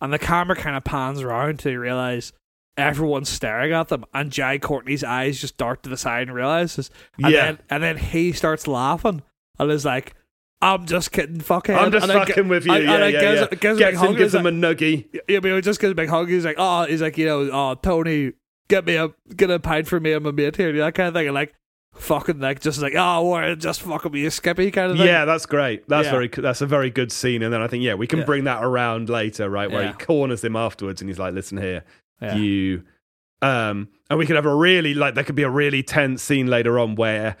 and 0.00 0.12
the 0.12 0.18
camera 0.18 0.56
kind 0.56 0.76
of 0.76 0.82
pans 0.82 1.20
around 1.22 1.60
to 1.60 1.78
realize 1.78 2.32
everyone's 2.76 3.28
staring 3.28 3.72
at 3.72 3.88
them, 3.88 4.04
and 4.14 4.30
Jai 4.30 4.58
Courtney's 4.58 5.04
eyes 5.04 5.40
just 5.40 5.56
dart 5.56 5.82
to 5.82 5.90
the 5.90 5.96
side 5.96 6.28
and 6.28 6.34
realizes, 6.34 6.90
and 7.22 7.32
Yeah. 7.32 7.44
then 7.46 7.58
and 7.70 7.82
then 7.82 7.96
he 7.98 8.32
starts 8.32 8.66
laughing 8.66 9.22
and 9.58 9.70
is 9.70 9.84
like, 9.84 10.14
"I'm 10.60 10.86
just 10.86 11.12
kidding, 11.12 11.40
fucking. 11.40 11.74
I'm 11.74 11.92
just 11.92 12.08
and 12.08 12.12
fucking 12.12 12.48
with 12.48 12.66
you. 12.66 12.72
and- 12.72 12.84
yeah, 12.84 12.94
and 12.94 13.02
then 13.02 13.12
yeah, 13.12 13.20
gives, 13.20 13.40
yeah. 13.40 13.46
gives 13.58 13.78
him 13.78 13.78
Gets 13.78 13.98
hug, 13.98 14.16
gives 14.16 14.34
him 14.34 14.46
a 14.46 14.50
nuggie. 14.50 15.06
yeah, 15.28 15.40
but 15.40 15.50
he 15.54 15.60
just 15.60 15.80
gives 15.80 15.92
a 15.92 15.94
big 15.94 16.08
hug. 16.08 16.28
He's 16.28 16.44
like, 16.44 16.56
oh, 16.58 16.86
he's 16.86 17.02
like, 17.02 17.18
you 17.18 17.26
know, 17.26 17.50
oh, 17.52 17.74
Tony, 17.74 18.32
get 18.68 18.86
me 18.86 18.96
a 18.96 19.10
get 19.36 19.50
a 19.50 19.58
pint 19.60 19.86
for 19.86 20.00
me 20.00 20.12
and 20.12 20.24
my 20.24 20.30
mate 20.30 20.56
here, 20.56 20.72
that 20.72 20.94
kind 20.94 21.08
of 21.08 21.14
thing. 21.14 21.26
And 21.26 21.34
like, 21.34 21.54
fucking 21.94 22.40
like, 22.40 22.60
just 22.60 22.80
like, 22.80 22.94
oh, 22.96 23.28
we're 23.28 23.54
just 23.54 23.82
fucking 23.82 24.12
me 24.12 24.24
a 24.24 24.30
Skippy 24.30 24.70
kind 24.70 24.92
of 24.92 24.96
thing. 24.96 25.06
Yeah, 25.06 25.26
that's 25.26 25.44
great. 25.44 25.86
That's 25.88 26.06
Yeah. 26.06 26.12
very 26.12 26.28
that's 26.28 26.62
a 26.62 26.66
very 26.66 26.88
good 26.90 27.12
scene. 27.12 27.42
And 27.42 27.52
then 27.52 27.60
I 27.60 27.66
think 27.66 27.84
yeah, 27.84 27.94
we 27.94 28.06
can 28.06 28.20
Yeah. 28.20 28.24
bring 28.24 28.44
that 28.44 28.64
around 28.64 29.10
later, 29.10 29.50
right? 29.50 29.70
Where 29.70 29.82
Yeah. 29.82 29.88
he 29.98 30.04
corners 30.04 30.42
him 30.42 30.56
afterwards, 30.56 31.02
and 31.02 31.10
he's 31.10 31.18
like, 31.18 31.34
"Listen 31.34 31.58
here, 31.58 31.84
Yeah. 32.22 32.36
you." 32.36 32.84
Um, 33.42 33.88
and 34.08 34.18
we 34.18 34.26
could 34.26 34.36
have 34.36 34.46
a 34.46 34.54
really 34.54 34.94
like 34.94 35.14
there 35.14 35.24
could 35.24 35.34
be 35.34 35.42
a 35.42 35.50
really 35.50 35.82
tense 35.82 36.22
scene 36.22 36.46
later 36.46 36.78
on 36.78 36.94
where 36.94 37.36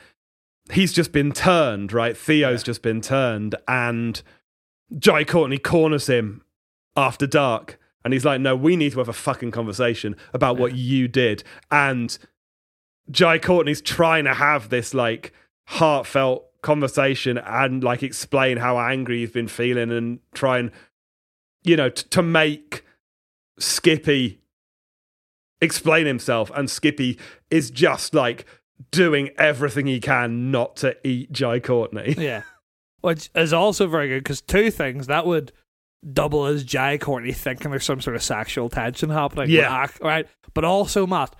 he's 0.72 0.92
just 0.92 1.12
been 1.12 1.32
turned, 1.32 1.92
right? 1.92 2.16
Theo's 2.16 2.60
Yeah. 2.62 2.64
just 2.64 2.82
been 2.82 3.00
turned, 3.00 3.54
and 3.68 4.20
Jai 4.98 5.24
Courtney 5.24 5.58
corners 5.58 6.06
him 6.08 6.42
after 6.96 7.26
dark. 7.26 7.78
And 8.04 8.12
he's 8.12 8.24
like, 8.24 8.40
no, 8.40 8.56
we 8.56 8.74
need 8.74 8.90
to 8.92 8.98
have 8.98 9.08
a 9.08 9.12
fucking 9.12 9.52
conversation 9.52 10.16
about 10.34 10.56
what 10.56 10.74
you 10.74 11.06
did. 11.06 11.44
And 11.70 12.18
Jai 13.10 13.38
Courtney's 13.38 13.80
trying 13.80 14.24
to 14.24 14.34
have 14.34 14.70
this 14.70 14.92
like 14.92 15.32
heartfelt 15.68 16.46
conversation 16.62 17.38
and 17.38 17.84
like 17.84 18.02
explain 18.02 18.56
how 18.56 18.76
angry 18.76 19.18
he's 19.20 19.30
been 19.30 19.46
feeling 19.46 19.92
and 19.92 20.18
try 20.34 20.58
and, 20.58 20.72
you 21.62 21.76
know, 21.76 21.90
t- 21.90 22.04
to 22.10 22.22
make 22.22 22.84
Skippy 23.60 24.40
explain 25.62 26.06
himself. 26.06 26.50
And 26.54 26.68
Skippy 26.70 27.18
is 27.50 27.70
just 27.70 28.12
like 28.12 28.44
doing 28.90 29.30
everything 29.38 29.86
he 29.86 30.00
can 30.00 30.50
not 30.50 30.76
to 30.76 30.94
eat 31.06 31.32
Jai 31.32 31.60
Courtney. 31.60 32.14
yeah. 32.18 32.42
Which 33.00 33.30
is 33.34 33.52
also 33.52 33.86
very 33.86 34.08
good 34.08 34.22
because 34.24 34.40
two 34.42 34.70
things 34.70 35.06
that 35.06 35.24
would 35.26 35.52
double 36.12 36.44
as 36.46 36.64
Jai 36.64 36.98
Courtney 36.98 37.32
thinking 37.32 37.70
there's 37.70 37.84
some 37.84 38.00
sort 38.00 38.16
of 38.16 38.22
sexual 38.22 38.68
tension 38.68 39.10
happening. 39.10 39.48
Yeah. 39.50 39.82
With 39.82 40.00
right. 40.02 40.26
But 40.54 40.64
also, 40.64 41.06
Matt, 41.06 41.34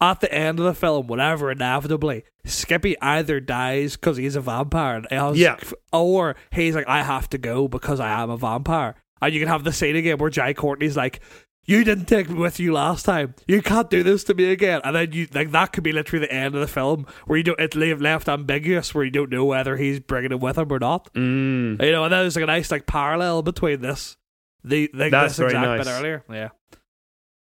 at 0.00 0.20
the 0.20 0.32
end 0.32 0.58
of 0.58 0.64
the 0.64 0.74
film, 0.74 1.06
whatever, 1.06 1.50
inevitably, 1.50 2.24
Skippy 2.44 2.98
either 3.00 3.40
dies 3.40 3.96
because 3.96 4.16
he's 4.16 4.36
a 4.36 4.40
vampire, 4.40 5.02
else, 5.10 5.36
Yeah. 5.36 5.56
or 5.92 6.36
he's 6.52 6.74
like, 6.74 6.88
I 6.88 7.02
have 7.02 7.28
to 7.30 7.38
go 7.38 7.68
because 7.68 8.00
I 8.00 8.22
am 8.22 8.30
a 8.30 8.36
vampire. 8.36 8.94
And 9.22 9.32
you 9.32 9.40
can 9.40 9.48
have 9.48 9.64
the 9.64 9.72
scene 9.72 9.96
again 9.96 10.18
where 10.18 10.30
Jai 10.30 10.52
Courtney's 10.52 10.96
like, 10.96 11.20
you 11.66 11.82
didn't 11.84 12.06
take 12.06 12.28
me 12.28 12.34
with 12.38 12.60
you 12.60 12.72
last 12.72 13.04
time. 13.04 13.34
You 13.46 13.62
can't 13.62 13.88
do 13.88 14.02
this 14.02 14.24
to 14.24 14.34
me 14.34 14.50
again. 14.52 14.80
And 14.84 14.94
then 14.94 15.12
you 15.12 15.26
like 15.32 15.50
that 15.52 15.72
could 15.72 15.84
be 15.84 15.92
literally 15.92 16.26
the 16.26 16.32
end 16.32 16.54
of 16.54 16.60
the 16.60 16.66
film 16.66 17.06
where 17.26 17.36
you 17.38 17.42
don't 17.44 17.58
it 17.60 17.74
leave 17.74 18.00
left 18.00 18.28
ambiguous 18.28 18.94
where 18.94 19.04
you 19.04 19.10
don't 19.10 19.30
know 19.30 19.44
whether 19.44 19.76
he's 19.76 20.00
bringing 20.00 20.32
it 20.32 20.40
with 20.40 20.58
him 20.58 20.70
or 20.72 20.78
not. 20.78 21.12
Mm. 21.14 21.82
You 21.82 21.92
know, 21.92 22.04
and 22.04 22.12
there's 22.12 22.36
like 22.36 22.42
a 22.42 22.46
nice 22.46 22.70
like 22.70 22.86
parallel 22.86 23.42
between 23.42 23.80
this, 23.80 24.16
the, 24.62 24.90
the 24.92 25.08
That's 25.10 25.36
this 25.36 25.46
exact 25.46 25.66
nice. 25.66 25.84
bit 25.84 25.90
earlier. 25.90 26.24
Yeah, 26.30 26.48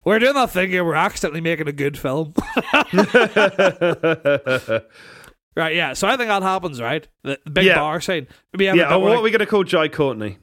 we're 0.05 0.19
doing 0.19 0.33
that 0.35 0.51
thing 0.51 0.69
here. 0.69 0.83
We're 0.85 0.95
accidentally 0.95 1.41
making 1.41 1.67
a 1.67 1.71
good 1.73 1.97
film, 1.97 2.33
right? 5.55 5.75
Yeah. 5.75 5.93
So 5.93 6.07
I 6.07 6.17
think 6.17 6.29
that 6.29 6.43
happens, 6.43 6.81
right? 6.81 7.07
The, 7.23 7.39
big 7.51 7.65
Yeah. 7.65 7.75
bar 7.79 8.01
scene. 8.01 8.27
Maybe 8.53 8.65
have 8.65 8.75
a 8.75 8.77
yeah, 8.79 8.93
oh, 8.93 8.99
where, 8.99 9.09
what 9.11 9.19
are 9.19 9.21
we 9.21 9.31
going 9.31 9.39
to 9.39 9.45
call 9.45 9.63
Jai 9.63 9.87
Courtney? 9.87 10.37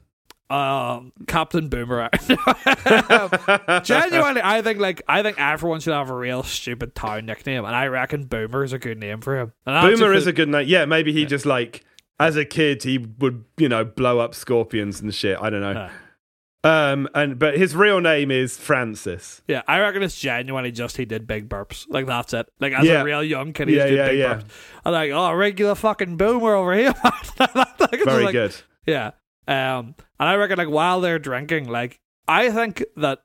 Um, 0.51 1.13
Captain 1.27 1.69
Boomerang. 1.69 2.09
Genuinely, 3.83 4.41
I 4.43 4.61
think 4.63 4.79
like 4.79 5.01
I 5.07 5.23
think 5.23 5.39
everyone 5.39 5.79
should 5.79 5.93
have 5.93 6.09
a 6.09 6.15
real 6.15 6.43
stupid 6.43 6.95
town 6.95 7.25
nickname, 7.25 7.65
and 7.65 7.75
I 7.75 7.87
reckon 7.87 8.25
Boomer 8.25 8.63
is 8.63 8.73
a 8.73 8.79
good 8.79 8.97
name 8.99 9.21
for 9.21 9.39
him. 9.39 9.53
Boomer 9.65 10.13
is 10.13 10.27
a 10.27 10.33
good 10.33 10.49
name. 10.49 10.67
Yeah, 10.67 10.85
maybe 10.85 11.11
he 11.13 11.25
just 11.25 11.45
like 11.45 11.83
as 12.19 12.35
a 12.35 12.45
kid 12.45 12.83
he 12.83 12.97
would 13.19 13.43
you 13.57 13.69
know 13.69 13.83
blow 13.83 14.19
up 14.19 14.35
scorpions 14.35 15.01
and 15.01 15.13
shit. 15.13 15.37
I 15.41 15.49
don't 15.49 15.61
know. 15.61 15.71
Uh. 15.71 15.89
Um, 16.63 17.09
and 17.15 17.39
but 17.39 17.57
his 17.57 17.75
real 17.75 17.99
name 18.01 18.29
is 18.29 18.55
Francis. 18.55 19.41
yeah. 19.47 19.63
I 19.67 19.79
reckon 19.79 20.03
it's 20.03 20.19
genuinely 20.19 20.71
just 20.71 20.95
he 20.95 21.05
did 21.05 21.25
big 21.25 21.49
burps. 21.49 21.87
Like 21.89 22.05
that's 22.05 22.35
it. 22.35 22.47
Like 22.59 22.73
as 22.73 22.85
Yeah. 22.85 23.01
a 23.01 23.03
real 23.03 23.23
young 23.23 23.51
kid, 23.51 23.67
he 23.69 23.77
Yeah, 23.77 23.87
did 23.87 23.97
yeah, 23.97 24.07
big 24.09 24.19
yeah. 24.19 24.33
burps. 24.35 24.43
I'm 24.85 24.93
like, 24.93 25.09
oh, 25.11 25.33
regular 25.33 25.73
fucking 25.73 26.17
Boomer 26.17 26.53
over 26.53 26.75
here. 26.75 26.93
Like, 27.55 28.03
Very 28.05 28.25
like- 28.25 28.33
good. 28.33 28.55
Yeah. 28.85 29.11
Um, 29.47 29.95
and 30.19 30.29
I 30.29 30.35
reckon 30.35 30.57
like 30.57 30.69
while 30.69 31.01
they're 31.01 31.19
drinking, 31.19 31.67
like 31.67 31.99
I 32.27 32.49
think 32.51 32.83
that 32.95 33.19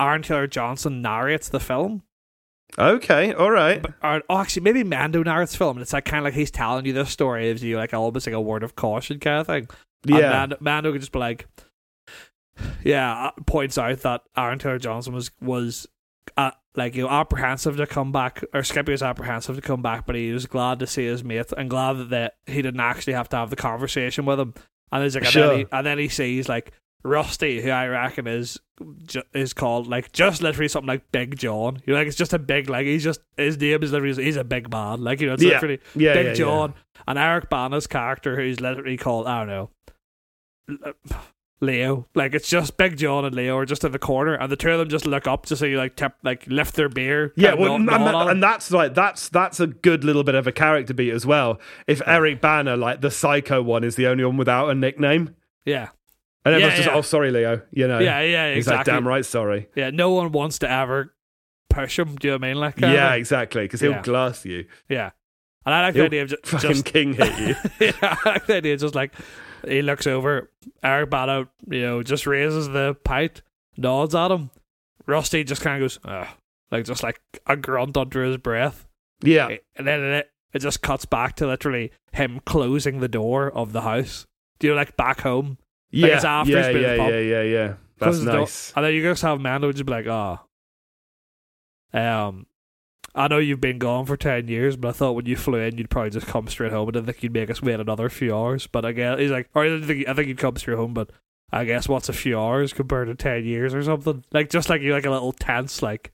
Aaron 0.00 0.22
Taylor 0.22 0.46
Johnson 0.46 1.02
narrates 1.02 1.48
the 1.48 1.60
film. 1.60 2.02
Okay, 2.78 3.32
all 3.32 3.50
right. 3.50 3.80
But, 3.80 3.94
or, 4.02 4.22
oh, 4.28 4.38
actually, 4.38 4.62
maybe 4.62 4.84
Mando 4.84 5.22
narrates 5.22 5.52
the 5.52 5.58
film, 5.58 5.78
and 5.78 5.82
it's 5.82 5.92
like 5.92 6.04
kind 6.04 6.18
of 6.18 6.24
like 6.24 6.34
he's 6.34 6.50
telling 6.50 6.84
you 6.84 6.92
this 6.92 7.10
story 7.10 7.50
as 7.50 7.62
you 7.62 7.76
like 7.76 7.94
almost 7.94 8.26
like 8.26 8.34
a 8.34 8.40
word 8.40 8.62
of 8.62 8.76
caution 8.76 9.18
kind 9.18 9.40
of 9.40 9.46
thing. 9.46 9.68
And 10.02 10.18
Yeah, 10.18 10.30
Mando, 10.30 10.56
Mando 10.60 10.92
could 10.92 11.00
just 11.00 11.12
be 11.12 11.18
like, 11.18 11.46
yeah, 12.84 13.28
uh, 13.28 13.42
points 13.46 13.78
out 13.78 14.02
that 14.02 14.22
Aaron 14.36 14.58
Taylor 14.58 14.78
Johnson 14.78 15.14
was 15.14 15.30
was 15.40 15.86
uh, 16.36 16.50
like 16.76 16.94
you 16.94 17.02
know 17.02 17.10
apprehensive 17.10 17.76
to 17.78 17.86
come 17.86 18.12
back, 18.12 18.44
or 18.52 18.62
Skippy 18.62 18.92
was 18.92 19.02
apprehensive 19.02 19.56
to 19.56 19.62
come 19.62 19.82
back, 19.82 20.06
but 20.06 20.14
he 20.14 20.30
was 20.30 20.46
glad 20.46 20.78
to 20.80 20.86
see 20.86 21.06
his 21.06 21.24
mate 21.24 21.52
and 21.56 21.70
glad 21.70 22.10
that 22.10 22.36
he 22.46 22.62
didn't 22.62 22.80
actually 22.80 23.14
have 23.14 23.28
to 23.30 23.36
have 23.36 23.50
the 23.50 23.56
conversation 23.56 24.26
with 24.26 24.38
him. 24.38 24.54
And 24.92 25.02
he's 25.04 25.14
like, 25.14 25.24
and, 25.24 25.32
Sure. 25.32 25.48
then 25.48 25.58
he, 25.58 25.66
and 25.72 25.86
then 25.86 25.98
he 25.98 26.08
sees 26.08 26.48
like 26.48 26.72
Rusty, 27.04 27.60
who 27.62 27.70
I 27.70 27.86
reckon 27.86 28.26
is 28.26 28.58
ju- 29.04 29.22
is 29.32 29.52
called 29.52 29.86
like 29.86 30.10
just 30.12 30.42
literally 30.42 30.68
something 30.68 30.88
like 30.88 31.10
Big 31.12 31.36
John. 31.38 31.80
You 31.86 31.92
know, 31.94 31.98
like 32.00 32.08
it's 32.08 32.16
just 32.16 32.32
a 32.32 32.38
big 32.38 32.68
like 32.68 32.86
he's 32.86 33.04
just 33.04 33.20
his 33.36 33.58
name 33.58 33.82
is 33.82 33.92
literally 33.92 34.24
he's 34.24 34.36
a 34.36 34.44
big 34.44 34.70
man. 34.70 35.02
Like 35.02 35.20
you 35.20 35.28
know, 35.28 35.34
it's 35.34 35.42
Yeah. 35.42 35.50
literally 35.54 35.80
yeah, 35.94 36.14
Big 36.14 36.26
yeah. 36.26 36.34
John 36.34 36.74
and 37.06 37.18
Eric 37.18 37.48
Bana's 37.50 37.86
character, 37.86 38.36
who's 38.36 38.60
literally 38.60 38.96
called 38.96 39.26
I 39.26 39.44
don't 39.44 39.48
know 39.48 39.70
Leo. 41.60 42.06
Like 42.14 42.34
it's 42.34 42.48
just 42.48 42.76
Big 42.76 42.96
John 42.96 43.24
and 43.24 43.34
Leo 43.34 43.56
are 43.56 43.66
just 43.66 43.82
in 43.84 43.92
the 43.92 43.98
corner, 43.98 44.34
and 44.34 44.50
the 44.50 44.56
two 44.56 44.70
of 44.70 44.78
them 44.78 44.88
just 44.88 45.06
look 45.06 45.26
up 45.26 45.46
to 45.46 45.56
see 45.56 45.76
like 45.76 45.96
tip 45.96 46.12
like 46.22 46.46
lift 46.46 46.74
their 46.76 46.88
beer. 46.88 47.32
Yeah, 47.36 47.54
well, 47.54 47.78
nod- 47.78 47.94
and, 48.00 48.06
that- 48.06 48.28
and 48.28 48.42
that's 48.42 48.70
like 48.70 48.94
that's 48.94 49.28
that's 49.28 49.58
a 49.60 49.66
good 49.66 50.04
little 50.04 50.24
bit 50.24 50.34
of 50.34 50.46
a 50.46 50.52
character 50.52 50.94
beat 50.94 51.12
as 51.12 51.26
well. 51.26 51.58
If 51.86 52.00
Eric 52.06 52.40
Bana, 52.40 52.76
like 52.76 53.00
the 53.00 53.10
psycho 53.10 53.62
one, 53.62 53.84
is 53.84 53.96
the 53.96 54.06
only 54.06 54.24
one 54.24 54.36
without 54.36 54.68
a 54.70 54.74
nickname, 54.74 55.34
yeah, 55.64 55.88
and 56.44 56.54
everyone's 56.54 56.72
Yeah, 56.72 56.76
just 56.76 56.88
yeah. 56.88 56.94
oh 56.96 57.02
sorry 57.02 57.30
Leo, 57.30 57.62
you 57.72 57.88
know, 57.88 57.98
yeah, 57.98 58.20
yeah, 58.20 58.48
he's 58.54 58.66
exactly. 58.66 58.92
like 58.92 58.98
damn 59.00 59.08
right 59.08 59.24
sorry, 59.26 59.68
Yeah, 59.74 59.90
no 59.90 60.10
one 60.12 60.30
wants 60.32 60.58
to 60.60 60.70
ever 60.70 61.14
push 61.70 61.98
him. 61.98 62.14
Do 62.16 62.28
you 62.28 62.32
know 62.32 62.36
what 62.38 62.44
I 62.44 62.48
mean? 62.48 62.56
Like, 62.60 62.76
kinda 62.76 62.94
yeah 62.94 63.14
exactly 63.14 63.62
because 63.62 63.80
he'll 63.80 63.90
Yeah. 63.92 64.02
glass 64.02 64.44
you, 64.44 64.66
yeah. 64.88 65.10
And 65.66 65.74
I 65.74 65.82
like 65.82 65.94
the 65.94 65.98
He'll 65.98 66.06
idea 66.06 66.22
of 66.22 66.28
just, 66.30 66.46
fucking 66.46 66.70
just 66.70 66.84
king 66.86 67.12
hit 67.12 67.38
you. 67.40 67.54
yeah, 67.80 67.92
I 68.00 68.18
like 68.30 68.46
the 68.46 68.54
idea. 68.56 68.74
Of 68.74 68.80
just 68.80 68.94
like 68.94 69.12
he 69.66 69.82
looks 69.82 70.06
over, 70.06 70.50
Eric 70.82 71.10
Bana, 71.10 71.48
you 71.68 71.80
know, 71.80 72.02
just 72.02 72.26
raises 72.26 72.68
the 72.68 72.96
pint, 73.04 73.42
nods 73.76 74.14
at 74.14 74.30
him. 74.30 74.50
Rusty 75.06 75.44
just 75.44 75.62
kind 75.62 75.82
of 75.82 75.84
goes, 75.84 75.98
Ugh, 76.04 76.28
like 76.70 76.84
just 76.84 77.02
like 77.02 77.20
a 77.46 77.56
grunt 77.56 77.96
under 77.96 78.24
his 78.24 78.36
breath, 78.36 78.86
yeah, 79.22 79.48
eh, 79.48 79.56
and 79.76 79.86
then 79.86 80.00
it, 80.00 80.30
it 80.52 80.58
just 80.60 80.82
cuts 80.82 81.04
back 81.04 81.36
to 81.36 81.46
literally 81.46 81.92
him 82.12 82.40
closing 82.44 83.00
the 83.00 83.08
door 83.08 83.50
of 83.50 83.72
the 83.72 83.82
house. 83.82 84.26
Do 84.58 84.66
you 84.66 84.72
know, 84.72 84.76
like 84.76 84.96
back 84.96 85.20
home? 85.20 85.58
yeah, 85.90 86.08
it's 86.08 86.24
after 86.24 86.52
yeah, 86.52 86.70
yeah, 86.70 86.88
at 86.88 86.98
yeah, 86.98 87.18
yeah, 87.18 87.42
yeah. 87.42 87.74
That's 87.98 88.20
the 88.20 88.26
door, 88.26 88.40
nice. 88.40 88.72
and 88.76 88.84
then 88.84 88.94
you 88.94 89.02
just 89.02 89.22
have 89.22 89.40
Mando 89.40 89.72
just 89.72 89.86
be 89.86 89.92
like, 89.92 90.06
oh, 90.06 90.40
um, 91.92 92.46
I 93.18 93.28
know 93.28 93.38
you've 93.38 93.60
been 93.60 93.78
gone 93.78 94.06
for 94.06 94.16
ten 94.16 94.48
years, 94.48 94.76
but 94.76 94.88
I 94.88 94.92
thought 94.92 95.12
when 95.12 95.26
you 95.26 95.36
flew 95.36 95.58
in, 95.58 95.76
you'd 95.76 95.90
probably 95.90 96.10
just 96.10 96.26
come 96.28 96.46
straight 96.46 96.72
home. 96.72 96.88
I 96.88 96.92
didn't 96.92 97.06
think 97.06 97.22
you'd 97.22 97.32
make 97.32 97.50
us 97.50 97.60
wait 97.60 97.80
another 97.80 98.08
few 98.08 98.34
hours. 98.34 98.66
But 98.66 98.84
I 98.84 98.92
guess 98.92 99.18
he's 99.18 99.30
like, 99.30 99.48
or 99.54 99.64
I 99.64 99.68
didn't 99.68 99.86
think 99.86 100.08
I 100.08 100.14
think 100.14 100.28
you'd 100.28 100.38
come 100.38 100.56
straight 100.56 100.76
home, 100.76 100.94
but 100.94 101.10
I 101.50 101.64
guess 101.64 101.88
what's 101.88 102.08
a 102.08 102.12
few 102.12 102.38
hours 102.38 102.72
compared 102.72 103.08
to 103.08 103.14
ten 103.14 103.44
years 103.44 103.74
or 103.74 103.82
something? 103.82 104.24
Like 104.32 104.50
just 104.50 104.68
like 104.68 104.82
you're 104.82 104.94
like 104.94 105.06
a 105.06 105.10
little 105.10 105.32
tense, 105.32 105.82
like 105.82 106.12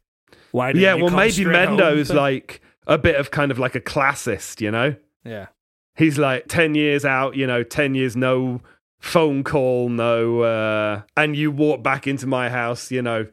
why? 0.53 0.73
Didn't 0.73 0.83
Yeah, 0.83 0.95
well 0.95 1.11
maybe 1.11 1.45
Mendo's 1.45 2.11
like 2.11 2.63
a 2.87 2.97
bit 2.97 3.17
of 3.17 3.31
kind 3.31 3.51
of 3.51 3.59
like 3.59 3.75
a 3.75 3.81
classist, 3.81 4.61
you 4.61 4.71
know. 4.71 4.95
yeah, 5.25 5.49
He's 5.97 6.19
like 6.19 6.47
10 6.49 6.75
years 6.75 7.05
out, 7.05 7.37
you 7.37 7.47
know, 7.47 7.63
10 7.63 7.95
years 7.95 8.17
no 8.17 8.61
phone 8.99 9.45
call, 9.45 9.89
no 9.91 10.41
uh 10.41 11.03
and 11.17 11.37
you 11.37 11.51
walk 11.51 11.83
back 11.83 12.07
into 12.07 12.27
my 12.27 12.49
house, 12.49 12.91
you 12.91 13.03
know, 13.03 13.27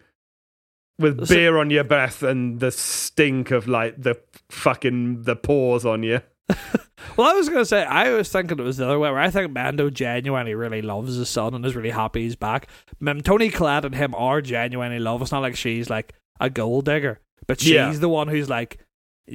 with 1.02 1.28
So- 1.28 1.36
beer 1.36 1.58
on 1.58 1.70
your 1.70 1.84
breath 1.84 2.24
and 2.24 2.60
the 2.60 2.72
stink 2.72 3.52
of 3.52 3.68
like 3.68 4.02
the 4.02 4.16
fucking 4.50 5.24
the 5.24 5.36
pores 5.36 5.86
on 5.86 6.04
you. 6.04 6.22
Well, 7.18 7.30
I 7.30 7.34
was 7.34 7.50
gonna 7.50 7.66
say 7.66 7.84
I 7.84 8.12
was 8.12 8.30
thinking 8.32 8.60
it 8.60 8.64
was 8.64 8.78
the 8.78 8.86
other 8.86 8.98
way. 9.00 9.10
Where 9.10 9.20
I 9.20 9.32
think 9.32 9.52
Mando 9.52 9.90
genuinely 9.90 10.54
really 10.54 10.82
loves 10.84 11.16
his 11.16 11.28
son 11.30 11.54
and 11.56 11.66
is 11.66 11.76
really 11.76 11.90
happy 11.90 12.22
he's 12.22 12.36
back. 12.36 12.68
Mem 13.00 13.22
Toni 13.22 13.50
Collette 13.50 13.86
and 13.86 13.96
him 13.96 14.14
are 14.16 14.40
genuinely 14.40 14.98
in 14.98 15.04
love. 15.04 15.22
It's 15.22 15.32
not 15.32 15.42
like 15.42 15.56
she's 15.56 15.90
like 15.90 16.14
a 16.40 16.50
gold 16.50 16.86
digger, 16.86 17.20
but 17.48 17.60
she's 17.60 17.72
Yeah. 17.72 17.92
the 17.92 18.08
one 18.08 18.28
who's 18.28 18.50
like, 18.50 18.78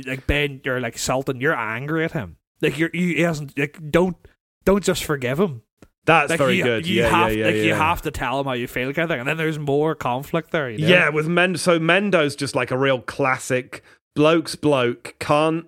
like 0.07 0.27
Ben, 0.27 0.61
you're 0.65 0.81
like 0.81 0.97
Sultan, 0.97 1.41
you're 1.41 1.57
angry 1.57 2.05
at 2.05 2.13
him. 2.13 2.37
Like 2.63 2.79
you're 2.79 2.91
you 2.95 3.17
he 3.17 3.21
hasn't 3.23 3.59
like 3.59 3.79
don't 3.91 4.17
don't 4.65 4.83
just 4.85 5.05
forgive 5.05 5.39
him. 5.41 5.63
That's 6.07 6.31
Like 6.31 6.39
very 6.39 6.57
you, 6.57 6.63
good. 6.63 6.87
You 6.87 7.03
yeah, 7.03 7.09
have 7.09 7.33
yeah, 7.33 7.39
yeah, 7.39 7.47
like 7.47 7.55
yeah. 7.57 7.63
you 7.63 7.75
have 7.75 8.03
to 8.03 8.11
tell 8.11 8.41
him 8.41 8.47
how 8.47 8.53
you 8.53 8.67
feel, 8.67 8.93
kind 8.93 9.05
of 9.05 9.11
thing. 9.11 9.21
And 9.21 9.29
then 9.29 9.37
there's 9.37 9.59
more 9.59 9.95
conflict 9.95 10.53
there. 10.53 10.71
You 10.71 10.79
know? 10.79 10.87
Yeah, 10.87 11.09
with 11.11 11.27
Mendo 11.27 11.59
so 11.59 11.79
Mendo's 11.79 12.37
just 12.37 12.55
like 12.55 12.71
a 12.71 12.79
real 12.79 13.01
classic 13.01 13.83
bloke's 14.15 14.55
bloke, 14.55 15.17
can't 15.19 15.67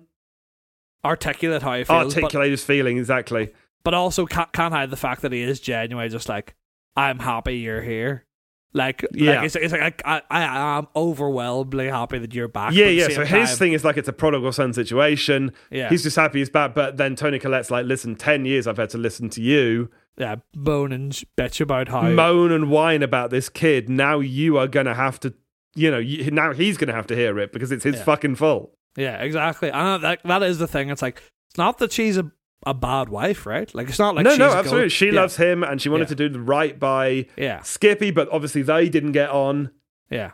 articulate 1.05 1.61
how 1.61 1.75
he 1.75 1.83
feels, 1.83 2.13
but, 2.13 2.23
articulate 2.23 2.51
his 2.51 2.63
feeling 2.63 2.97
exactly. 2.97 3.53
but 3.83 3.93
also 3.93 4.25
can't, 4.25 4.51
can't 4.51 4.73
hide 4.73 4.89
the 4.89 4.97
fact 4.97 5.21
that 5.21 5.31
he 5.31 5.41
is 5.41 5.59
genuinely 5.59 6.09
just 6.09 6.27
like 6.27 6.55
I'm 6.95 7.19
happy 7.19 7.57
you're 7.59 7.81
here. 7.81 8.25
Like, 8.73 9.03
Yeah. 9.13 9.37
like 9.37 9.45
it's, 9.47 9.55
it's 9.55 9.73
like 9.73 10.01
I, 10.05 10.21
I, 10.29 10.77
am 10.77 10.87
overwhelmingly 10.95 11.87
happy 11.87 12.19
that 12.19 12.33
you're 12.33 12.47
back. 12.47 12.73
Yeah, 12.73 12.85
but 12.85 12.89
at 12.89 12.93
the 12.93 12.95
yeah. 12.95 13.07
So 13.15 13.25
his 13.25 13.49
time- 13.49 13.57
thing 13.57 13.73
is 13.73 13.83
like 13.83 13.97
it's 13.97 14.07
a 14.09 14.13
prodigal 14.13 14.51
son 14.51 14.73
situation. 14.73 15.51
yeah, 15.71 15.89
He's 15.89 16.03
just 16.03 16.15
happy 16.15 16.39
he's 16.39 16.49
back, 16.49 16.75
but 16.75 16.97
then 16.97 17.15
Toni 17.15 17.39
Collette's 17.39 17.71
like, 17.71 17.85
listen, 17.85 18.15
10 18.15 18.45
years 18.45 18.67
I've 18.67 18.77
had 18.77 18.89
to 18.91 18.97
listen 18.97 19.29
to 19.31 19.41
you 19.41 19.89
yeah, 20.17 20.35
bone 20.53 20.91
and 20.91 21.13
bitch 21.37 21.61
about 21.61 21.87
how 21.87 22.01
moan 22.09 22.51
and 22.51 22.69
whine 22.69 23.01
about 23.01 23.29
this 23.29 23.47
kid. 23.49 23.87
Now 23.89 24.19
you 24.19 24.57
are 24.57 24.67
going 24.67 24.85
to 24.85 24.93
have 24.93 25.19
to, 25.21 25.33
you 25.75 25.89
know, 25.89 25.97
you, 25.97 26.29
now 26.29 26.51
he's 26.51 26.77
going 26.77 26.89
to 26.89 26.93
have 26.93 27.07
to 27.07 27.15
hear 27.15 27.39
it 27.39 27.53
because 27.53 27.71
it's 27.71 27.85
his 27.85 27.95
Yeah. 27.95 28.03
fucking 28.03 28.35
fault. 28.35 28.75
yeah, 28.97 29.15
exactly. 29.21 29.71
And 29.71 30.03
that 30.03 30.19
that 30.25 30.43
is 30.43 30.57
the 30.59 30.67
thing. 30.67 30.89
It's 30.89 31.01
like 31.01 31.23
it's 31.49 31.57
not 31.57 31.77
that 31.79 31.91
she's 31.93 32.17
a 32.17 32.29
a 32.65 32.73
bad 32.73 33.09
wife, 33.09 33.45
right? 33.45 33.73
Like 33.73 33.89
it's 33.89 33.99
not 33.99 34.15
like 34.15 34.25
no, 34.25 34.31
no, 34.31 34.47
gold- 34.49 34.57
absolutely. 34.57 34.89
She 34.89 35.07
yeah, 35.07 35.13
loves 35.21 35.37
him 35.37 35.63
and 35.63 35.81
she 35.81 35.89
wanted 35.89 36.03
Yeah. 36.05 36.09
to 36.09 36.15
do 36.15 36.29
the 36.29 36.41
right 36.41 36.77
by 36.77 37.25
Yeah, 37.37 37.61
Skippy, 37.61 38.11
but 38.11 38.27
obviously 38.31 38.61
they 38.61 38.89
didn't 38.89 39.13
get 39.13 39.29
on. 39.29 39.71
yeah. 40.09 40.31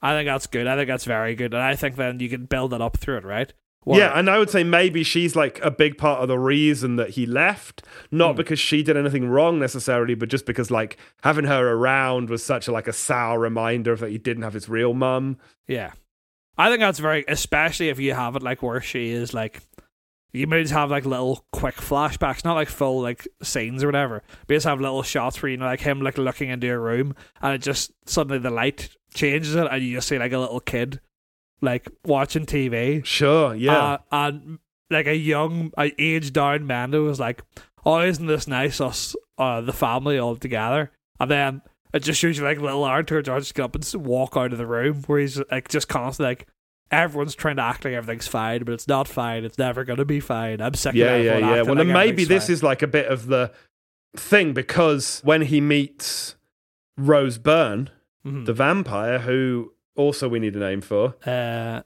I 0.00 0.12
think 0.14 0.28
that's 0.28 0.46
good. 0.46 0.68
I 0.68 0.76
think 0.76 0.86
that's 0.88 1.04
very 1.04 1.34
good, 1.34 1.52
and 1.54 1.62
I 1.62 1.74
think 1.74 1.96
then 1.96 2.20
you 2.20 2.28
can 2.28 2.44
build 2.44 2.72
it 2.72 2.80
up 2.80 2.96
through 2.98 3.16
it, 3.16 3.24
right? 3.24 3.52
Yeah, 3.84 4.16
and 4.18 4.28
I 4.28 4.38
would 4.38 4.50
say 4.50 4.62
maybe 4.64 5.02
she's 5.02 5.34
like 5.34 5.58
a 5.64 5.70
big 5.70 5.96
part 5.98 6.20
of 6.20 6.28
the 6.28 6.38
reason 6.38 6.96
that 6.96 7.10
he 7.10 7.24
left, 7.26 7.82
not 8.10 8.32
Hmm. 8.32 8.36
because 8.36 8.58
she 8.60 8.82
did 8.82 8.96
anything 8.98 9.28
wrong 9.28 9.58
necessarily, 9.58 10.14
but 10.14 10.28
just 10.28 10.44
because 10.46 10.70
like 10.70 10.98
having 11.22 11.46
her 11.46 11.72
around 11.72 12.28
was 12.28 12.44
such 12.44 12.68
a 12.68 12.72
like 12.72 12.86
a 12.86 12.92
sour 12.92 13.38
reminder 13.40 13.90
of 13.92 14.00
that 14.00 14.10
he 14.10 14.18
didn't 14.18 14.42
have 14.42 14.52
his 14.52 14.68
real 14.68 14.92
mum. 14.94 15.38
Yeah. 15.66 15.92
I 16.58 16.68
think 16.68 16.80
that's 16.80 16.98
very, 16.98 17.24
especially 17.28 17.88
if 17.88 17.98
you 17.98 18.12
have 18.14 18.36
it 18.36 18.42
like 18.42 18.62
where 18.62 18.80
she 18.82 19.10
is 19.10 19.32
like, 19.32 19.62
you 20.32 20.46
may 20.46 20.62
just 20.62 20.74
have 20.74 20.90
like 20.90 21.06
little 21.06 21.44
quick 21.52 21.76
flashbacks, 21.76 22.44
not 22.44 22.54
like 22.54 22.68
full 22.68 23.00
like 23.00 23.26
scenes 23.42 23.82
or 23.82 23.88
whatever. 23.88 24.22
But 24.46 24.54
you 24.54 24.56
just 24.56 24.66
have 24.66 24.80
little 24.80 25.02
shots 25.02 25.42
where 25.42 25.50
you 25.50 25.56
know 25.56 25.66
like 25.66 25.80
him 25.80 26.00
like 26.00 26.18
looking 26.18 26.50
into 26.50 26.70
a 26.70 26.78
room 26.78 27.14
and 27.40 27.54
it 27.54 27.62
just 27.62 27.92
suddenly 28.06 28.38
the 28.38 28.50
light 28.50 28.90
changes 29.14 29.54
it 29.54 29.66
and 29.70 29.82
you 29.82 29.96
just 29.96 30.08
see 30.08 30.18
like 30.18 30.32
a 30.32 30.38
little 30.38 30.60
kid 30.60 31.00
like 31.60 31.88
watching 32.04 32.46
TV. 32.46 33.04
Sure, 33.04 33.54
yeah. 33.54 33.78
Uh, 33.78 33.98
and 34.12 34.58
like 34.90 35.06
a 35.06 35.16
young, 35.16 35.72
a 35.78 35.92
aged 35.98 36.34
down 36.34 36.66
Mando 36.66 37.04
was 37.04 37.20
like, 37.20 37.42
"Oh, 37.84 38.00
isn't 38.00 38.26
this 38.26 38.46
nice? 38.46 38.80
Us, 38.80 39.16
uh, 39.38 39.60
the 39.60 39.72
family 39.72 40.18
all 40.18 40.36
together." 40.36 40.92
And 41.20 41.30
then 41.30 41.62
it 41.92 42.00
just 42.00 42.20
shows 42.20 42.38
you 42.38 42.44
like 42.44 42.60
little 42.60 42.84
Arthur 42.84 43.22
George 43.22 43.42
just 43.42 43.54
get 43.54 43.64
up 43.64 43.74
and 43.74 44.06
walk 44.06 44.36
out 44.36 44.52
of 44.52 44.58
the 44.58 44.66
room 44.66 45.02
where 45.06 45.20
he's 45.20 45.40
like 45.50 45.68
just 45.68 45.88
constantly 45.88 46.30
like. 46.30 46.46
Everyone's 46.90 47.34
trying 47.34 47.56
to 47.56 47.62
act 47.62 47.84
like 47.84 47.92
everything's 47.94 48.26
fine, 48.28 48.64
but 48.64 48.72
it's 48.72 48.88
not 48.88 49.06
fine. 49.08 49.44
It's 49.44 49.58
never 49.58 49.84
going 49.84 49.98
to 49.98 50.04
be 50.06 50.20
fine. 50.20 50.60
I'm 50.62 50.74
sick 50.74 50.94
yeah, 50.94 51.12
of 51.16 51.24
yeah, 51.24 51.38
yeah. 51.38 51.46
Well, 51.62 51.74
like 51.74 51.76
then 51.78 51.92
maybe 51.92 52.24
this 52.24 52.46
fine. 52.46 52.52
is 52.54 52.62
like 52.62 52.82
a 52.82 52.86
bit 52.86 53.06
of 53.06 53.26
the 53.26 53.52
thing 54.16 54.54
because 54.54 55.20
when 55.22 55.42
he 55.42 55.60
meets 55.60 56.36
Rose 56.96 57.36
Byrne, 57.38 57.90
Mhm. 58.26 58.46
the 58.46 58.52
vampire, 58.54 59.18
who 59.20 59.72
also 59.96 60.28
we 60.28 60.38
need 60.38 60.56
a 60.56 60.58
name 60.58 60.80
for, 60.80 61.14
Uh, 61.26 61.82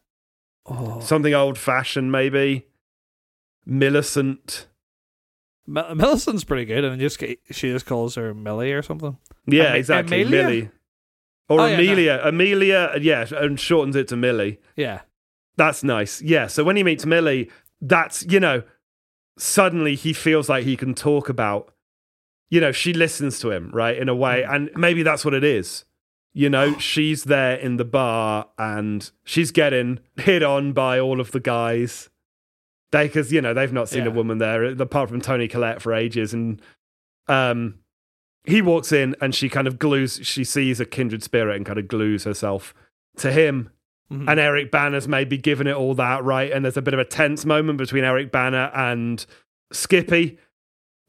oh, 0.67 1.01
something 1.01 1.35
old 1.35 1.59
fashioned 1.59 2.11
maybe, 2.13 2.67
Millicent. 3.67 4.67
M- 5.69 5.97
Millicent's 5.97 6.45
pretty 6.45 6.65
good, 6.65 6.85
and 6.85 7.01
just 7.01 7.19
she 7.21 7.71
just 7.71 7.87
calls 7.87 8.15
her 8.17 8.35
Millie 8.35 8.73
or 8.73 8.83
something. 8.83 9.17
Yeah, 9.47 9.75
exactly. 9.75 10.23
Amelia? 10.23 10.43
Millie. 10.45 10.71
Or 11.53 11.61
Oh, 11.61 11.67
yeah, 11.67 11.77
no. 11.77 11.83
Amelia. 11.83 12.21
Amelia, 12.25 12.93
yeah, 13.01 13.27
and 13.37 13.59
shortens 13.61 13.97
it 13.97 14.09
to 14.09 14.17
Millie. 14.17 14.59
Yeah, 14.77 15.01
That's 15.57 15.85
nice. 15.85 16.23
Yeah. 16.23 16.47
So 16.47 16.65
when 16.65 16.77
he 16.77 16.83
meets 16.83 17.05
Millie, 17.07 17.51
that's, 17.81 18.25
you 18.25 18.41
know, 18.41 18.63
suddenly 19.39 19.95
he 19.95 20.13
feels 20.13 20.49
like 20.49 20.65
he 20.65 20.77
can 20.77 20.95
talk 20.95 21.29
about, 21.29 21.73
you 22.51 22.61
know, 22.61 22.73
she 22.73 22.93
listens 22.93 23.39
to 23.41 23.51
him, 23.51 23.71
right? 23.73 23.97
In 23.97 24.09
a 24.09 24.15
way. 24.15 24.43
And 24.45 24.71
maybe 24.77 25.03
that's 25.03 25.25
what 25.25 25.35
it 25.35 25.45
is. 25.45 25.85
You 26.35 26.49
know, 26.49 26.79
she's 26.79 27.25
there 27.25 27.57
in 27.57 27.77
the 27.77 27.85
bar 27.85 28.49
and 28.59 29.11
she's 29.25 29.51
getting 29.51 30.01
hit 30.17 30.43
on 30.43 30.73
by 30.73 30.99
all 30.99 31.21
of 31.21 31.33
the 31.33 31.41
guys. 31.41 32.09
They, 32.93 33.07
because, 33.07 33.33
you 33.33 33.41
know, 33.41 33.55
they've 33.55 33.73
not 33.73 33.89
seen 33.89 34.07
a 34.07 34.11
woman 34.11 34.39
there 34.39 34.65
apart 34.65 35.09
from 35.09 35.21
Toni 35.23 35.49
Collette 35.49 35.81
for 35.81 35.95
ages. 35.95 36.35
And 36.35 36.61
um, 37.27 37.79
he 38.45 38.61
walks 38.63 38.93
in 38.93 39.15
and 39.21 39.35
she 39.35 39.49
kind 39.49 39.67
of 39.67 39.79
glues, 39.79 40.19
she 40.23 40.45
sees 40.45 40.81
a 40.81 40.85
kindred 40.87 41.23
spirit 41.23 41.57
and 41.57 41.65
kind 41.67 41.79
of 41.79 41.89
glues 41.89 42.25
herself 42.25 42.75
to 43.19 43.31
him 43.33 43.71
Mhm. 44.11 44.29
and 44.29 44.39
Eric 44.41 44.71
Bana's 44.71 45.09
maybe 45.09 45.39
given 45.39 45.67
it 45.67 45.75
all 45.75 45.95
that 45.95 46.23
right, 46.23 46.51
and 46.53 46.65
there's 46.65 46.77
a 46.77 46.83
bit 46.83 46.93
of 46.93 47.01
a 47.01 47.05
tense 47.05 47.45
moment 47.47 47.79
between 47.79 48.05
Eric 48.05 48.31
Bana 48.31 48.71
and 48.75 49.25
Skippy, 49.73 50.39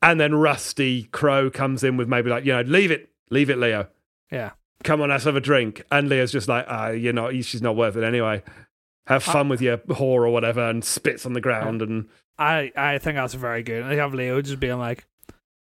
and 0.01 0.19
then 0.19 0.35
Rusty 0.35 1.03
Crowe 1.11 1.49
comes 1.49 1.83
in 1.83 1.97
with 1.97 2.07
maybe 2.07 2.29
like, 2.29 2.45
you 2.45 2.53
know, 2.53 2.61
leave 2.61 2.91
it, 2.91 3.09
leave 3.29 3.49
it, 3.49 3.57
Leo. 3.57 3.87
yeah. 4.31 4.51
Come 4.83 5.01
on, 5.01 5.09
let's 5.09 5.23
have 5.23 5.37
a 5.37 5.41
drink. 5.41 5.81
And 5.91 6.09
Leo's 6.09 6.31
just 6.33 6.49
like, 6.49 6.65
ah, 6.67 6.89
you 6.89 7.13
know, 7.13 7.31
she's 7.41 7.61
not 7.61 7.77
worth 7.77 7.95
it 7.95 8.03
anyway. 8.03 8.43
Have 9.07 9.23
fun 9.23 9.47
with 9.47 9.61
your 9.61 9.77
whore 9.77 10.01
or 10.25 10.29
whatever, 10.29 10.61
and 10.69 10.83
spits 10.83 11.25
on 11.25 11.31
the 11.33 11.39
ground. 11.41 11.81
And 11.81 12.07
I 12.37 12.71
I 12.75 12.97
think 12.97 13.15
that's 13.15 13.33
very 13.33 13.63
good. 13.63 13.83
I 13.83 13.95
have 13.95 14.13
Leo 14.13 14.41
just 14.41 14.59
being 14.59 14.79
like, 14.79 15.05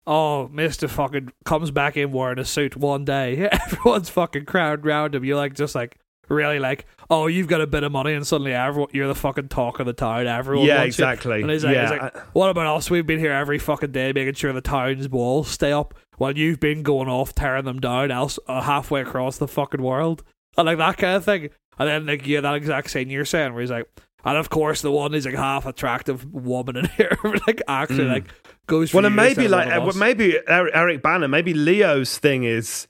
"Oh, 0.09 0.47
Mister 0.49 0.87
fucking 0.87 1.31
comes 1.45 1.71
back 1.71 1.95
in 1.95 2.11
wearing 2.11 2.39
a 2.39 2.45
suit 2.45 2.75
one 2.75 3.05
day. 3.05 3.47
Everyone's 3.51 4.09
fucking 4.09 4.45
crowd 4.45 4.85
round 4.85 5.15
him. 5.15 5.23
You're 5.23 5.37
like 5.37 5.53
just 5.53 5.75
like." 5.75 5.97
Really 6.31 6.59
like, 6.59 6.85
oh, 7.09 7.25
you've 7.25 7.47
got 7.47 7.59
a 7.59 7.65
bit 7.65 7.81
of 7.81 7.91
money, 7.91 8.13
and 8.13 8.27
suddenly 8.27 8.53
everyone, 8.53 8.91
you're 8.93 9.07
the 9.07 9.15
fucking 9.15 9.47
talk 9.47 9.79
of 9.79 9.87
the 9.87 9.93
town. 9.93 10.27
Everyone, 10.27 10.67
yeah, 10.67 10.81
wants 10.81 10.99
you. 10.99 11.03
exactly. 11.03 11.41
And 11.41 11.49
he's 11.49 11.65
like, 11.65 11.73
yeah, 11.73 11.91
he's 11.91 11.99
like, 11.99 12.35
what 12.35 12.51
about 12.51 12.67
us? 12.77 12.91
We've 12.91 13.07
been 13.07 13.17
here 13.17 13.31
every 13.31 13.57
fucking 13.57 13.93
day 13.93 14.13
making 14.13 14.35
sure 14.35 14.53
the 14.53 14.61
town's 14.61 15.09
walls 15.09 15.47
stay 15.47 15.71
up 15.71 15.95
while 16.19 16.37
you've 16.37 16.59
been 16.59 16.83
going 16.83 17.09
off 17.09 17.33
tearing 17.33 17.65
them 17.65 17.79
down 17.79 18.11
else 18.11 18.37
uh, 18.47 18.61
halfway 18.61 19.01
across 19.01 19.39
the 19.39 19.47
fucking 19.47 19.81
world. 19.81 20.23
And 20.55 20.67
like 20.67 20.77
that 20.77 20.97
kind 20.97 21.15
of 21.15 21.25
thing. 21.25 21.49
And 21.79 21.89
then 21.89 22.05
like 22.05 22.27
yeah, 22.27 22.41
that 22.41 22.53
exact 22.53 22.91
scene 22.91 23.09
you're 23.09 23.25
saying 23.25 23.53
where 23.53 23.61
he's 23.61 23.71
like 23.71 23.89
and 24.25 24.37
of 24.37 24.49
course 24.49 24.81
the 24.81 24.91
one 24.91 25.13
is 25.13 25.25
like 25.25 25.35
half 25.35 25.65
attractive 25.65 26.31
woman 26.33 26.75
in 26.77 26.85
here 26.97 27.17
like 27.47 27.61
actually 27.67 28.05
Mm. 28.05 28.09
like 28.13 28.33
goes 28.67 28.93
well, 28.93 29.05
and 29.05 29.15
maybe 29.15 29.47
like, 29.47 29.67
uh, 29.67 29.81
us. 29.81 29.95
maybe 29.95 30.37
Eric, 30.47 30.71
Eric 30.75 31.01
Bana, 31.01 31.27
maybe 31.27 31.53
Leo's 31.53 32.17
thing 32.17 32.43
is 32.43 32.87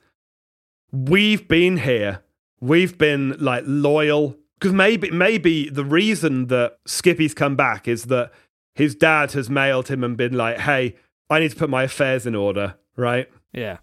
we've 0.91 1.47
been 1.47 1.77
here, 1.77 2.21
we've 2.59 2.97
been 2.97 3.35
like 3.39 3.63
loyal 3.65 4.35
because 4.59 4.73
maybe 4.73 5.09
maybe 5.11 5.69
the 5.69 5.85
reason 5.85 6.47
that 6.47 6.77
Skippy's 6.85 7.33
come 7.33 7.55
back 7.55 7.87
is 7.87 8.05
that 8.05 8.31
his 8.75 8.95
dad 8.95 9.31
has 9.33 9.49
mailed 9.49 9.87
him 9.87 10.03
and 10.03 10.17
been 10.17 10.33
like, 10.33 10.59
hey, 10.59 10.95
I 11.29 11.39
need 11.39 11.51
to 11.51 11.55
put 11.55 11.69
my 11.69 11.83
affairs 11.83 12.25
in 12.25 12.35
order, 12.35 12.75
right? 12.97 13.29
yeah. 13.53 13.77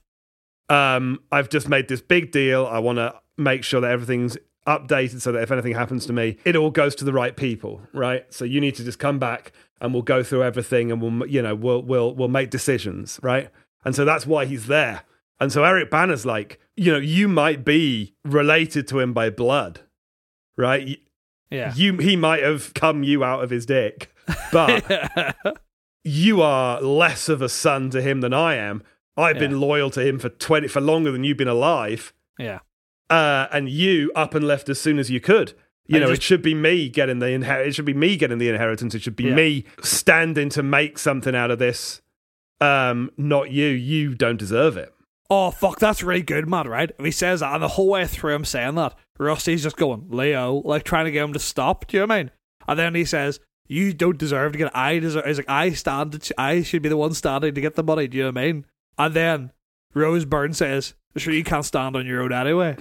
um, 0.69 1.21
I've 1.31 1.49
just 1.49 1.69
made 1.69 1.89
this 1.89 2.01
big 2.01 2.31
deal. 2.33 2.67
I 2.67 2.79
want 2.79 2.99
to 2.99 3.15
make 3.39 3.63
sure 3.65 3.81
that 3.81 3.91
everything's 3.91 4.37
updated 4.67 5.21
so 5.21 5.33
that 5.33 5.43
if 5.43 5.51
anything 5.51 5.75
happens 5.75 6.07
to 6.07 6.13
me, 6.13 6.39
it 6.45 6.57
all 6.57 6.71
goes 6.71 6.95
to 6.97 7.05
the 7.05 7.13
right 7.13 7.37
people, 7.37 7.81
right? 7.93 8.25
So 8.33 8.45
you 8.45 8.61
need 8.61 8.75
to 8.77 8.85
just 8.85 8.99
come 8.99 9.19
back 9.19 9.53
and 9.81 9.93
we'll 9.93 10.03
go 10.03 10.23
through 10.23 10.43
everything 10.43 10.91
and 10.91 11.01
we'll, 11.01 11.29
you 11.29 11.43
know, 11.43 11.55
we'll 11.55 11.83
we'll 11.83 12.15
we'll 12.15 12.29
make 12.29 12.51
decisions, 12.51 13.21
right? 13.23 13.51
And 13.85 13.95
so 13.95 14.05
that's 14.05 14.27
why 14.27 14.47
he's 14.47 14.67
there. 14.67 15.03
And 15.39 15.53
so 15.53 15.65
Eric 15.65 15.91
Bana's 15.91 16.27
like, 16.27 16.59
you 16.77 16.93
know, 16.93 16.99
you 16.99 17.29
might 17.29 17.65
be 17.65 18.15
related 18.25 18.89
to 18.89 19.01
him 19.01 19.13
by 19.13 19.31
blood, 19.31 19.81
right? 20.57 20.99
Yeah. 21.51 21.73
You 21.75 21.99
he 21.99 22.17
might 22.17 22.43
have 22.43 22.75
come 22.75 23.03
you 23.03 23.23
out 23.23 23.45
of 23.45 23.51
his 23.51 23.67
dick, 23.67 24.13
but 24.51 24.85
you 26.05 26.43
are 26.43 26.81
less 26.81 27.29
of 27.29 27.43
a 27.43 27.49
son 27.49 27.91
to 27.91 28.03
him 28.03 28.21
than 28.21 28.35
I 28.35 28.55
am. 28.57 28.83
I've 29.19 29.39
been 29.39 29.61
loyal 29.61 29.89
to 29.91 30.07
him 30.07 30.19
for 30.19 30.29
twenty 30.29 30.69
for 30.69 30.81
longer 30.81 31.11
than 31.11 31.25
you've 31.25 31.39
been 31.39 31.49
alive, 31.49 32.13
yeah. 32.39 32.59
Uh, 33.11 33.47
and 33.53 33.69
you 33.69 34.11
up 34.15 34.35
and 34.35 34.47
left 34.47 34.69
as 34.69 34.81
soon 34.81 34.99
as 34.99 35.11
you 35.11 35.21
could. 35.21 35.53
You 35.89 36.01
know, 36.01 36.09
just- 36.09 36.21
it 36.21 36.23
should 36.25 36.43
be 36.43 36.55
me 36.55 36.89
getting 36.89 37.21
the 37.21 37.27
inher- 37.27 37.65
It 37.67 37.75
should 37.75 37.85
be 37.85 37.95
me 37.95 38.17
getting 38.17 38.39
the 38.39 38.49
inheritance. 38.49 38.95
It 38.95 39.03
should 39.03 39.15
be 39.17 39.25
Yeah. 39.25 39.35
me 39.37 39.65
standing 39.83 40.49
to 40.51 40.63
make 40.63 40.99
something 40.99 41.35
out 41.37 41.51
of 41.53 41.59
this. 41.61 42.03
Um, 42.61 43.11
not 43.17 43.51
you. 43.51 43.67
You 43.67 44.15
don't 44.15 44.39
deserve 44.39 44.77
it. 44.77 44.93
Oh 45.29 45.51
fuck, 45.51 45.79
that's 45.81 46.03
really 46.03 46.23
good, 46.23 46.49
man. 46.49 46.69
Right? 46.69 46.91
He 47.01 47.11
says 47.11 47.41
that, 47.41 47.53
and 47.53 47.63
the 47.63 47.69
whole 47.69 47.89
way 47.91 48.07
through 48.07 48.35
him 48.35 48.45
saying 48.45 48.77
that, 48.77 48.95
Rusty's 49.19 49.63
just 49.65 49.77
going 49.77 50.07
Leo, 50.09 50.63
like 50.65 50.85
trying 50.85 51.05
to 51.05 51.11
get 51.11 51.25
him 51.25 51.33
to 51.33 51.39
stop. 51.39 51.87
Do 51.87 51.97
you 51.97 52.01
know 52.03 52.07
what 52.07 52.15
I 52.15 52.23
mean? 52.23 52.31
And 52.69 52.79
then 52.79 52.95
he 52.95 53.05
says, 53.05 53.41
"You 53.67 53.93
don't 53.93 54.19
deserve 54.19 54.53
to 54.53 54.59
get. 54.59 54.67
it. 54.69 54.73
I 54.77 54.99
deserve." 55.01 55.25
He's 55.27 55.39
like, 55.39 55.51
"I 55.51 55.71
stand. 55.71 56.31
I 56.39 56.63
should 56.63 56.83
be 56.83 56.89
the 56.89 56.97
one 56.97 57.13
standing 57.13 57.55
to 57.55 57.61
get 57.61 57.75
the 57.75 57.83
money." 57.83 58.07
Do 58.09 58.17
you 58.17 58.23
know 58.25 58.31
what 58.31 58.39
I 58.41 58.45
mean? 58.47 58.67
And 58.99 59.15
then 59.15 59.51
Rose 59.97 60.25
Byrne 60.25 60.53
says, 60.55 60.95
"Sure, 61.17 61.33
you 61.33 61.43
can't 61.43 61.65
stand 61.65 61.97
on 61.97 62.07
your 62.07 62.23
own 62.23 62.33
anyway." 62.33 62.77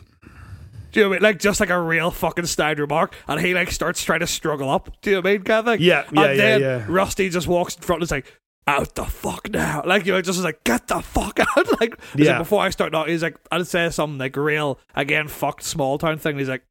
Do 0.91 0.99
you 0.99 1.05
know 1.05 1.09
what 1.09 1.16
I 1.16 1.20
mean? 1.20 1.24
Like 1.24 1.39
just 1.39 1.59
like 1.59 1.70
a 1.70 1.80
real 1.80 2.11
fucking 2.11 2.45
snide 2.45 2.78
remark, 2.80 3.16
and 3.28 3.39
he 3.41 3.53
like 3.53 3.72
starts 3.72 4.03
trying 4.03 4.20
to 4.20 4.28
struggle 4.28 4.70
up. 4.70 4.89
Do 5.01 5.09
you 5.09 5.16
know 5.16 5.22
what 5.22 5.30
I 5.30 5.34
mean, 5.34 5.43
kind 5.43 5.59
of 5.59 5.74
thing? 5.74 5.82
Yeah, 5.82 6.03
yeah, 6.11 6.22
and 6.24 6.38
yeah, 6.38 6.45
then 6.45 6.61
yeah. 6.61 6.86
Rusty 6.88 7.30
just 7.30 7.47
walks 7.47 7.76
in 7.76 7.82
front 7.82 8.01
and 8.01 8.03
is 8.07 8.11
like, 8.11 8.26
out 8.68 8.95
the 8.95 9.05
fuck 9.05 9.49
now. 9.49 9.82
Like, 9.86 10.05
you 10.05 10.13
know, 10.13 10.22
just 10.22 10.41
like, 10.43 10.63
get 10.63 10.88
the 10.88 11.01
fuck 11.01 11.39
out. 11.57 11.80
like, 11.82 11.99
Yeah. 12.16 12.32
like, 12.32 12.39
before 12.39 12.61
I 12.63 12.70
start 12.70 12.91
knocking, 12.91 13.11
he's 13.13 13.24
like, 13.24 13.38
I'd 13.51 13.68
say 13.68 13.89
something 13.89 14.18
like 14.18 14.36
real, 14.38 14.80
again, 14.95 15.28
fucked 15.28 15.63
small 15.63 15.97
town 15.97 16.18
thing. 16.18 16.38
He's 16.38 16.49
like, 16.49 16.63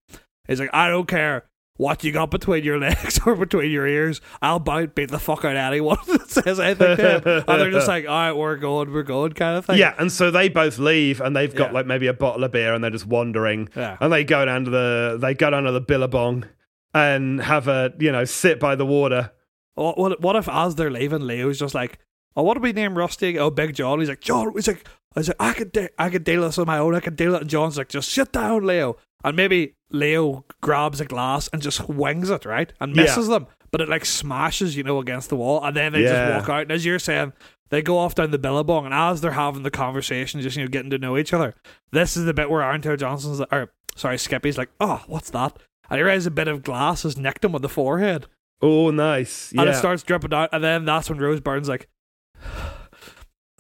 he's 0.49 0.59
like, 0.61 0.70
I 0.72 0.88
don't 0.88 1.07
care 1.07 1.45
what 1.77 2.05
you 2.05 2.12
got 2.12 2.31
between 2.31 2.62
your 2.64 2.79
legs 2.81 3.18
or 3.27 3.35
between 3.35 3.70
your 3.70 3.87
ears. 3.87 4.20
I'll 4.41 4.61
bite, 4.61 4.95
beat 4.95 5.11
the 5.11 5.18
fuck 5.18 5.45
out 5.45 5.53
of 5.53 5.57
anyone 5.57 5.99
that 6.07 6.31
says 6.31 6.61
anything 6.61 6.97
to 6.97 7.20
him. 7.20 7.45
And 7.49 7.61
they're 7.61 7.70
just 7.70 7.89
like, 7.89 8.05
all 8.07 8.12
right, 8.14 8.33
we're 8.33 8.57
going, 8.57 8.93
we're 8.93 9.03
going 9.03 9.33
kind 9.33 9.57
of 9.59 9.66
thing. 9.66 9.79
Yeah, 9.79 9.95
and 9.99 10.11
so 10.12 10.31
they 10.31 10.49
both 10.49 10.79
leave, 10.79 11.20
and 11.20 11.35
they've 11.35 11.55
got 11.55 11.70
Yeah. 11.70 11.75
like 11.75 11.87
maybe 11.87 12.07
a 12.07 12.12
bottle 12.12 12.45
of 12.45 12.53
beer, 12.53 12.75
and 12.75 12.83
they're 12.85 12.91
just 12.91 13.07
wandering. 13.07 13.68
Yeah. 13.77 13.97
And 14.01 14.12
they 14.12 14.25
go 14.25 14.45
down 14.45 14.64
to 14.66 14.70
the 14.70 15.18
they 15.20 15.35
go 15.35 15.51
down 15.51 15.64
to 15.64 15.72
the 15.72 15.81
Billabong 15.81 16.45
and 16.93 17.41
have 17.43 17.66
a 17.68 17.93
you 17.99 18.12
know 18.12 18.25
sit 18.25 18.61
by 18.61 18.77
the 18.77 18.87
water. 18.87 19.33
What, 19.75 19.99
what, 19.99 20.20
what 20.20 20.37
if 20.37 20.49
as 20.49 20.77
they're 20.77 20.91
leaving, 20.93 21.22
Leo's 21.27 21.59
just 21.59 21.75
like, 21.75 21.99
oh, 22.37 22.45
what 22.45 22.55
do 22.55 22.61
we 22.61 22.72
name 22.72 22.97
Rusty? 22.97 23.37
Oh, 23.41 23.51
Big 23.51 23.75
John. 23.75 23.99
He's 23.99 24.09
like, 24.09 24.20
John. 24.20 24.53
He's 24.55 24.68
like, 24.68 24.87
I 25.16 25.20
like, 25.20 25.37
I 25.41 25.53
could, 25.53 25.72
de- 25.72 25.91
I 26.01 26.11
could 26.11 26.22
deal 26.22 26.43
this 26.43 26.59
on 26.59 26.66
my 26.68 26.79
own. 26.79 26.95
I 26.95 27.01
could 27.01 27.16
deal 27.16 27.33
with 27.33 27.37
it. 27.39 27.41
And 27.43 27.51
John's 27.51 27.77
like, 27.77 27.89
just 27.89 28.11
sit 28.12 28.31
down, 28.33 28.64
Leo. 28.64 28.97
And 29.25 29.37
maybe 29.37 29.75
Leo 29.91 30.45
grabs 30.61 31.01
a 31.01 31.05
glass 31.07 31.49
and 31.53 31.62
just 31.62 31.89
wings 31.89 32.31
it, 32.31 32.45
right, 32.45 32.72
and 32.81 32.95
Yeah. 32.95 33.03
misses 33.03 33.29
them, 33.29 33.47
but 33.70 33.81
it 33.81 33.89
like 33.89 34.05
smashes, 34.05 34.77
you 34.77 34.83
know, 34.83 34.99
against 34.99 35.31
the 35.31 35.37
wall, 35.37 35.64
and 35.64 35.75
then 35.75 35.93
they 35.93 36.03
Yeah. 36.03 36.09
just 36.37 36.47
walk 36.49 36.49
out. 36.55 36.62
And 36.62 36.72
as 36.72 36.85
you're 36.85 36.99
saying, 36.99 37.33
they 37.70 37.81
go 37.83 37.97
off 37.99 38.14
down 38.14 38.31
the 38.31 38.39
billabong, 38.39 38.85
and 38.85 38.93
as 38.95 39.20
they're 39.22 39.33
having 39.33 39.62
the 39.62 39.70
conversation, 39.70 40.41
just 40.43 40.57
you 40.57 40.62
know, 40.64 40.68
getting 40.68 40.91
to 40.91 40.99
know 40.99 41.16
each 41.16 41.33
other. 41.33 41.55
This 41.91 42.16
is 42.16 42.25
the 42.27 42.35
bit 42.35 42.51
where 42.51 42.62
Aaron 42.62 42.83
Taylor 42.83 42.97
Johnson's, 42.99 43.41
or 43.51 43.72
sorry, 43.97 44.18
Skippy's 44.18 44.59
like, 44.59 44.70
oh, 44.81 45.03
what's 45.07 45.31
that? 45.31 45.57
And 45.91 45.99
he 45.99 46.03
realizes 46.05 46.27
a 46.27 46.31
bit 46.31 46.49
of 46.49 46.62
glass 46.62 47.03
has 47.05 47.16
nicked 47.16 47.45
him 47.45 47.55
on 47.55 47.62
the 47.62 47.68
forehead 47.68 48.27
Oh, 48.62 48.91
nice. 48.91 49.53
Yeah. 49.53 49.62
and 49.62 49.70
it 49.70 49.75
starts 49.75 50.03
dripping 50.03 50.31
down, 50.31 50.49
and 50.53 50.62
then 50.62 50.85
that's 50.85 51.09
when 51.11 51.18
Rose 51.18 51.41
Byrne's 51.41 51.68
like, 51.68 51.89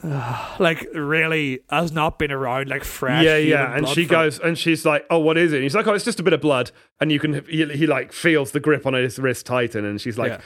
like 0.58 0.86
really 0.94 1.60
has 1.70 1.92
not 1.92 2.18
been 2.18 2.30
around 2.30 2.68
like 2.68 2.84
fresh. 2.84 3.24
yeah, 3.24 3.36
yeah, 3.38 3.74
and 3.76 3.88
she 3.88 4.04
for- 4.04 4.10
goes 4.12 4.38
and 4.38 4.58
she's 4.58 4.84
like, 4.84 5.06
"Oh, 5.08 5.18
what 5.18 5.38
is 5.38 5.52
it?" 5.52 5.56
And 5.56 5.62
he's 5.62 5.74
like, 5.74 5.86
"Oh, 5.86 5.94
it's 5.94 6.04
just 6.04 6.20
a 6.20 6.22
bit 6.22 6.32
of 6.32 6.40
blood." 6.40 6.70
And 7.00 7.10
you 7.10 7.18
can 7.18 7.44
he, 7.48 7.64
he 7.66 7.86
like 7.86 8.12
feels 8.12 8.50
the 8.52 8.60
grip 8.60 8.86
on 8.86 8.92
his 8.94 9.18
wrist 9.18 9.46
tighten, 9.46 9.84
and 9.84 10.00
she's 10.00 10.18
like, 10.18 10.32
Yeah. 10.32 10.40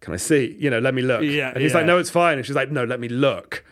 "Can 0.00 0.14
I 0.14 0.16
see? 0.16 0.56
You 0.58 0.70
know, 0.70 0.78
let 0.78 0.94
me 0.94 1.02
look." 1.02 1.22
Yeah, 1.22 1.50
and 1.50 1.62
he's 1.62 1.72
yeah. 1.72 1.78
like, 1.78 1.86
"No, 1.86 1.98
it's 1.98 2.10
fine." 2.10 2.38
And 2.38 2.46
she's 2.46 2.56
like, 2.56 2.70
"No, 2.70 2.84
let 2.84 2.98
me 3.00 3.08
look." 3.08 3.64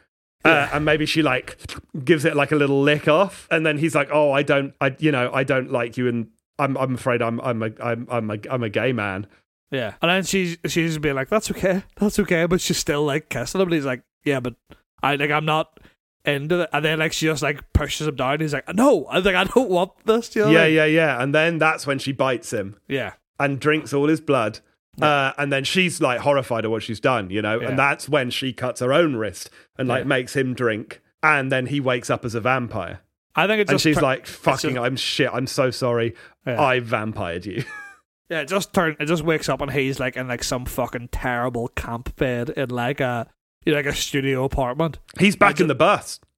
Uh, 0.45 0.69
and 0.75 0.85
maybe 0.85 1.07
she 1.07 1.23
like 1.23 1.59
gives 2.05 2.27
it 2.27 2.37
like 2.37 2.53
a 2.53 2.57
little 2.57 2.83
lick 2.83 3.09
off, 3.09 3.49
and 3.51 3.65
then 3.65 3.79
he's 3.79 3.95
like, 3.95 4.11
"Oh, 4.13 4.31
I 4.31 4.43
don't, 4.43 4.75
I, 4.79 4.95
you 4.99 5.11
know, 5.11 5.31
I 5.33 5.43
don't 5.43 5.73
like 5.73 5.97
you, 5.97 6.07
and 6.07 6.29
I'm, 6.59 6.77
I'm 6.77 6.95
afraid 6.97 7.23
I'm, 7.23 7.41
I'm 7.41 7.63
a, 7.63 7.71
I'm, 7.83 8.07
I'm 8.11 8.31
a, 8.31 8.39
I'm 8.51 8.63
a 8.63 8.69
gay 8.69 8.93
man." 8.93 9.27
yeah, 9.71 9.95
and 10.03 10.11
then 10.11 10.23
she's 10.23 10.59
she's 10.67 10.99
being 10.99 11.15
like, 11.15 11.31
"That's 11.31 11.51
okay, 11.51 11.83
that's 11.97 12.19
okay," 12.19 12.45
but 12.45 12.61
she's 12.61 12.77
still 12.77 13.05
like 13.07 13.31
kissing 13.31 13.59
him. 13.59 13.69
And 13.69 13.75
he's 13.75 13.87
like, 13.87 14.03
"Yeah, 14.23 14.41
but 14.41 14.55
I 15.05 15.17
like 15.17 15.31
I'm 15.31 15.45
not." 15.45 15.79
Into 16.27 16.61
it, 16.63 16.71
and 16.73 16.83
then 16.83 17.01
like 17.01 17.13
she 17.13 17.27
just 17.27 17.43
like 17.43 17.71
pushes 17.75 18.07
him 18.09 18.17
down. 18.17 18.41
He's 18.41 18.55
like, 18.55 18.75
"No, 18.75 19.05
I 19.11 19.19
like 19.19 19.35
I 19.35 19.45
don't 19.45 19.69
want 19.69 19.93
this." 20.07 20.35
You 20.35 20.45
know 20.47 20.51
Yeah, 20.53 20.63
I 20.63 20.67
mean? 20.69 20.75
yeah, 20.77 20.85
yeah. 20.87 21.23
And 21.23 21.35
then 21.35 21.59
that's 21.59 21.87
when 21.87 21.99
she 21.99 22.13
bites 22.13 22.51
him. 22.51 22.77
yeah, 22.89 23.13
and 23.39 23.61
drinks 23.61 23.93
all 23.93 24.09
his 24.09 24.23
blood. 24.23 24.61
Uh, 25.03 25.33
and 25.37 25.53
then 25.53 25.65
she's 25.65 26.01
like 26.01 26.21
horrified 26.21 26.65
at 26.65 26.71
what 26.71 26.83
she's 26.83 27.01
done, 27.01 27.29
you 27.29 27.43
know, 27.43 27.61
Yeah. 27.61 27.69
and 27.69 27.79
that's 27.79 28.09
when 28.09 28.31
she 28.31 28.53
cuts 28.55 28.81
her 28.81 28.93
own 28.93 29.17
wrist 29.17 29.51
and 29.77 29.87
like 29.89 30.05
Yeah. 30.05 30.09
makes 30.09 30.35
him 30.37 30.55
drink. 30.55 31.03
And 31.23 31.51
then 31.53 31.67
he 31.67 31.79
wakes 31.81 32.09
up 32.11 32.25
as 32.25 32.35
a 32.37 32.41
vampire. 32.41 33.01
I 33.35 33.47
think 33.49 33.61
it's 33.61 33.71
And 33.71 33.75
just 33.81 33.83
she's 33.83 34.01
like, 34.01 34.25
fucking, 34.27 34.75
just- 34.77 34.85
I'm 34.87 34.95
shit. 34.97 35.29
I'm 35.33 35.47
so 35.49 35.71
sorry. 35.73 36.15
Yeah. 36.47 36.63
I 36.63 36.79
vampired 36.81 37.45
you. 37.45 37.65
Yeah, 38.31 38.41
it 38.41 38.49
just 38.49 38.73
turn 38.73 38.97
it 38.99 39.05
just 39.05 39.23
wakes 39.25 39.51
up 39.51 39.61
and 39.61 39.71
he's 39.71 40.01
like 40.01 40.17
in 40.17 40.27
like 40.29 40.43
some 40.43 40.65
fucking 40.65 41.09
terrible 41.13 41.69
camp 41.69 42.17
bed 42.17 42.49
in 42.51 42.71
like 42.71 43.01
a 43.01 43.27
you 43.65 43.73
know, 43.73 43.79
like 43.79 43.87
a 43.87 43.95
studio 43.95 44.45
apartment. 44.45 44.99
He's 45.19 45.37
back 45.37 45.61
in 45.61 45.67
the 45.69 45.75
bus. 45.75 46.21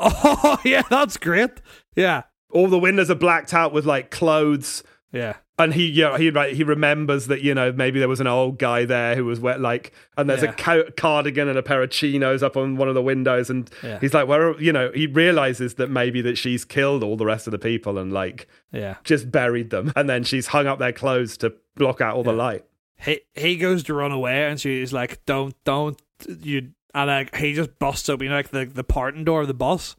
Oh 0.00 0.58
yeah, 0.64 0.82
that's 0.88 1.16
great. 1.16 1.50
Yeah, 1.96 2.22
All 2.50 2.68
the 2.68 2.78
windows 2.78 3.10
are 3.10 3.16
blacked 3.16 3.52
out 3.52 3.72
with 3.72 3.84
like 3.84 4.10
clothes. 4.12 4.84
yeah, 5.10 5.36
And 5.58 5.74
he, 5.74 5.86
you 5.86 6.02
know, 6.04 6.14
he 6.14 6.30
right, 6.30 6.54
he 6.54 6.62
remembers 6.62 7.26
that 7.26 7.40
you 7.42 7.52
know 7.52 7.72
maybe 7.72 7.98
there 7.98 8.08
was 8.08 8.20
an 8.20 8.28
old 8.28 8.58
guy 8.60 8.84
there 8.84 9.16
who 9.16 9.24
was 9.24 9.40
wet, 9.40 9.60
like, 9.60 9.92
and 10.16 10.30
there's 10.30 10.42
Yeah. 10.44 10.50
a 10.50 10.52
co- 10.52 10.90
cardigan 10.96 11.48
and 11.48 11.58
a 11.58 11.64
pair 11.64 11.82
of 11.82 11.90
chinos 11.90 12.44
up 12.44 12.56
on 12.56 12.76
one 12.76 12.86
of 12.88 12.94
the 12.94 13.02
windows, 13.02 13.50
and 13.50 13.68
Yeah. 13.82 13.98
he's 14.00 14.14
like, 14.14 14.28
where, 14.28 14.50
are-" 14.50 14.60
you 14.60 14.72
know, 14.72 14.92
he 14.94 15.08
realizes 15.08 15.74
that 15.74 15.90
maybe 15.90 16.20
that 16.22 16.38
she's 16.38 16.64
killed 16.64 17.02
all 17.02 17.16
the 17.16 17.26
rest 17.26 17.48
of 17.48 17.50
the 17.50 17.58
people 17.58 17.98
and 17.98 18.12
like 18.12 18.46
yeah. 18.70 18.96
just 19.02 19.32
buried 19.32 19.70
them, 19.70 19.92
and 19.96 20.08
then 20.08 20.22
she's 20.22 20.48
hung 20.48 20.68
up 20.68 20.78
their 20.78 20.92
clothes 20.92 21.36
to 21.38 21.54
block 21.74 22.00
out 22.00 22.14
all 22.14 22.22
the 22.22 22.32
light. 22.32 22.64
He 23.00 23.20
he 23.34 23.56
goes 23.56 23.82
to 23.84 23.94
run 23.94 24.12
away, 24.12 24.44
and 24.48 24.60
she's 24.60 24.92
like, 24.92 25.24
"Don't, 25.26 25.54
don't 25.64 26.00
you!" 26.26 26.70
And 26.94 27.08
like 27.08 27.36
he 27.36 27.54
just 27.54 27.78
busts 27.78 28.08
open, 28.08 28.24
you 28.24 28.30
know, 28.30 28.36
like 28.36 28.50
the 28.50 28.64
the 28.64 28.84
parting 28.84 29.24
door 29.24 29.42
of 29.42 29.48
the 29.48 29.54
bus, 29.54 29.94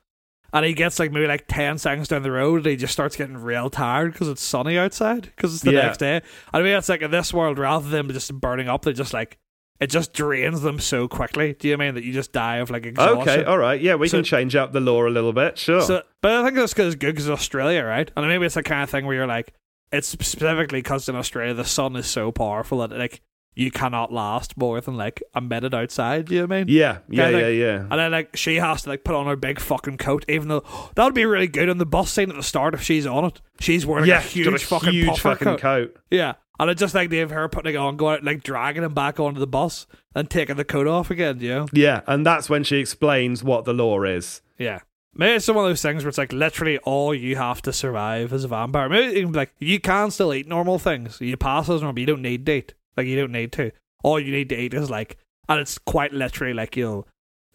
and 0.52 0.66
he 0.66 0.74
gets 0.74 1.00
like 1.00 1.12
maybe 1.12 1.28
like 1.28 1.46
ten 1.48 1.78
seconds 1.78 2.08
down 2.08 2.24
the 2.24 2.32
road, 2.32 2.58
and 2.58 2.66
he 2.68 2.76
just 2.76 2.94
starts 2.94 3.16
getting 3.16 3.38
real 3.38 3.70
tired 3.70 4.12
because 4.14 4.28
it's 4.28 4.42
sunny 4.42 4.78
outside 4.78 5.24
because 5.36 5.54
it's 5.54 5.64
the 5.64 5.74
Yeah. 5.74 5.82
next 5.84 5.98
day. 5.98 6.22
I 6.54 6.62
mean, 6.62 6.76
it's 6.76 6.90
like 6.90 7.02
in 7.02 7.12
this 7.12 7.34
world, 7.34 7.60
rather 7.60 7.88
than 7.90 8.10
just 8.10 8.34
burning 8.34 8.68
up, 8.68 8.84
they 8.84 8.94
just 8.94 9.14
like 9.14 9.38
it 9.80 9.88
just 9.90 10.12
drains 10.12 10.62
them 10.62 10.78
so 10.78 11.08
quickly. 11.08 11.54
Do 11.54 11.70
you 11.70 11.78
mean 11.78 11.94
that 11.96 12.04
you 12.04 12.12
just 12.12 12.34
die 12.34 12.58
of 12.58 12.70
like 12.70 12.86
exhaustion? 12.86 13.22
Okay, 13.22 13.44
all 13.46 13.58
right, 13.58 13.80
yeah, 13.80 13.96
we 13.96 14.10
So- 14.10 14.18
can 14.18 14.26
change 14.26 14.56
up 14.56 14.74
the 14.74 14.82
law 14.82 15.08
a 15.08 15.10
little 15.10 15.32
bit, 15.32 15.58
sure. 15.58 15.82
So, 15.82 16.02
but 16.22 16.32
I 16.34 16.44
think 16.44 16.56
that's 16.58 16.74
because 16.74 16.96
good 16.96 17.14
because 17.16 17.30
Australia, 17.30 17.84
right? 17.86 18.12
And 18.18 18.28
maybe 18.28 18.46
it's 18.46 18.56
the 18.56 18.64
kind 18.64 18.84
of 18.84 18.90
thing 18.90 19.06
where 19.06 19.16
you're 19.16 19.26
like, 19.28 19.54
it's 19.94 20.08
specifically 20.08 20.80
because 20.80 21.08
in 21.08 21.16
Australia 21.16 21.54
the 21.54 21.64
sun 21.64 21.96
is 21.96 22.08
so 22.08 22.30
powerful 22.32 22.80
that 22.80 22.92
like 22.92 23.22
you 23.60 23.72
cannot 23.72 24.14
last 24.14 24.56
more 24.58 24.80
than 24.80 24.96
like 24.96 25.22
a 25.36 25.42
minute 25.42 25.74
outside. 25.74 26.26
Do 26.26 26.36
you 26.36 26.42
know 26.42 26.48
what 26.48 26.56
I 26.56 26.64
mean? 26.64 26.76
yeah, 26.76 27.00
yeah, 27.10 27.30
yeah, 27.30 27.48
yeah. 27.48 27.76
And 27.82 27.92
then 27.92 28.12
like 28.12 28.36
she 28.38 28.56
has 28.56 28.84
to 28.84 28.90
like 28.90 29.04
put 29.04 29.16
on 29.16 29.26
her 29.26 29.36
big 29.36 29.60
fucking 29.60 29.98
coat, 29.98 30.24
even 30.30 30.48
though 30.48 30.64
that 30.96 31.04
would 31.04 31.14
be 31.14 31.26
really 31.26 31.48
good 31.48 31.70
on 31.70 31.78
the 31.78 31.86
bus 31.86 32.10
scene 32.12 32.30
at 32.30 32.38
the 32.38 32.44
start 32.44 32.74
if 32.74 32.82
she's 32.82 33.06
on 33.06 33.26
it. 33.26 33.42
She's 33.60 33.86
wearing 33.86 34.08
yeah, 34.08 34.20
a 34.20 34.22
huge 34.22 34.48
a 34.48 34.66
fucking 34.66 34.94
huge 34.94 35.20
fucking 35.20 35.46
coat. 35.46 35.60
coat. 35.60 35.98
Yeah. 36.10 36.36
And 36.58 36.70
I 36.70 36.74
just 36.74 36.96
like 36.96 37.10
they 37.10 37.18
have 37.18 37.32
her 37.32 37.50
putting 37.50 37.74
it 37.74 37.78
on, 37.78 37.98
going 37.98 38.18
out, 38.18 38.24
like 38.24 38.44
dragging 38.44 38.84
him 38.84 38.94
back 38.94 39.20
onto 39.20 39.40
the 39.40 39.48
bus 39.48 39.88
and 40.16 40.30
taking 40.30 40.56
the 40.56 40.66
coat 40.66 40.88
off 40.88 41.12
again, 41.12 41.40
you 41.40 41.50
know? 41.50 41.68
Yeah, 41.72 42.02
and 42.06 42.26
that's 42.26 42.50
when 42.50 42.64
she 42.64 42.78
explains 42.78 43.44
what 43.44 43.64
the 43.66 43.74
law 43.74 44.04
is. 44.04 44.42
Yeah. 44.58 44.80
Maybe 45.14 45.36
it's 45.36 45.48
one 45.48 45.58
of 45.58 45.70
those 45.70 45.82
things 45.82 46.04
where 46.04 46.10
it's 46.10 46.18
like 46.18 46.32
literally 46.32 46.78
all 46.80 47.14
you 47.14 47.36
have 47.36 47.62
to 47.64 47.74
survive 47.74 48.32
as 48.32 48.44
a 48.44 48.48
vampire. 48.48 48.88
Maybe 48.88 49.20
even 49.20 49.34
like 49.34 49.54
you 49.60 49.80
can 49.80 50.12
still 50.12 50.34
eat 50.34 50.48
normal 50.48 50.80
things. 50.80 51.20
You 51.20 51.36
pass 51.36 51.70
as 51.70 51.82
normal, 51.82 51.94
but 51.94 52.00
you 52.02 52.06
don't 52.06 52.22
need 52.22 52.46
to 52.46 52.52
eat. 52.54 52.74
Like 53.00 53.08
you 53.08 53.18
don't 53.18 53.32
need 53.32 53.54
to. 53.54 53.72
All 54.04 54.20
you 54.20 54.32
need 54.34 54.50
to 54.50 54.60
eat 54.60 54.74
is 54.74 54.90
like, 54.90 55.18
and 55.48 55.58
it's 55.58 55.78
quite 55.78 56.12
literally 56.12 56.54
like 56.54 56.76
you 56.76 56.84
know, 56.84 57.06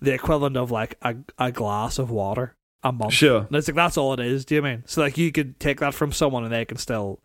the 0.00 0.14
equivalent 0.14 0.56
of 0.56 0.70
like 0.70 0.96
a 1.02 1.16
a 1.38 1.52
glass 1.52 1.98
of 1.98 2.10
water 2.10 2.56
a 2.82 2.92
month. 2.92 3.12
Sure. 3.12 3.40
And 3.40 3.54
it's 3.54 3.68
like 3.68 3.74
that's 3.74 3.98
all 3.98 4.14
it 4.14 4.20
is. 4.20 4.46
Do 4.46 4.54
you 4.54 4.62
mean? 4.62 4.84
So 4.86 5.02
like 5.02 5.18
you 5.18 5.30
could 5.32 5.60
take 5.60 5.80
that 5.80 5.92
from 5.92 6.12
someone 6.12 6.44
and 6.44 6.52
they 6.52 6.64
can 6.64 6.78
still 6.78 7.20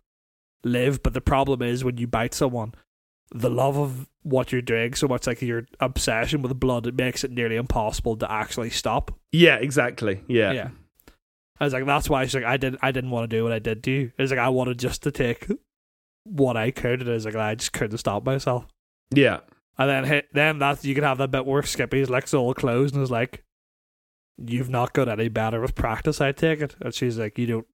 live, 0.64 1.02
but 1.02 1.14
the 1.14 1.22
problem 1.22 1.62
is 1.62 1.82
when 1.82 1.96
you 1.96 2.06
bite 2.06 2.34
someone, 2.34 2.74
the 3.32 3.48
love 3.48 3.78
of 3.78 4.06
what 4.22 4.52
you're 4.52 4.60
doing, 4.60 4.92
so 4.92 5.08
much 5.08 5.26
like 5.26 5.40
your 5.40 5.66
obsession 5.80 6.42
with 6.42 6.60
blood, 6.60 6.86
it 6.86 6.94
makes 6.94 7.24
it 7.24 7.30
nearly 7.30 7.56
impossible 7.56 8.16
to 8.18 8.30
actually 8.30 8.68
stop. 8.68 9.18
Yeah, 9.32 9.56
exactly. 9.56 10.22
Yeah. 10.28 10.52
Yeah. 10.52 10.68
I 11.58 11.64
was 11.64 11.72
like, 11.72 11.86
that's 11.86 12.10
why 12.10 12.24
she's 12.24 12.34
like, 12.34 12.44
I 12.44 12.56
didn't, 12.56 12.80
I 12.82 12.90
didn't 12.92 13.10
want 13.10 13.30
to 13.30 13.36
do 13.36 13.42
what 13.42 13.52
I 13.52 13.58
did 13.58 13.82
to 13.84 13.90
you. 13.90 14.12
It's 14.18 14.30
like 14.30 14.40
I 14.40 14.48
wanted 14.48 14.78
just 14.78 15.02
to 15.04 15.10
take 15.10 15.46
what 16.24 16.56
I 16.56 16.70
could, 16.70 17.00
and 17.00 17.10
it's 17.10 17.24
like 17.24 17.34
I 17.36 17.54
just 17.54 17.72
couldn't 17.72 17.98
stop 17.98 18.24
myself. 18.24 18.66
Yeah. 19.14 19.40
And 19.78 19.88
then, 19.88 20.04
hit, 20.04 20.28
then 20.32 20.58
that 20.58 20.84
you 20.84 20.94
could 20.94 21.04
have 21.04 21.18
that 21.18 21.30
bit 21.30 21.46
where 21.46 21.62
Skippy's 21.62 22.10
licks 22.10 22.34
all 22.34 22.52
closed 22.54 22.94
and 22.94 23.02
is 23.02 23.10
like, 23.10 23.42
"You've 24.38 24.68
not 24.68 24.92
got 24.92 25.08
any 25.08 25.28
better 25.28 25.60
with 25.60 25.74
practice, 25.74 26.20
I 26.20 26.32
take 26.32 26.60
it." 26.60 26.76
And 26.80 26.92
she's 26.94 27.18
like, 27.18 27.38
"You 27.38 27.46
don't 27.46 27.66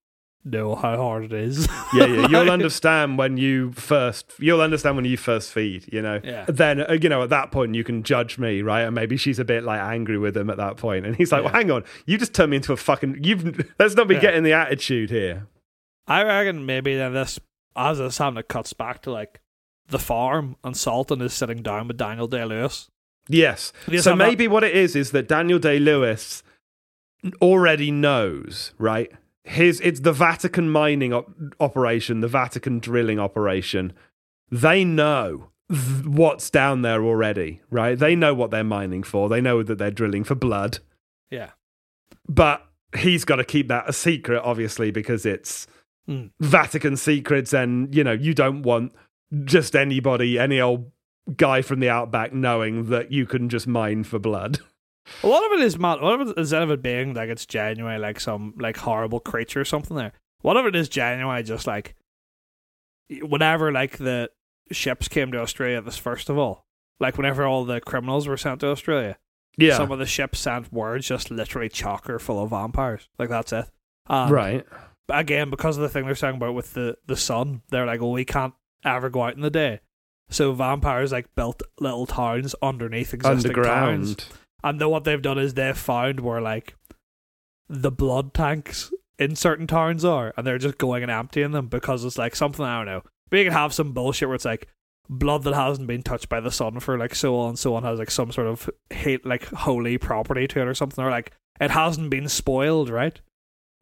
know 0.44 0.76
how 0.76 0.96
hard 0.96 1.24
it 1.24 1.32
is." 1.32 1.66
Yeah, 1.92 2.06
yeah. 2.06 2.26
You'll 2.30 2.50
understand 2.50 3.18
when 3.18 3.36
you 3.36 3.72
first. 3.72 4.32
You'll 4.38 4.60
understand 4.60 4.94
when 4.94 5.04
you 5.04 5.16
first 5.16 5.50
feed. 5.52 5.92
You 5.92 6.00
know. 6.02 6.20
Yeah. 6.22 6.44
Then 6.46 6.80
uh, 6.88 6.92
you 7.00 7.08
know 7.08 7.22
at 7.22 7.30
that 7.30 7.50
point 7.50 7.74
you 7.74 7.82
can 7.82 8.04
judge 8.04 8.38
me, 8.38 8.62
right? 8.62 8.82
And 8.82 8.94
maybe 8.94 9.16
she's 9.16 9.40
a 9.40 9.44
bit 9.44 9.64
like 9.64 9.80
angry 9.80 10.18
with 10.18 10.36
him 10.36 10.48
at 10.48 10.58
that 10.58 10.76
point, 10.76 11.06
and 11.06 11.16
he's 11.16 11.32
like, 11.32 11.40
Yeah. 11.42 11.46
"Well, 11.46 11.54
hang 11.54 11.70
on, 11.72 11.84
you 12.06 12.18
just 12.18 12.34
turned 12.34 12.50
me 12.52 12.58
into 12.58 12.72
a 12.72 12.76
fucking. 12.76 13.24
You've 13.24 13.74
let's 13.80 13.96
not 13.96 14.06
be 14.06 14.14
Yeah. 14.14 14.20
getting 14.20 14.42
the 14.44 14.52
attitude 14.52 15.10
here." 15.10 15.48
I 16.06 16.22
reckon 16.22 16.64
maybe 16.66 16.94
then 16.96 17.14
this, 17.14 17.40
as 17.76 17.98
this 17.98 18.18
having 18.18 18.38
it 18.38 18.48
cuts 18.48 18.72
back 18.72 19.02
to 19.02 19.10
like 19.12 19.40
the 19.88 19.98
farm, 19.98 20.56
and 20.64 20.76
Sultan 20.76 21.20
is 21.22 21.32
sitting 21.32 21.62
down 21.62 21.88
with 21.88 21.96
Daniel 21.96 22.26
Day 22.26 22.44
Lewis. 22.44 22.90
Yes. 23.28 23.72
So 24.00 24.14
maybe 24.16 24.48
what 24.48 24.64
it 24.64 24.74
is 24.76 24.94
is 24.96 25.10
that 25.12 25.28
Daniel 25.28 25.58
Day 25.58 25.78
Lewis 25.78 26.42
already 27.42 27.90
knows, 27.90 28.72
right? 28.78 29.10
His 29.44 29.80
it's 29.80 30.00
the 30.00 30.12
Vatican 30.12 30.70
mining 30.70 31.12
op- 31.12 31.32
operation, 31.60 32.20
the 32.20 32.28
Vatican 32.28 32.78
drilling 32.78 33.18
operation. 33.18 33.92
They 34.50 34.84
know 34.84 35.50
th- 35.70 36.04
what's 36.06 36.50
down 36.50 36.82
there 36.82 37.04
already, 37.04 37.60
right? 37.70 37.98
They 37.98 38.14
know 38.16 38.34
what 38.34 38.50
they're 38.50 38.64
mining 38.64 39.02
for. 39.02 39.28
They 39.28 39.40
know 39.40 39.62
that 39.62 39.78
they're 39.78 39.90
drilling 39.90 40.24
for 40.24 40.34
blood, 40.34 40.78
Yeah. 41.30 41.50
but 42.28 42.66
he's 42.96 43.24
got 43.24 43.36
to 43.36 43.44
keep 43.44 43.68
that 43.68 43.88
a 43.88 43.92
secret, 43.92 44.42
obviously, 44.44 44.90
because 44.90 45.24
it's 45.26 45.66
Mm. 46.08 46.30
Vatican 46.40 46.96
secrets, 46.96 47.52
and 47.52 47.94
you 47.94 48.04
know 48.04 48.12
you 48.12 48.32
don't 48.34 48.62
want 48.62 48.92
just 49.44 49.74
anybody, 49.74 50.38
any 50.38 50.60
old 50.60 50.90
guy 51.36 51.62
from 51.62 51.80
the 51.80 51.88
outback, 51.88 52.32
knowing 52.32 52.90
that 52.90 53.10
you 53.10 53.26
can 53.26 53.48
just 53.48 53.66
mine 53.66 54.04
for 54.04 54.18
blood. 54.18 54.58
A 55.22 55.26
lot 55.28 55.44
of 55.46 55.52
it 55.58 55.60
is 55.64 55.78
mad. 55.78 56.00
What 56.00 56.20
of 56.20 56.28
it, 56.28 56.36
instead 56.38 56.62
of 56.62 56.70
it 56.70 56.82
being 56.82 57.14
like 57.14 57.28
it's 57.28 57.46
genuine, 57.46 58.00
like 58.00 58.18
some 58.20 58.54
like 58.58 58.76
horrible 58.76 59.20
creature 59.20 59.60
or 59.60 59.64
something 59.64 59.96
there. 59.96 60.12
What 60.42 60.56
of 60.56 60.66
it 60.66 60.74
is 60.76 60.88
genuine, 60.88 61.44
just 61.44 61.66
like 61.66 61.94
whenever 63.20 63.72
like 63.72 63.98
the 63.98 64.30
ships 64.72 65.08
came 65.08 65.32
to 65.32 65.40
Australia. 65.40 65.80
This 65.80 65.96
first 65.96 66.28
of 66.28 66.38
all, 66.38 66.66
like 67.00 67.16
whenever 67.16 67.44
all 67.44 67.64
the 67.64 67.80
criminals 67.80 68.26
were 68.26 68.36
sent 68.36 68.60
to 68.60 68.68
Australia, 68.68 69.16
Yeah. 69.56 69.76
some 69.76 69.92
of 69.92 69.98
the 69.98 70.06
ships 70.06 70.40
sent 70.40 70.72
words 70.72 71.06
just 71.06 71.30
literally 71.30 71.68
chocker 71.68 72.20
full 72.20 72.42
of 72.42 72.50
vampires. 72.50 73.08
Like 73.18 73.28
that's 73.28 73.52
it. 73.52 73.66
Um, 74.08 74.30
right. 74.32 74.66
Again, 75.08 75.50
because 75.50 75.76
of 75.76 75.82
the 75.82 75.88
thing 75.88 76.04
they're 76.06 76.14
talking 76.14 76.36
about 76.36 76.54
with 76.54 76.74
the 76.74 76.96
the 77.06 77.16
sun, 77.16 77.62
they're 77.70 77.86
like, 77.86 78.00
well, 78.00 78.12
we 78.12 78.24
can't 78.24 78.54
ever 78.84 79.08
go 79.08 79.22
out 79.22 79.34
in 79.34 79.40
the 79.40 79.50
day. 79.50 79.80
So 80.30 80.52
vampires 80.52 81.12
like 81.12 81.34
built 81.36 81.62
little 81.78 82.06
towns 82.06 82.54
underneath 82.60 83.14
existing 83.14 83.52
towns. 83.64 84.16
And 84.64 84.80
then 84.80 84.90
what 84.90 85.04
they've 85.04 85.22
done 85.22 85.38
is 85.38 85.54
they've 85.54 85.76
found 85.76 86.20
where 86.20 86.40
like 86.40 86.74
the 87.68 87.92
blood 87.92 88.34
tanks 88.34 88.90
in 89.18 89.36
certain 89.36 89.66
towns 89.66 90.04
are, 90.04 90.34
and 90.36 90.46
they're 90.46 90.58
just 90.58 90.78
going 90.78 91.02
and 91.02 91.10
emptying 91.12 91.52
them 91.52 91.68
because 91.68 92.04
it's 92.04 92.18
like 92.18 92.34
something 92.34 92.64
I 92.64 92.78
don't 92.78 92.86
know. 92.86 93.02
But 93.30 93.38
you 93.38 93.44
can 93.44 93.52
have 93.52 93.72
some 93.72 93.92
bullshit 93.92 94.28
where 94.28 94.34
it's 94.34 94.44
like 94.44 94.68
blood 95.08 95.44
that 95.44 95.54
hasn't 95.54 95.86
been 95.86 96.02
touched 96.02 96.28
by 96.28 96.40
the 96.40 96.50
sun 96.50 96.80
for 96.80 96.98
like 96.98 97.14
so 97.14 97.36
on 97.38 97.50
and 97.50 97.58
so 97.58 97.76
on 97.76 97.84
has 97.84 98.00
like 98.00 98.10
some 98.10 98.32
sort 98.32 98.48
of 98.48 98.68
hate 98.90 99.24
like 99.24 99.44
holy 99.46 99.98
property 99.98 100.48
to 100.48 100.60
it 100.60 100.66
or 100.66 100.74
something, 100.74 101.04
or 101.04 101.10
like 101.10 101.32
it 101.60 101.70
hasn't 101.70 102.10
been 102.10 102.28
spoiled, 102.28 102.90
right? 102.90 103.20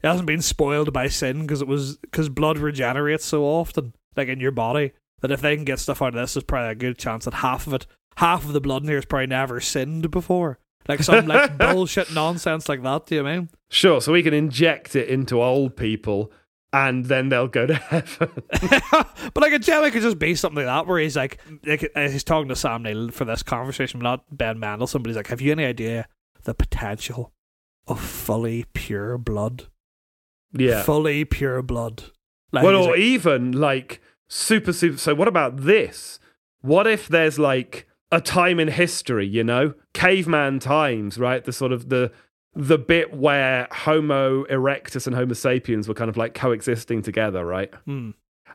It 0.05 0.09
hasn't 0.09 0.27
been 0.27 0.43
spoiled 0.43 0.93
by 0.93 1.09
sin 1.09 1.41
because 1.41 1.63
it 1.63 1.67
was 1.67 1.97
because 1.97 2.29
blood 2.29 2.59
regenerates 2.59 3.25
so 3.25 3.45
often, 3.45 3.95
like 4.17 4.29
in 4.29 4.39
your 4.39 4.51
body, 4.51 4.93
that 5.23 5.31
if 5.31 5.41
they 5.41 5.57
can 5.57 5.65
get 5.65 5.79
stuff 5.79 6.03
out 6.03 6.09
of 6.09 6.15
this, 6.15 6.35
there's 6.35 6.45
probably 6.45 6.73
a 6.73 6.75
good 6.75 6.99
chance 6.99 7.25
that 7.25 7.33
half 7.33 7.67
of 7.67 7.73
it, 7.73 7.87
half 8.19 8.45
of 8.45 8.53
the 8.53 8.61
blood 8.61 8.83
in 8.83 8.89
here 8.89 8.99
has 8.99 9.07
probably 9.07 9.29
never 9.29 9.61
sinned 9.61 10.11
before. 10.11 10.59
Like 10.87 11.03
some 11.03 11.27
like 11.27 11.57
bullshit 11.73 12.13
nonsense 12.13 12.69
like 12.69 12.83
that. 12.83 13.07
Do 13.07 13.15
you 13.15 13.23
mean? 13.25 13.49
Sure, 13.71 14.03
so 14.03 14.13
we 14.13 14.23
can 14.23 14.35
inject 14.35 14.95
it 14.95 15.09
into 15.09 15.43
old 15.43 15.75
people 15.75 16.31
and 16.75 17.07
then 17.07 17.31
they'll 17.31 17.49
go 17.49 17.67
to 17.67 17.75
heaven. 17.75 18.31
but 19.33 19.41
like 19.41 19.55
a 19.55 19.59
jelly 19.59 19.91
could 19.91 20.03
just 20.03 20.19
be 20.19 20.35
something 20.35 20.67
like 20.67 20.67
that, 20.67 20.87
where 20.87 20.99
he's 20.99 21.17
like, 21.17 21.41
like 21.65 21.91
uh, 21.97 22.09
he's 22.11 22.25
talking 22.25 22.49
to 22.49 22.57
Sam 22.57 22.83
Neill 22.83 23.11
for 23.11 23.25
this 23.25 23.43
conversation, 23.43 24.01
not 24.01 24.25
Ben 24.37 24.59
Mendelsohn, 24.59 25.03
but 25.03 25.09
he's 25.09 25.17
like, 25.17 25.29
"Have 25.29 25.41
you 25.41 25.53
any 25.53 25.65
idea 25.65 26.09
the 26.43 26.53
potential 26.53 27.33
of 27.87 28.01
fully 28.01 28.67
pure 28.75 29.17
blood? 29.17 29.69
Yeah. 30.55 30.83
fully 30.83 31.25
pure 31.25 31.63
blood." 31.63 32.05
Like, 32.53 32.65
well, 32.65 32.77
or 32.77 32.97
even 32.97 33.53
like 33.53 34.01
super, 34.29 34.73
super. 34.73 34.97
So, 34.97 35.15
what 35.15 35.29
about 35.29 35.59
this? 35.59 36.19
What 36.61 36.87
if 36.87 37.09
there's 37.09 37.39
like 37.39 37.87
a 38.11 38.21
time 38.21 38.61
in 38.61 38.69
history, 38.69 39.27
you 39.27 39.43
know, 39.45 39.75
caveman 39.93 40.61
times, 40.61 41.19
right? 41.19 41.45
The 41.45 41.53
sort 41.53 41.73
of 41.73 41.89
the 41.89 42.13
the 42.55 42.79
bit 42.79 43.13
where 43.13 43.67
Homo 43.73 44.45
erectus 44.45 45.07
and 45.07 45.17
Homo 45.17 45.35
sapiens 45.35 45.89
were 45.89 45.95
kind 45.95 46.09
of 46.09 46.17
like 46.17 46.35
coexisting 46.35 47.03
together, 47.03 47.45
right? 47.45 47.75
hmm, 47.85 48.11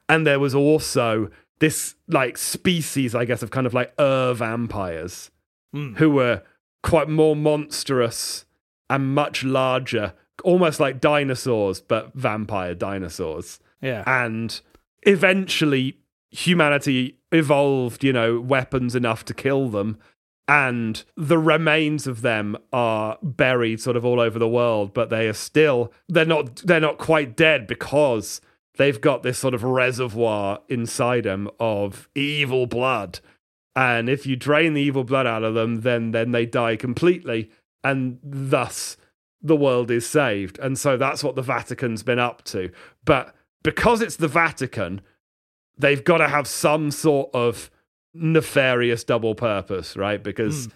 And 0.08 0.26
there 0.26 0.40
was 0.40 0.56
also 0.56 1.30
this 1.60 1.96
like 2.08 2.38
species, 2.38 3.14
I 3.14 3.26
guess, 3.26 3.44
of 3.44 3.52
kind 3.52 3.68
of 3.68 3.74
like 3.74 3.94
Ur 4.00 4.34
vampires 4.34 5.32
hmm. 5.74 5.96
who 5.96 6.10
were 6.10 6.44
quite 6.82 7.10
more 7.10 7.36
monstrous 7.36 8.46
and 8.90 9.14
much 9.14 9.44
larger, 9.44 10.14
almost 10.44 10.80
like 10.80 11.00
dinosaurs, 11.02 11.82
but 11.82 12.14
vampire 12.14 12.76
dinosaurs. 12.76 13.60
yeah, 13.82 14.04
And 14.06 14.60
eventually, 15.04 15.98
humanity 16.32 17.18
evolved, 17.32 18.04
you 18.04 18.14
know, 18.14 18.40
weapons 18.40 18.96
enough 18.96 19.26
to 19.26 19.34
kill 19.34 19.70
them. 19.70 19.98
and 20.48 21.04
the 21.16 21.38
remains 21.38 22.08
of 22.08 22.22
them 22.22 22.58
are 22.74 23.18
buried 23.22 23.80
sort 23.80 23.96
of 23.96 24.04
all 24.04 24.20
over 24.20 24.40
the 24.40 24.48
world 24.48 24.96
but 24.96 25.12
they 25.12 25.28
are 25.28 25.34
still 25.34 25.94
they're 26.08 26.26
not 26.26 26.56
they're 26.66 26.80
not 26.80 26.98
quite 26.98 27.36
dead 27.38 27.68
because 27.68 28.42
they've 28.78 29.00
got 29.00 29.22
this 29.22 29.38
sort 29.38 29.54
of 29.54 29.64
reservoir 29.64 30.60
inside 30.68 31.24
them 31.26 31.48
of 31.60 32.10
evil 32.16 32.66
blood 32.66 33.20
and 33.76 34.10
if 34.10 34.26
you 34.26 34.36
drain 34.36 34.74
the 34.74 34.82
evil 34.82 35.04
blood 35.04 35.28
out 35.28 35.44
of 35.44 35.54
them 35.54 35.82
then 35.82 36.10
then 36.12 36.32
they 36.32 36.48
die 36.48 36.76
completely 36.76 37.52
and 37.84 38.18
thus 38.24 38.98
the 39.42 39.56
world 39.56 39.90
is 39.90 40.06
saved 40.08 40.60
and 40.60 40.78
so 40.78 40.98
that's 40.98 41.24
what 41.24 41.36
the 41.36 41.42
vatican's 41.42 42.04
been 42.04 42.20
up 42.20 42.44
to 42.44 42.70
but 43.06 43.34
because 43.64 44.02
it's 44.02 44.18
the 44.18 44.28
vatican 44.28 45.02
they've 45.78 46.04
got 46.04 46.18
to 46.18 46.28
have 46.28 46.46
some 46.48 46.92
sort 46.92 47.30
of 47.34 47.72
nefarious 48.14 49.04
double 49.04 49.36
purpose, 49.36 49.96
right? 49.96 50.22
Because 50.22 50.68
Mm. 50.68 50.72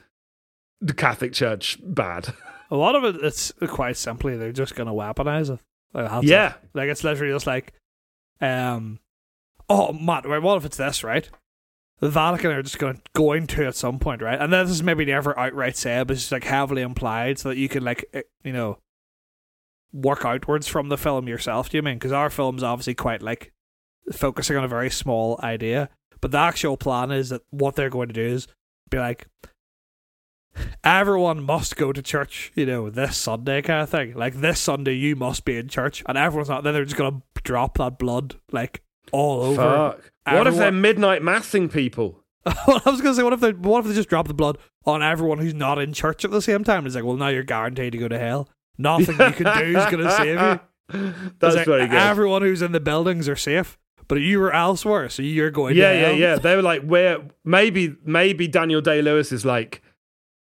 the 0.82 0.94
Catholic 0.94 1.34
Church 1.34 1.78
bad. 1.84 2.34
A 2.72 2.76
lot 2.78 2.96
of 2.96 3.04
it, 3.04 3.22
it's 3.24 3.52
quite 3.68 3.98
simply 3.98 4.38
they're 4.38 4.52
just 4.52 4.76
going 4.76 4.88
to 4.88 4.94
weaponize 4.94 5.50
it. 5.54 5.60
Yeah. 6.24 6.54
it. 6.54 6.70
like 6.74 6.90
it's 6.90 7.04
literally 7.04 7.34
just 7.34 7.48
like, 7.48 7.74
um, 8.40 9.00
oh, 9.70 9.92
Matt, 9.94 10.26
right, 10.26 10.42
what 10.42 10.58
if 10.58 10.66
it's 10.66 10.78
this, 10.78 11.04
right? 11.04 11.30
The 12.04 12.10
Vatican 12.10 12.52
are 12.52 12.62
just 12.62 12.80
going 12.80 13.02
going 13.14 13.48
to 13.48 13.66
at 13.66 13.78
some 13.78 13.98
point, 13.98 14.22
right? 14.22 14.38
And 14.38 14.52
this 14.52 14.70
is 14.70 14.84
maybe 14.84 15.06
never 15.06 15.40
outright 15.40 15.78
said, 15.78 16.06
but 16.08 16.18
it's 16.18 16.34
like 16.34 16.44
heavily 16.44 16.82
implied, 16.82 17.40
so 17.40 17.48
that 17.48 17.58
you 17.58 17.70
can 17.70 17.86
like, 17.86 18.04
eh, 18.14 18.24
you 18.44 18.52
know, 18.52 18.80
work 19.94 20.26
outwards 20.26 20.68
from 20.68 20.90
the 20.90 20.98
film 20.98 21.30
yourself. 21.30 21.70
Do 21.70 21.78
you 21.78 21.82
mean? 21.82 21.96
Because 21.96 22.12
our 22.12 22.30
film's 22.30 22.62
obviously 22.62 22.94
quite 22.94 23.22
like 23.22 23.54
focusing 24.12 24.58
on 24.58 24.66
a 24.66 24.68
very 24.68 24.90
small 24.90 25.40
idea, 25.42 25.90
but 26.20 26.32
the 26.32 26.40
actual 26.40 26.76
plan 26.76 27.10
is 27.10 27.30
that 27.30 27.44
what 27.52 27.78
they're 27.78 27.90
going 27.90 28.10
to 28.10 28.14
do 28.14 28.26
is 28.26 28.50
be 28.90 29.00
like, 29.00 29.28
everyone 30.84 31.42
must 31.42 31.78
go 31.78 31.94
to 31.94 32.02
church, 32.02 32.52
you 32.54 32.66
know, 32.66 32.90
this 32.90 33.16
Sunday 33.16 33.62
kind 33.62 33.82
of 33.82 33.90
thing. 33.90 34.14
Like 34.14 34.42
this 34.42 34.60
Sunday, 34.60 34.96
you 34.96 35.16
must 35.16 35.46
be 35.46 35.56
in 35.56 35.70
church, 35.70 36.04
and 36.06 36.18
everyone's 36.18 36.50
not. 36.50 36.66
Then 36.66 36.74
they're 36.74 36.84
just 36.84 36.98
gonna 36.98 37.22
drop 37.46 37.78
that 37.78 37.98
blood 37.98 38.36
like 38.52 38.84
all 39.12 39.42
over. 39.42 39.62
Fuck. 39.62 40.12
What 40.34 40.48
if 40.48 40.56
they're 40.56 40.72
midnight 40.72 41.22
massing 41.22 41.70
people? 41.70 42.24
I 42.46 42.82
was 42.86 43.02
gonna 43.02 43.16
say, 43.16 43.24
what 43.24 43.34
if 43.34 43.40
they 43.40 43.52
what 43.52 43.80
if 43.80 43.88
they 43.88 43.94
just 43.94 44.10
drop 44.10 44.28
the 44.28 44.34
blood 44.34 44.58
on 44.86 45.02
everyone 45.02 45.38
who's 45.38 45.54
not 45.54 45.80
in 45.80 45.94
church 45.94 46.26
at 46.26 46.32
the 46.32 46.42
same 46.42 46.64
time? 46.64 46.86
It's 46.86 46.96
like, 46.96 47.04
well, 47.04 47.16
now 47.16 47.30
you're 47.30 47.44
guaranteed 47.44 47.94
to 47.94 47.98
go 47.98 48.08
to 48.08 48.20
hell. 48.20 48.50
Nothing 48.78 49.18
you 49.20 49.32
can 49.32 49.58
do 49.58 49.78
is 49.78 49.86
gonna 49.86 50.12
save 50.12 50.40
you. 50.40 50.60
That's 51.40 51.56
like, 51.56 51.66
very 51.66 51.88
good. 51.88 51.98
Everyone 51.98 52.42
who's 52.42 52.62
in 52.62 52.74
the 52.74 52.80
buildings 52.80 53.30
are 53.30 53.36
safe, 53.36 53.78
but 54.08 54.16
you 54.16 54.40
were 54.40 54.52
elsewhere, 54.52 55.10
so 55.10 55.22
you're 55.22 55.52
going. 55.52 55.76
yeah, 55.78 55.94
to 55.94 56.00
yeah, 56.00 56.06
hell. 56.08 56.16
yeah. 56.16 56.36
They 56.36 56.56
were 56.56 56.62
like, 56.62 56.82
where 56.82 57.20
maybe 57.46 57.96
maybe 58.04 58.48
Daniel 58.48 58.82
Day 58.82 59.02
Lewis 59.02 59.32
is 59.32 59.46
like 59.46 59.82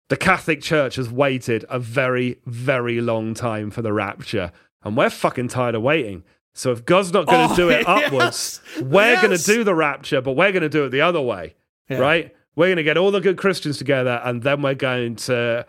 the 0.09 0.17
Catholic 0.17 0.63
Church 0.63 0.97
has 0.97 1.11
waited 1.11 1.65
a 1.69 1.79
very, 1.79 2.41
very 2.47 3.01
long 3.01 3.35
time 3.35 3.71
for 3.71 3.83
the 3.83 3.93
rapture, 3.93 4.51
and 4.83 4.97
we're 4.97 5.11
fucking 5.11 5.49
tired 5.49 5.75
of 5.75 5.83
waiting. 5.83 6.25
So 6.57 6.73
if 6.73 6.85
God's 6.87 7.13
not 7.13 7.27
going 7.27 7.49
to 7.49 7.53
Oh, 7.53 7.57
do 7.57 7.69
it 7.71 7.85
yes. 7.87 8.07
upwards, 8.07 8.61
we're 8.81 9.21
going 9.21 9.37
to 9.37 9.43
do 9.45 9.63
the 9.63 9.75
rapture, 9.75 10.21
but 10.23 10.33
we're 10.33 10.53
going 10.53 10.63
to 10.63 10.69
do 10.71 10.85
it 10.85 10.89
the 10.91 11.03
other 11.03 11.21
way. 11.21 11.55
Yeah. 11.89 11.99
right? 11.99 12.35
We're 12.57 12.69
going 12.69 12.79
to 12.79 12.83
get 12.83 12.97
all 12.97 13.11
the 13.11 13.21
good 13.21 13.37
Christians 13.37 13.77
together 13.79 14.21
and 14.25 14.43
then 14.43 14.63
we're 14.63 14.75
going 14.75 15.17
to 15.17 15.67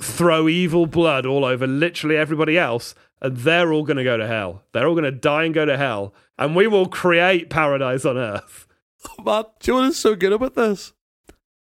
throw 0.00 0.48
evil 0.48 0.86
blood 0.86 1.26
all 1.26 1.44
over 1.44 1.66
literally 1.66 2.16
everybody 2.16 2.58
else 2.58 2.94
and 3.20 3.36
they're 3.36 3.72
all 3.72 3.82
going 3.84 3.96
to 3.98 4.04
go 4.04 4.16
to 4.16 4.26
hell. 4.26 4.62
They're 4.72 4.86
all 4.88 4.94
going 4.94 5.04
to 5.04 5.10
die 5.12 5.44
and 5.44 5.54
go 5.54 5.64
to 5.66 5.76
hell 5.76 6.14
and 6.38 6.56
we 6.56 6.66
will 6.66 6.86
create 6.86 7.50
paradise 7.50 8.04
on 8.04 8.16
earth. 8.16 8.66
Do 9.18 9.22
you 9.22 9.24
know 9.24 9.80
what 9.80 9.84
is 9.88 9.98
so 9.98 10.14
good 10.16 10.32
about 10.32 10.54
this? 10.54 10.92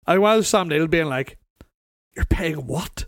I 0.06 0.18
was 0.18 0.48
Sam 0.48 0.68
Neill 0.68 0.86
being 0.88 1.06
like, 1.06 1.36
"You're 2.16 2.24
paying 2.24 2.66
what? 2.66 3.04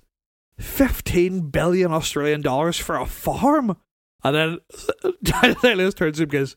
Fifteen 0.59 1.49
billion 1.49 1.91
Australian 1.93 2.43
dollars 2.43 2.77
for 2.77 2.97
a 2.97 3.07
farm?" 3.07 3.77
And 4.23 4.35
then 4.37 4.59
Daniel 5.23 5.61
Day-Lewis 5.61 5.95
turns 5.95 6.17
to 6.17 6.23
him 6.23 6.27
and 6.27 6.33
goes, 6.33 6.57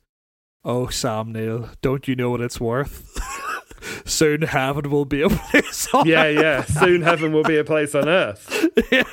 "Oh, 0.66 0.88
Sam 0.88 1.32
Neill, 1.32 1.70
don't 1.82 2.08
you 2.08 2.16
know 2.16 2.30
what 2.30 2.42
it's 2.42 2.60
worth? 2.60 3.10
Soon 4.06 4.44
heaven 4.44 4.90
will 4.90 5.04
be 5.06 5.22
a 5.22 5.30
place 5.30 5.94
on 5.94 6.08
Yeah, 6.08 6.28
yeah. 6.28 6.64
Soon 6.64 7.02
heaven 7.02 7.34
will 7.34 7.44
be 7.44 7.58
a 7.58 7.64
place 7.66 7.94
on 7.96 8.08
earth. 8.08 8.50
yeah. 8.92 9.04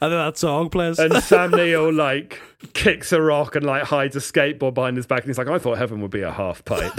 then 0.00 0.10
that 0.10 0.38
song 0.38 0.70
plays. 0.70 0.98
And 0.98 1.14
Sam 1.22 1.50
Neill, 1.50 1.92
like 1.92 2.40
kicks 2.72 3.12
a 3.12 3.20
rock 3.20 3.56
and 3.56 3.64
like 3.66 3.82
hides 3.84 4.16
a 4.16 4.20
skateboard 4.20 4.72
behind 4.74 4.96
his 4.96 5.06
back 5.06 5.20
and 5.20 5.28
he's 5.28 5.36
like, 5.38 5.48
I 5.48 5.58
thought 5.58 5.76
heaven 5.78 6.00
would 6.00 6.10
be 6.10 6.22
a 6.22 6.32
half 6.32 6.64
pipe. 6.64 6.92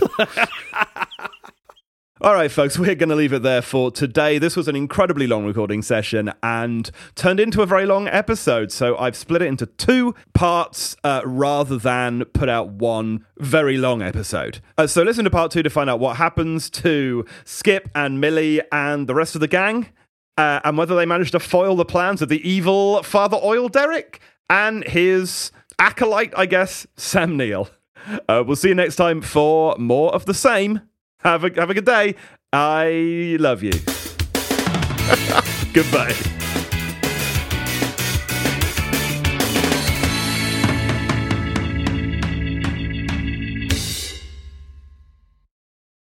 All 2.24 2.36
right, 2.36 2.52
folks, 2.52 2.78
we're 2.78 2.94
going 2.94 3.10
to 3.10 3.16
leave 3.16 3.34
it 3.34 3.42
there 3.42 3.64
for 3.64 3.90
today. 3.90 4.38
This 4.38 4.56
was 4.56 4.68
an 4.68 4.76
incredibly 4.76 5.26
long 5.26 5.44
recording 5.44 5.82
session 5.82 6.32
and 6.44 6.92
turned 7.16 7.40
into 7.40 7.64
a 7.64 7.66
very 7.66 7.88
long 7.88 8.08
episode. 8.08 8.72
So 8.72 8.96
I've 9.00 9.16
split 9.16 9.42
it 9.42 9.48
into 9.48 9.66
two 9.66 10.14
parts 10.36 10.96
uh, 11.04 11.24
rather 11.26 11.80
than 11.80 12.26
put 12.26 12.48
out 12.48 12.68
one 12.68 13.26
very 13.40 13.76
long 13.76 14.04
episode. 14.04 14.60
Uh, 14.78 14.86
so 14.86 15.02
listen 15.02 15.24
to 15.24 15.32
part 15.32 15.50
two 15.50 15.64
to 15.64 15.70
find 15.72 15.90
out 15.90 16.00
what 16.00 16.18
happens 16.18 16.70
to 16.70 17.26
Skip 17.44 17.90
and 17.96 18.22
Millie 18.22 18.62
and 18.72 19.08
the 19.08 19.16
rest 19.16 19.34
of 19.34 19.42
the 19.42 19.48
gang. 19.48 19.88
Uh, 20.38 20.60
and 20.64 20.78
whether 20.78 20.96
they 20.96 21.08
managed 21.08 21.32
to 21.32 21.40
foil 21.40 21.76
the 21.76 21.86
plans 21.86 22.22
of 22.22 22.30
the 22.30 22.48
evil 22.48 23.02
Father 23.02 23.40
Oil 23.42 23.68
Derek 23.68 24.22
and 24.48 24.84
his 24.84 25.52
acolyte, 25.80 26.38
I 26.38 26.46
guess, 26.46 26.86
Sam 26.96 27.36
Neill. 27.36 27.68
Uh, 28.30 28.44
we'll 28.46 28.56
see 28.56 28.70
you 28.70 28.76
next 28.76 28.98
time 28.98 29.22
for 29.22 29.76
more 29.80 30.14
of 30.14 30.26
the 30.26 30.36
same. 30.36 30.82
Have 31.24 31.44
a, 31.44 31.60
have 31.60 31.70
a 31.70 31.74
good 31.74 31.86
day. 31.86 32.16
I 32.52 33.38
love 33.40 33.64
you. 33.64 33.72
Goodbye. 35.74 36.41